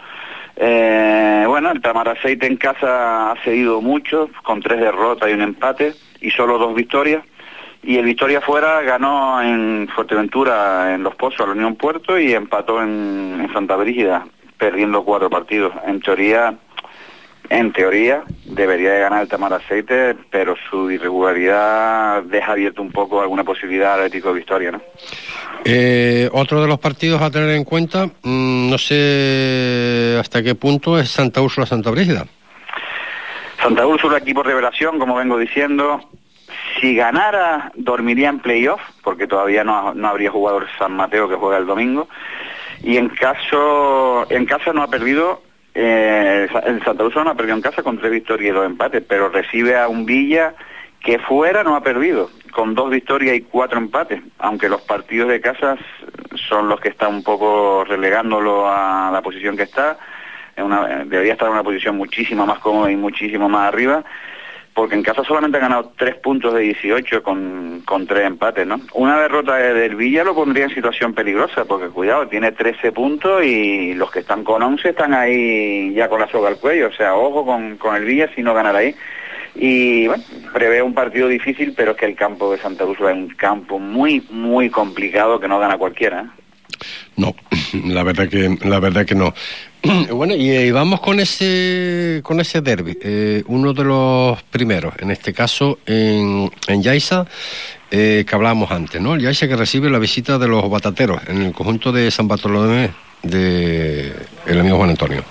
Eh, 0.55 1.43
bueno, 1.47 1.71
el 1.71 1.81
Tamaraceite 1.81 2.45
en 2.45 2.57
casa 2.57 3.31
ha 3.31 3.43
seguido 3.43 3.81
mucho, 3.81 4.29
con 4.43 4.61
tres 4.61 4.79
derrotas 4.79 5.29
y 5.29 5.33
un 5.33 5.41
empate, 5.41 5.93
y 6.21 6.29
solo 6.29 6.57
dos 6.57 6.75
victorias 6.75 7.23
y 7.83 7.97
el 7.97 8.05
Victoria 8.05 8.39
fuera 8.39 8.81
ganó 8.81 9.41
en 9.41 9.89
Fuerteventura 9.93 10.95
en 10.95 11.03
Los 11.03 11.15
Pozos 11.15 11.41
a 11.41 11.47
la 11.47 11.51
Unión 11.51 11.75
Puerto 11.75 12.17
y 12.17 12.33
empató 12.33 12.81
en, 12.81 13.49
Santa 13.53 13.75
Brígida 13.75 14.25
perdiendo 14.57 15.03
cuatro 15.03 15.29
partidos. 15.29 15.73
En 15.85 15.99
teoría, 15.99 16.55
en 17.49 17.73
teoría 17.73 18.23
debería 18.45 18.93
de 18.93 18.99
ganar 19.01 19.21
el 19.21 19.27
Tamaraceite, 19.27 20.15
pero 20.31 20.55
su 20.69 20.89
irregularidad 20.89 22.23
deja 22.23 22.53
abierto 22.53 22.81
un 22.81 22.91
poco 22.91 23.21
alguna 23.21 23.43
posibilidad 23.43 23.93
al 23.93 23.99
Atlético 23.99 24.29
de 24.29 24.35
Victoria, 24.35 24.71
¿no? 24.71 24.81
Eh, 25.65 26.29
otro 26.31 26.61
de 26.61 26.67
los 26.67 26.79
partidos 26.79 27.21
a 27.21 27.29
tener 27.29 27.49
en 27.49 27.63
cuenta, 27.65 28.05
mmm, 28.05 28.69
no 28.69 28.77
sé 28.77 30.17
hasta 30.19 30.41
qué 30.41 30.55
punto 30.55 30.97
es 30.97 31.09
Santa 31.09 31.41
Úrsula 31.41 31.67
Santa 31.67 31.91
Brígida. 31.91 32.25
Santa 33.61 33.85
Úrsula, 33.85 34.17
equipo 34.17 34.43
revelación, 34.43 34.99
como 34.99 35.15
vengo 35.15 35.37
diciendo, 35.37 36.01
si 36.79 36.95
ganara, 36.95 37.71
dormiría 37.75 38.29
en 38.29 38.39
playoff, 38.39 38.81
porque 39.03 39.27
todavía 39.27 39.63
no, 39.63 39.93
no 39.93 40.07
habría 40.07 40.31
jugado 40.31 40.59
el 40.59 40.67
San 40.77 40.95
Mateo 40.95 41.29
que 41.29 41.35
juega 41.35 41.57
el 41.57 41.65
domingo. 41.65 42.07
Y 42.83 42.97
en 42.97 43.09
caso, 43.09 44.25
en 44.29 44.45
casa 44.45 44.73
no 44.73 44.83
ha 44.83 44.87
perdido, 44.87 45.41
eh, 45.73 46.47
el 46.65 46.83
Santa 46.83 47.03
Rosa 47.03 47.23
no 47.23 47.31
ha 47.31 47.35
perdido 47.35 47.55
en 47.55 47.61
casa 47.61 47.83
con 47.83 47.97
tres 47.97 48.11
victorias 48.11 48.49
y 48.49 48.53
dos 48.53 48.65
empates, 48.65 49.03
pero 49.07 49.29
recibe 49.29 49.77
a 49.77 49.87
un 49.87 50.05
Villa 50.05 50.53
que 51.03 51.19
fuera 51.19 51.63
no 51.63 51.75
ha 51.75 51.81
perdido, 51.81 52.29
con 52.51 52.75
dos 52.75 52.89
victorias 52.89 53.35
y 53.35 53.41
cuatro 53.41 53.77
empates, 53.77 54.21
aunque 54.39 54.69
los 54.69 54.81
partidos 54.81 55.29
de 55.29 55.41
casa 55.41 55.77
son 56.47 56.69
los 56.69 56.79
que 56.79 56.89
están 56.89 57.15
un 57.15 57.23
poco 57.23 57.83
relegándolo 57.83 58.69
a 58.69 59.09
la 59.11 59.21
posición 59.21 59.57
que 59.57 59.63
está, 59.63 59.97
debería 60.55 61.33
estar 61.33 61.47
en 61.47 61.55
una 61.55 61.63
posición 61.63 61.97
muchísimo 61.97 62.45
más 62.45 62.59
cómoda 62.59 62.89
y 62.89 62.95
muchísimo 62.95 63.49
más 63.49 63.67
arriba, 63.67 64.03
porque 64.73 64.95
en 64.95 65.03
casa 65.03 65.23
solamente 65.23 65.57
ha 65.57 65.61
ganado 65.61 65.91
tres 65.97 66.15
puntos 66.15 66.53
de 66.53 66.61
18 66.61 67.21
con, 67.21 67.81
con 67.85 68.07
tres 68.07 68.25
empates, 68.25 68.65
¿no? 68.65 68.79
Una 68.93 69.19
derrota 69.21 69.55
del 69.55 69.95
Villa 69.95 70.23
lo 70.23 70.33
pondría 70.33 70.65
en 70.65 70.73
situación 70.73 71.13
peligrosa, 71.13 71.65
porque 71.65 71.87
cuidado, 71.87 72.27
tiene 72.27 72.51
13 72.51 72.91
puntos 72.91 73.43
y 73.43 73.93
los 73.93 74.11
que 74.11 74.19
están 74.19 74.43
con 74.43 74.63
11 74.63 74.89
están 74.89 75.13
ahí 75.13 75.93
ya 75.93 76.09
con 76.09 76.19
la 76.19 76.27
soga 76.27 76.49
al 76.49 76.57
cuello, 76.57 76.87
o 76.87 76.93
sea, 76.93 77.15
ojo 77.15 77.45
con, 77.45 77.77
con 77.77 77.95
el 77.95 78.05
Villa 78.05 78.29
si 78.35 78.41
no 78.41 78.53
ganar 78.53 78.75
ahí. 78.75 78.95
Y 79.55 80.07
bueno, 80.07 80.23
prevé 80.51 80.81
un 80.81 80.95
partido 80.95 81.27
difícil, 81.27 81.73
pero 81.77 81.91
es 81.91 81.97
que 81.97 82.07
el 82.07 82.15
campo 82.15 82.51
de 82.51 82.57
Santa 82.57 82.85
Úrsula 82.85 83.11
es 83.11 83.17
un 83.17 83.29
campo 83.29 83.77
muy, 83.77 84.25
muy 84.31 84.69
complicado 84.69 85.39
que 85.39 85.47
no 85.47 85.59
gana 85.59 85.77
cualquiera. 85.77 86.21
¿eh? 86.21 86.42
No, 87.17 87.35
la 87.85 88.03
verdad 88.03 88.27
que 88.27 88.57
la 88.63 88.79
verdad 88.79 89.05
que 89.05 89.15
no. 89.15 89.33
Bueno, 90.11 90.33
y, 90.33 90.49
y, 90.49 90.71
vamos 90.71 91.01
con 91.01 91.19
ese 91.19 92.21
con 92.23 92.39
ese 92.39 92.61
derby, 92.61 92.97
eh, 93.01 93.43
uno 93.47 93.73
de 93.73 93.83
los 93.83 94.41
primeros, 94.43 94.93
en 94.99 95.11
este 95.11 95.33
caso 95.33 95.79
en, 95.85 96.49
en 96.67 96.81
Yaiza, 96.81 97.25
eh, 97.91 98.23
que 98.27 98.35
hablábamos 98.35 98.71
antes, 98.71 99.01
¿no? 99.01 99.15
El 99.15 99.21
Yaiza 99.21 99.47
que 99.47 99.57
recibe 99.57 99.89
la 99.89 99.99
visita 99.99 100.37
de 100.37 100.47
los 100.47 100.69
batateros 100.69 101.21
en 101.27 101.41
el 101.41 101.53
conjunto 101.53 101.91
de 101.91 102.09
San 102.11 102.27
Bartolomé 102.27 102.91
de 103.23 104.13
el 104.45 104.59
amigo 104.59 104.77
Juan 104.77 104.91
Antonio. 104.91 105.23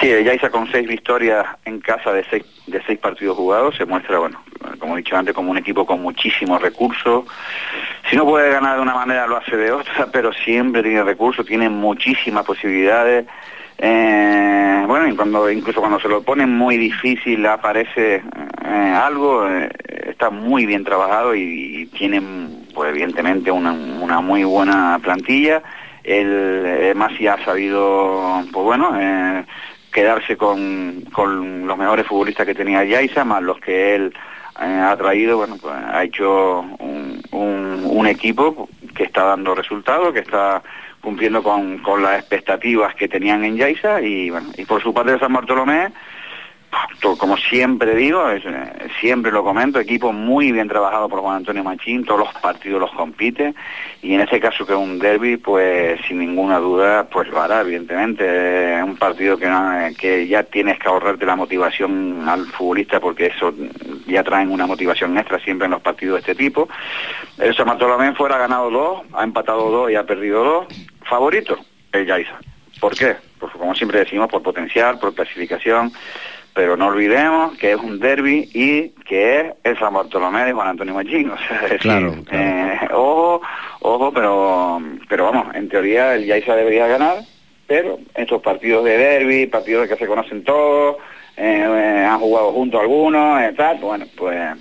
Sí, 0.00 0.08
Yaiza 0.08 0.50
con 0.50 0.70
seis 0.70 0.86
victorias 0.86 1.46
en 1.64 1.80
casa 1.80 2.12
de 2.12 2.24
seis, 2.28 2.44
de 2.66 2.82
seis 2.86 2.98
partidos 2.98 3.36
jugados 3.36 3.76
se 3.76 3.86
muestra, 3.86 4.18
bueno, 4.18 4.42
como 4.78 4.94
he 4.94 4.98
dicho 4.98 5.16
antes, 5.16 5.34
como 5.34 5.50
un 5.50 5.58
equipo 5.58 5.86
con 5.86 6.02
muchísimos 6.02 6.60
recursos. 6.60 7.24
Si 8.10 8.16
no 8.16 8.24
puede 8.24 8.50
ganar 8.50 8.76
de 8.76 8.82
una 8.82 8.94
manera, 8.94 9.26
lo 9.26 9.38
hace 9.38 9.56
de 9.56 9.72
otra, 9.72 10.08
pero 10.12 10.32
siempre 10.32 10.82
tiene 10.82 11.02
recursos, 11.02 11.46
tiene 11.46 11.70
muchísimas 11.70 12.44
posibilidades. 12.44 13.26
Eh, 13.78 14.84
bueno, 14.86 15.08
y 15.08 15.14
cuando, 15.16 15.50
incluso 15.50 15.80
cuando 15.80 16.00
se 16.00 16.08
lo 16.08 16.22
pone 16.22 16.46
muy 16.46 16.76
difícil 16.76 17.44
aparece 17.46 18.22
eh, 18.64 18.94
algo, 18.94 19.48
eh, 19.48 19.70
está 20.08 20.30
muy 20.30 20.66
bien 20.66 20.84
trabajado 20.84 21.34
y, 21.34 21.82
y 21.82 21.86
tienen, 21.86 22.66
pues 22.74 22.90
evidentemente, 22.90 23.50
una, 23.50 23.72
una 23.72 24.20
muy 24.20 24.44
buena 24.44 24.98
plantilla. 25.02 25.62
El 26.06 26.62
eh, 26.64 26.94
Masi 26.94 27.26
ha 27.26 27.44
sabido, 27.44 28.44
pues 28.52 28.64
bueno, 28.64 28.96
eh, 28.96 29.44
quedarse 29.96 30.36
con, 30.36 31.04
con 31.10 31.66
los 31.66 31.78
mejores 31.78 32.06
futbolistas 32.06 32.44
que 32.44 32.54
tenía 32.54 32.84
Yaisa, 32.84 33.24
más 33.24 33.42
los 33.42 33.58
que 33.60 33.94
él 33.94 34.12
eh, 34.60 34.64
ha 34.84 34.94
traído, 34.94 35.38
bueno, 35.38 35.56
pues 35.58 35.72
ha 35.74 36.04
hecho 36.04 36.60
un, 36.80 37.22
un- 37.32 38.06
equipo 38.06 38.68
que 38.94 39.04
está 39.04 39.24
dando 39.24 39.54
resultados, 39.54 40.12
que 40.12 40.18
está 40.20 40.62
cumpliendo 41.00 41.42
con, 41.42 41.78
con 41.78 42.02
las 42.02 42.18
expectativas 42.20 42.94
que 42.94 43.08
tenían 43.08 43.42
en 43.42 43.56
Yaisa 43.56 44.02
y 44.02 44.28
bueno, 44.28 44.48
y 44.58 44.66
por 44.66 44.82
su 44.82 44.92
parte 44.92 45.12
de 45.12 45.18
San 45.18 45.32
Bartolomé, 45.32 45.88
to- 45.88 45.92
como 47.18 47.36
siempre 47.36 47.94
digo, 47.94 48.28
eh, 48.30 48.40
siempre 49.00 49.30
lo 49.30 49.44
comento, 49.44 49.78
equipo 49.78 50.12
muy 50.12 50.50
bien 50.52 50.68
trabajado 50.68 51.08
por 51.08 51.20
Juan 51.20 51.36
Antonio 51.36 51.62
Machín, 51.62 52.04
todos 52.04 52.20
los 52.20 52.34
partidos 52.34 52.80
los 52.80 52.90
compite 52.92 53.54
y 54.02 54.14
en 54.14 54.20
este 54.22 54.40
caso 54.40 54.66
que 54.66 54.72
es 54.72 54.78
un 54.78 54.98
derby, 54.98 55.36
pues 55.36 56.00
sin 56.06 56.18
ninguna 56.18 56.58
duda, 56.58 57.04
pues 57.08 57.28
lo 57.28 57.40
hará, 57.40 57.60
evidentemente. 57.60 58.78
Es 58.78 58.82
un 58.82 58.96
partido 58.96 59.36
que, 59.38 59.46
no- 59.46 59.88
que 59.98 60.26
ya 60.26 60.42
tienes 60.42 60.78
que 60.78 60.88
ahorrarte 60.88 61.24
la 61.26 61.36
motivación 61.36 62.28
al 62.28 62.46
futbolista 62.46 62.98
porque 63.00 63.26
eso 63.26 63.54
ya 64.06 64.22
traen 64.24 64.50
una 64.50 64.66
motivación 64.66 65.16
extra 65.16 65.38
siempre 65.38 65.66
en 65.66 65.72
los 65.72 65.82
partidos 65.82 66.14
de 66.16 66.20
este 66.32 66.34
tipo. 66.34 66.68
El 67.38 67.54
San 67.54 67.66
Bartolomé 67.66 68.14
fuera 68.14 68.36
ha 68.36 68.38
ganado 68.40 68.70
dos, 68.70 69.02
ha 69.12 69.22
empatado 69.24 69.70
dos 69.70 69.90
y 69.90 69.94
ha 69.94 70.04
perdido 70.04 70.42
dos. 70.44 70.66
Favorito, 71.04 71.56
el 71.92 72.04
Yaiza. 72.06 72.36
¿Por 72.80 72.94
qué? 72.96 73.16
Pues 73.38 73.52
como 73.52 73.74
siempre 73.74 74.00
decimos, 74.00 74.28
por 74.28 74.42
potencial, 74.42 74.98
por 74.98 75.14
clasificación, 75.14 75.92
pero 76.56 76.74
no 76.74 76.86
olvidemos 76.86 77.54
que 77.58 77.72
es 77.72 77.76
un 77.76 78.00
derby 78.00 78.48
y 78.54 78.88
que 79.06 79.40
es 79.40 79.46
el 79.62 79.78
San 79.78 79.92
Bartolomé 79.92 80.46
de 80.46 80.54
Juan 80.54 80.68
Antonio 80.68 80.94
Machín. 80.94 81.30
O 81.34 81.36
sea, 81.36 81.56
es 81.56 81.62
decir, 81.64 81.78
Claro, 81.80 82.14
eh, 82.32 82.78
ojo, 82.94 83.42
ojo, 83.80 84.10
pero, 84.10 84.80
pero 85.06 85.24
vamos, 85.26 85.54
en 85.54 85.68
teoría 85.68 86.14
el 86.14 86.24
Yaiza 86.24 86.56
debería 86.56 86.86
ganar, 86.86 87.18
pero 87.66 87.98
estos 88.14 88.40
partidos 88.40 88.86
de 88.86 88.96
derby, 88.96 89.46
partidos 89.46 89.86
que 89.86 89.96
se 89.96 90.06
conocen 90.06 90.44
todos, 90.44 90.96
eh, 91.36 91.66
eh, 91.68 92.06
han 92.08 92.20
jugado 92.20 92.50
juntos 92.52 92.80
algunos, 92.80 93.42
eh, 93.42 93.52
tal, 93.54 93.76
bueno, 93.76 94.06
pues, 94.16 94.56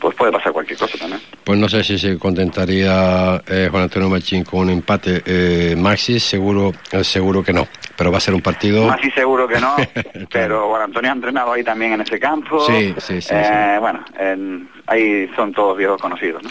pues 0.00 0.14
puede 0.16 0.32
pasar 0.32 0.52
cualquier 0.52 0.78
cosa 0.78 0.98
también. 0.98 1.20
Pues 1.44 1.58
no 1.58 1.68
sé 1.68 1.82
si 1.84 1.98
se 1.98 2.18
contentaría 2.18 3.42
eh, 3.48 3.68
Juan 3.70 3.84
Antonio 3.84 4.08
Machín 4.08 4.44
con 4.44 4.60
un 4.60 4.70
empate. 4.70 5.22
Eh, 5.24 5.74
Maxi, 5.76 6.18
seguro, 6.20 6.72
eh, 6.92 7.02
seguro 7.04 7.42
que 7.42 7.52
no. 7.52 7.66
Pero 7.96 8.10
va 8.12 8.18
a 8.18 8.20
ser 8.20 8.34
un 8.34 8.42
partido. 8.42 8.94
Y 9.02 9.10
seguro 9.12 9.48
que 9.48 9.58
no, 9.58 9.76
pero 10.30 10.68
Juan 10.68 10.82
Antonio 10.82 11.10
ha 11.10 11.14
entrenado 11.14 11.52
ahí 11.52 11.64
también 11.64 11.92
en 11.92 12.02
ese 12.02 12.18
campo. 12.20 12.60
Sí, 12.66 12.94
sí, 12.98 13.20
sí, 13.22 13.28
Eh, 13.32 13.78
Bueno, 13.80 14.04
en- 14.18 14.68
ahí 14.86 15.28
son 15.34 15.52
todos 15.52 15.76
viejos 15.78 16.00
conocidos. 16.00 16.42
¿no? 16.42 16.50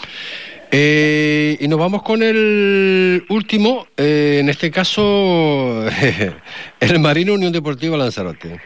Eh, 0.70 1.56
y 1.60 1.68
nos 1.68 1.78
vamos 1.78 2.02
con 2.02 2.22
el 2.22 3.24
último, 3.28 3.86
eh, 3.96 4.38
en 4.40 4.48
este 4.48 4.70
caso, 4.70 5.84
el 6.80 6.98
Marino 6.98 7.34
Unión 7.34 7.52
Deportiva 7.52 7.96
Lanzarote. 7.96 8.60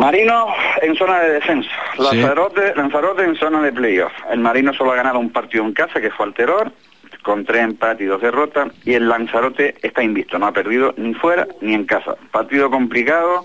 Marino 0.00 0.46
en 0.80 0.96
zona 0.96 1.20
de 1.20 1.32
descenso. 1.32 1.68
Lanzarote, 1.98 2.74
Lanzarote 2.74 3.22
en 3.22 3.36
zona 3.36 3.60
de 3.60 3.70
playoff. 3.70 4.12
El 4.30 4.40
Marino 4.40 4.72
solo 4.72 4.92
ha 4.92 4.96
ganado 4.96 5.18
un 5.18 5.30
partido 5.30 5.62
en 5.62 5.74
casa, 5.74 6.00
que 6.00 6.10
fue 6.10 6.24
Alteror, 6.24 6.72
con 7.22 7.44
tres 7.44 7.64
empates 7.64 8.00
y 8.00 8.06
dos 8.06 8.22
derrotas, 8.22 8.68
y 8.86 8.94
el 8.94 9.06
Lanzarote 9.06 9.74
está 9.82 10.02
invisto, 10.02 10.38
no 10.38 10.46
ha 10.46 10.52
perdido 10.52 10.94
ni 10.96 11.12
fuera 11.12 11.46
ni 11.60 11.74
en 11.74 11.84
casa. 11.84 12.16
Partido 12.30 12.70
complicado, 12.70 13.44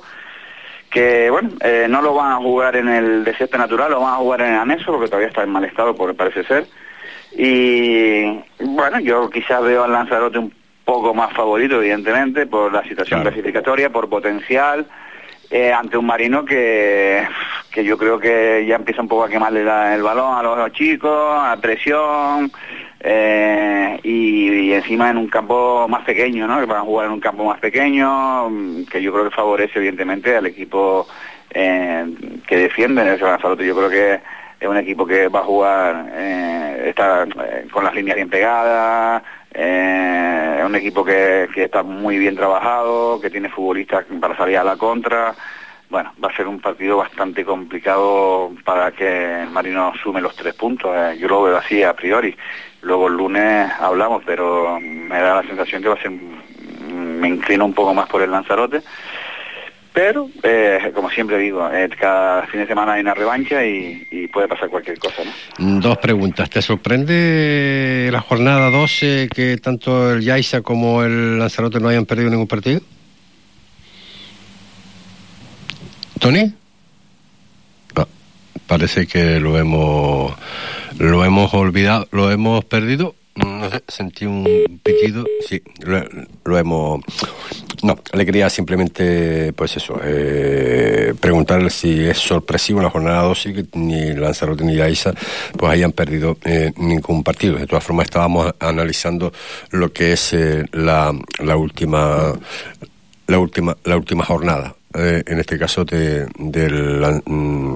que 0.90 1.30
bueno, 1.30 1.50
eh, 1.60 1.88
no 1.90 2.02
lo 2.02 2.14
van 2.14 2.32
a 2.32 2.38
jugar 2.38 2.78
en 2.78 2.88
el 2.88 3.26
desierto 3.26 3.58
natural, 3.58 3.92
lo 3.92 4.00
van 4.00 4.14
a 4.14 4.18
jugar 4.18 4.42
en 4.42 4.54
el 4.54 4.60
anexo, 4.60 4.94
porque 4.94 5.08
todavía 5.08 5.28
está 5.28 5.44
en 5.44 5.50
mal 5.50 5.66
estado, 5.66 5.94
por 5.94 6.16
parece 6.16 6.46
ser. 6.46 6.68
Y 7.34 8.28
bueno, 8.62 9.02
yo 9.02 9.30
quizás 9.30 9.62
veo 9.62 9.84
al 9.84 9.92
Lanzarote 9.92 10.40
un 10.40 10.54
poco 10.86 11.14
más 11.14 11.34
favorito, 11.34 11.82
evidentemente, 11.82 12.46
por 12.46 12.72
la 12.72 12.84
situación 12.84 13.24
clasificatoria, 13.24 13.90
por 13.90 14.08
potencial, 14.08 14.86
eh, 15.50 15.72
ante 15.72 15.98
un 15.98 16.06
marino 16.06 16.44
que, 16.44 17.28
que 17.72 17.84
yo 17.84 17.98
creo 17.98 18.20
que 18.20 18.66
ya 18.68 18.76
empieza 18.76 19.02
un 19.02 19.08
poco 19.08 19.26
a 19.26 19.30
quemarle 19.30 19.62
el 19.62 20.04
balón 20.04 20.38
a 20.38 20.44
los 20.44 20.72
chicos, 20.74 21.12
a 21.12 21.58
presión, 21.62 22.52
eh, 23.00 24.00
y, 24.04 24.72
encima 24.74 25.10
en 25.10 25.18
un 25.18 25.28
campo 25.28 25.88
más 25.88 26.04
pequeño, 26.04 26.48
¿no? 26.48 26.60
Que 26.60 26.66
van 26.66 26.80
a 26.80 26.82
jugar 26.82 27.06
en 27.08 27.14
un 27.14 27.20
campo 27.20 27.46
más 27.46 27.60
pequeño, 27.60 28.50
mm, 28.50 28.86
que 28.86 29.02
yo 29.02 29.14
creo 29.14 29.26
que 29.26 29.36
favorece 29.36 29.78
evidentemente 29.78 30.36
al 30.36 30.48
equipo 30.48 31.08
eh, 31.52 32.06
que 32.48 32.58
defiende 32.58 33.02
en 33.02 33.10
el 33.10 33.20
Lanzarote. 33.20 33.66
Yo 33.66 33.76
creo 33.76 33.90
que 33.90 34.20
es 34.60 34.68
un 34.68 34.78
equipo 34.78 35.06
que 35.06 35.28
va 35.28 35.42
a 35.42 35.44
jugar, 35.44 36.14
está 36.84 37.26
con 37.72 37.84
las 37.84 37.94
líneas 37.94 38.16
bien 38.16 38.30
pegadas, 38.30 39.22
eh, 39.56 40.58
es 40.60 40.66
un 40.66 40.76
equipo 40.76 41.04
que, 41.04 41.48
que 41.54 41.64
está 41.64 41.82
muy 41.84 42.18
bien 42.18 42.36
trabajado, 42.36 43.20
que 43.22 43.30
tiene 43.30 43.50
futbolistas 43.50 44.06
para 44.20 44.36
salir 44.36 44.58
a 44.58 44.64
la 44.64 44.76
contra. 44.78 45.34
Bueno, 45.90 46.12
va 46.24 46.30
a 46.30 46.36
ser 46.36 46.48
un 46.48 46.60
partido 46.60 46.98
bastante 46.98 47.46
complicado 47.46 48.52
para 48.64 48.92
que 48.92 49.44
el 49.44 49.50
Marino 49.50 49.94
sume 50.04 50.20
los 50.20 50.36
tres 50.36 50.54
puntos. 50.56 50.92
eh, 50.96 51.18
yo 51.20 51.28
lo 51.28 51.44
veo 51.44 51.58
así 51.58 51.84
a 51.84 51.94
priori. 51.94 52.36
Luego 52.82 53.08
el 53.08 53.16
lunes 53.16 53.72
hablamos, 53.80 54.24
pero 54.26 54.80
me 54.80 55.20
da 55.20 55.36
la 55.36 55.44
sensación 55.44 55.82
que 55.82 55.90
va 55.90 55.96
a 55.96 56.02
ser, 56.02 56.12
me 56.12 57.28
inclino 57.28 57.66
un 57.66 57.74
poco 57.74 57.94
más 57.94 58.08
por 58.10 58.22
el 58.22 58.32
Lanzarote. 58.32 58.82
Pero, 59.96 60.30
eh, 60.44 60.92
como 60.94 61.10
siempre 61.10 61.38
digo, 61.38 61.72
eh, 61.72 61.88
cada 61.98 62.46
fin 62.48 62.60
de 62.60 62.68
semana 62.68 62.94
hay 62.94 63.02
una 63.02 63.14
revancha 63.14 63.66
y, 63.66 64.28
puede 64.34 64.50
pasar 64.50 64.70
cualquier 64.70 65.00
cosa, 65.00 65.24
¿no? 65.24 65.80
Dos 65.80 65.98
preguntas. 66.00 66.50
¿Te 66.50 66.62
sorprende 66.62 68.10
la 68.12 68.20
jornada 68.20 68.70
12 68.70 69.30
que 69.34 69.56
tanto 69.56 70.12
el 70.12 70.22
Yaisa 70.22 70.62
como 70.62 71.02
el 71.02 71.40
Lanzarote 71.40 71.80
no 71.80 71.88
hayan 71.88 72.06
perdido 72.06 72.30
ningún 72.30 72.48
partido? 72.48 72.82
¿Tony? 76.20 76.54
No, 77.96 78.08
parece 78.68 79.08
que 79.08 79.40
lo 79.40 79.58
hemos 79.58 80.34
lo 80.98 81.24
hemos 81.24 81.54
olvidado, 81.54 82.10
lo 82.12 82.32
hemos 82.32 82.66
perdido. 82.66 83.16
No 83.36 83.70
sé, 83.70 83.84
sentí 83.88 84.26
un 84.26 84.80
pitido. 84.82 85.26
Sí, 85.48 85.62
lo, 85.82 86.02
lo 86.46 86.58
hemos. 86.58 87.02
No, 87.84 87.98
le 88.14 88.26
quería 88.26 88.50
simplemente, 88.50 89.52
pues 89.54 89.76
eso, 89.76 90.00
eh, 90.04 91.14
preguntarle 91.20 91.70
si 91.70 92.00
es 92.06 92.18
sorpresivo 92.18 92.80
en 92.80 92.86
la 92.86 92.90
jornada 92.92 93.24
12 93.24 93.54
que 93.54 93.66
ni 93.74 94.14
Lanzarote 94.14 94.64
ni 94.64 94.76
Yaisa 94.76 95.14
pues 95.58 95.72
hayan 95.72 95.92
perdido 95.92 96.38
eh, 96.46 96.72
ningún 96.78 97.24
partido. 97.24 97.58
De 97.58 97.68
todas 97.68 97.84
formas, 97.84 98.06
estábamos 98.06 98.54
analizando 98.60 99.34
lo 99.72 99.92
que 99.92 100.14
es 100.14 100.34
eh, 100.34 100.64
la, 100.72 101.14
la 101.44 101.58
última 101.58 102.34
la 103.28 103.40
última 103.40 103.76
la 103.84 103.98
última 103.98 104.24
jornada. 104.24 104.76
eh, 104.98 105.24
en 105.28 105.40
este 105.40 105.58
caso 105.60 105.84
de, 105.84 106.26
del 106.40 107.22
mm, 107.26 107.76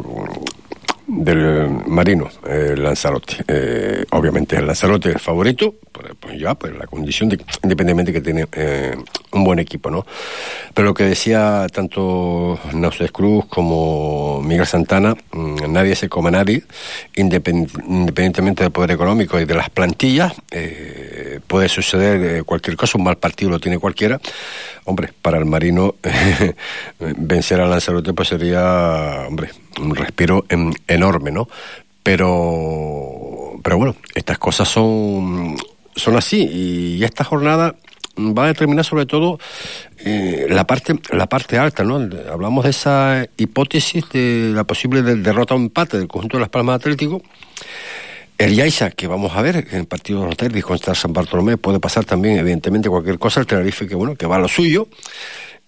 del 1.09 1.69
Marino, 1.87 2.29
eh, 2.47 2.75
Lanzarote. 2.77 3.37
Eh, 3.47 4.05
obviamente 4.11 4.55
el 4.57 4.67
Lanzarote 4.67 5.11
es 5.11 5.21
favorito, 5.21 5.75
pues, 6.19 6.39
ya, 6.39 6.53
pues 6.55 6.77
la 6.77 6.85
condición 6.87 7.29
de, 7.29 7.35
independientemente 7.63 8.13
que 8.13 8.21
tiene 8.21 8.45
eh, 8.53 8.95
un 9.31 9.43
buen 9.43 9.59
equipo, 9.59 9.89
¿no? 9.89 10.05
Pero 10.73 10.87
lo 10.89 10.93
que 10.93 11.03
decía 11.03 11.65
tanto 11.73 12.59
Náuses 12.73 13.11
Cruz 13.11 13.45
como 13.47 14.41
Miguel 14.43 14.67
Santana, 14.67 15.15
mm, 15.31 15.71
nadie 15.73 15.95
se 15.95 16.07
come 16.09 16.29
a 16.29 16.31
nadie, 16.31 16.63
independ- 17.15 17.83
independientemente 17.87 18.63
del 18.63 18.71
poder 18.71 18.91
económico 18.91 19.39
y 19.39 19.45
de 19.45 19.55
las 19.55 19.69
plantillas, 19.69 20.33
eh, 20.51 21.39
puede 21.47 21.67
suceder 21.69 22.43
cualquier 22.45 22.77
cosa, 22.77 22.97
un 22.97 23.03
mal 23.03 23.17
partido 23.17 23.49
lo 23.51 23.59
tiene 23.59 23.79
cualquiera. 23.79 24.19
Hombre, 24.85 25.09
para 25.21 25.37
el 25.37 25.45
Marino 25.45 25.95
vencer 26.99 27.61
al 27.61 27.69
Lanzarote 27.69 28.13
pues 28.13 28.27
sería, 28.29 29.25
hombre, 29.27 29.49
un 29.79 29.95
respiro 29.95 30.45
en- 30.49 30.73
enorme, 30.87 31.31
¿no? 31.31 31.47
Pero, 32.03 33.53
pero 33.63 33.77
bueno, 33.77 33.95
estas 34.15 34.37
cosas 34.37 34.67
son, 34.67 35.55
son 35.95 36.15
así 36.17 36.41
y 36.97 37.03
esta 37.03 37.23
jornada 37.23 37.75
va 38.17 38.43
a 38.45 38.47
determinar 38.47 38.83
sobre 38.83 39.05
todo 39.05 39.39
eh, 40.03 40.47
la 40.49 40.65
parte 40.67 40.95
la 41.11 41.27
parte 41.27 41.57
alta, 41.57 41.83
¿no? 41.83 41.95
Hablamos 42.31 42.63
de 42.65 42.69
esa 42.71 43.25
hipótesis 43.37 44.09
de 44.11 44.51
la 44.53 44.63
posible 44.65 45.01
de- 45.01 45.15
derrota 45.15 45.53
o 45.55 45.57
empate 45.57 45.97
del 45.97 46.07
conjunto 46.07 46.37
de 46.37 46.41
Las 46.41 46.49
Palmas 46.49 46.75
Atlético. 46.77 47.21
El 48.37 48.55
Yaisa, 48.55 48.91
que 48.91 49.07
vamos 49.07 49.33
a 49.35 49.41
ver 49.41 49.67
en 49.71 49.79
el 49.79 49.85
partido 49.85 50.21
de 50.21 50.27
los 50.27 50.37
derbis 50.37 50.63
contra 50.63 50.95
San 50.95 51.11
Bartolomé, 51.11 51.57
puede 51.57 51.79
pasar 51.81 52.05
también, 52.05 52.37
evidentemente, 52.37 52.87
cualquier 52.89 53.19
cosa. 53.19 53.41
El 53.41 53.47
Tenerife, 53.47 53.85
que 53.85 53.95
bueno, 53.95 54.15
que 54.15 54.25
va 54.25 54.37
a 54.37 54.39
lo 54.39 54.47
suyo. 54.47 54.87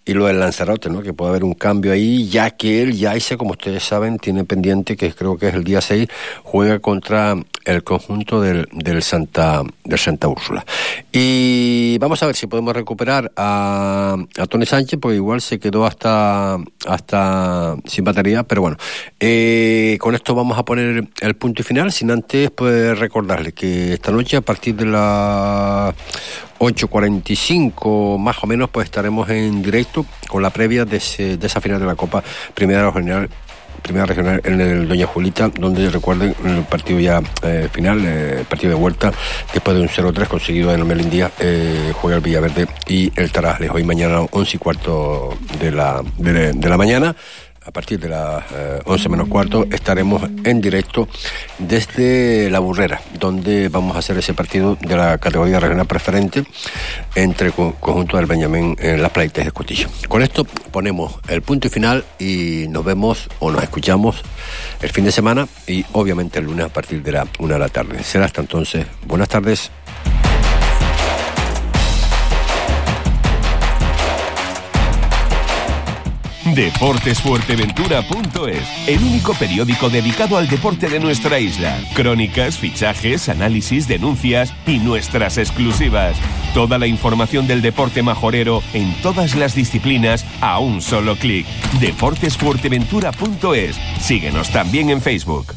Y 0.03 0.13
lo 0.13 0.25
del 0.25 0.39
Lanzarote, 0.39 0.89
¿no? 0.89 1.03
Que 1.03 1.13
puede 1.13 1.29
haber 1.29 1.43
un 1.43 1.53
cambio 1.53 1.91
ahí, 1.91 2.27
ya 2.27 2.49
que 2.49 2.81
el 2.81 2.97
Yaisa, 2.97 3.37
como 3.37 3.51
ustedes 3.51 3.83
saben, 3.83 4.17
tiene 4.17 4.43
pendiente, 4.45 4.97
que 4.97 5.13
creo 5.13 5.37
que 5.37 5.49
es 5.49 5.53
el 5.53 5.63
día 5.63 5.79
6, 5.79 6.07
juega 6.43 6.79
contra 6.79 7.35
el 7.65 7.83
conjunto 7.83 8.41
del, 8.41 8.67
del 8.71 9.03
Santa 9.03 9.63
del 9.83 9.99
Santa 9.99 10.27
Úrsula. 10.27 10.65
Y 11.11 11.97
vamos 11.99 12.23
a 12.23 12.25
ver 12.25 12.35
si 12.35 12.47
podemos 12.47 12.73
recuperar 12.73 13.31
a, 13.35 14.17
a 14.37 14.45
Tony 14.47 14.65
Sánchez, 14.65 14.99
porque 14.99 15.17
igual 15.17 15.41
se 15.41 15.59
quedó 15.59 15.85
hasta, 15.85 16.57
hasta 16.87 17.75
sin 17.85 18.03
batería, 18.03 18.43
pero 18.43 18.61
bueno. 18.61 18.77
Eh, 19.19 19.97
con 19.99 20.15
esto 20.15 20.33
vamos 20.33 20.57
a 20.57 20.65
poner 20.65 21.07
el 21.19 21.35
punto 21.35 21.61
y 21.61 21.65
final, 21.65 21.91
sin 21.91 22.11
antes 22.11 22.49
pues 22.51 22.97
recordarles 22.97 23.53
que 23.53 23.93
esta 23.93 24.11
noche 24.11 24.37
a 24.37 24.41
partir 24.41 24.75
de 24.75 24.85
las 24.85 25.93
8.45 26.61 28.19
más 28.19 28.43
o 28.43 28.47
menos 28.47 28.69
pues 28.69 28.85
estaremos 28.85 29.27
en 29.29 29.63
directo 29.63 30.05
con 30.29 30.43
la 30.43 30.51
previa 30.51 30.85
de, 30.85 30.97
esa 30.97 31.59
final 31.59 31.79
de 31.79 31.87
la 31.87 31.95
Copa 31.95 32.23
Primera 32.53 32.91
General 32.91 33.27
primera 33.81 34.05
regional 34.05 34.39
en 34.43 34.61
el 34.61 34.87
Doña 34.87 35.07
Julita, 35.07 35.49
donde 35.49 35.89
recuerden 35.89 36.35
el 36.45 36.63
partido 36.65 36.99
ya 36.99 37.19
eh, 37.41 37.67
final, 37.71 38.03
eh, 38.05 38.45
partido 38.47 38.73
de 38.73 38.79
vuelta, 38.79 39.11
después 39.51 39.75
de 39.75 39.81
un 39.81 39.89
0-3 39.89 40.27
conseguido 40.27 40.71
en 40.71 40.81
el 40.81 40.85
Melindía, 40.85 41.31
eh, 41.39 41.91
juega 41.95 42.17
el 42.17 42.21
Villaverde 42.21 42.67
y 42.87 43.11
el 43.15 43.31
Tarajales. 43.31 43.71
Hoy 43.71 43.83
mañana 43.83 44.21
11 44.29 44.55
y 44.55 44.59
cuarto 44.59 45.35
de 45.59 45.71
la, 45.71 46.03
de 46.19 46.69
la 46.69 46.77
mañana 46.77 47.15
a 47.63 47.71
partir 47.71 47.99
de 47.99 48.09
las 48.09 48.43
11 48.85 49.09
menos 49.09 49.27
cuarto 49.27 49.65
estaremos 49.71 50.23
en 50.43 50.61
directo 50.61 51.07
desde 51.59 52.49
La 52.49 52.59
Burrera, 52.59 53.01
donde 53.19 53.69
vamos 53.69 53.95
a 53.95 53.99
hacer 53.99 54.17
ese 54.17 54.33
partido 54.33 54.77
de 54.81 54.95
la 54.95 55.17
categoría 55.17 55.59
regional 55.59 55.85
preferente 55.85 56.43
entre 57.15 57.51
conjunto 57.51 58.17
del 58.17 58.25
Benjamín 58.25 58.75
en 58.79 59.01
las 59.01 59.11
playas 59.11 59.33
de 59.33 59.41
Escotillo. 59.43 59.89
Con 60.07 60.23
esto 60.23 60.43
ponemos 60.43 61.19
el 61.27 61.41
punto 61.41 61.69
final 61.69 62.03
y 62.17 62.65
nos 62.69 62.83
vemos 62.83 63.29
o 63.39 63.51
nos 63.51 63.61
escuchamos 63.61 64.21
el 64.81 64.89
fin 64.89 65.05
de 65.05 65.11
semana 65.11 65.47
y 65.67 65.85
obviamente 65.93 66.39
el 66.39 66.45
lunes 66.45 66.65
a 66.65 66.69
partir 66.69 67.03
de 67.03 67.11
la 67.11 67.27
una 67.39 67.53
de 67.53 67.59
la 67.59 67.69
tarde. 67.69 68.03
Será 68.03 68.25
hasta 68.25 68.41
entonces. 68.41 68.85
Buenas 69.05 69.29
tardes. 69.29 69.71
Deportesfuerteventura.es, 76.55 78.87
el 78.87 79.03
único 79.03 79.35
periódico 79.35 79.89
dedicado 79.89 80.37
al 80.37 80.47
deporte 80.49 80.89
de 80.89 80.99
nuestra 80.99 81.39
isla. 81.39 81.79
Crónicas, 81.93 82.57
fichajes, 82.57 83.29
análisis, 83.29 83.87
denuncias 83.87 84.53
y 84.67 84.79
nuestras 84.79 85.37
exclusivas. 85.37 86.17
Toda 86.53 86.77
la 86.77 86.87
información 86.87 87.47
del 87.47 87.61
deporte 87.61 88.03
majorero 88.03 88.61
en 88.73 88.93
todas 89.01 89.35
las 89.35 89.55
disciplinas 89.55 90.25
a 90.41 90.59
un 90.59 90.81
solo 90.81 91.15
clic. 91.15 91.45
Deportesfuerteventura.es. 91.79 93.77
Síguenos 94.01 94.49
también 94.49 94.89
en 94.89 95.01
Facebook. 95.01 95.55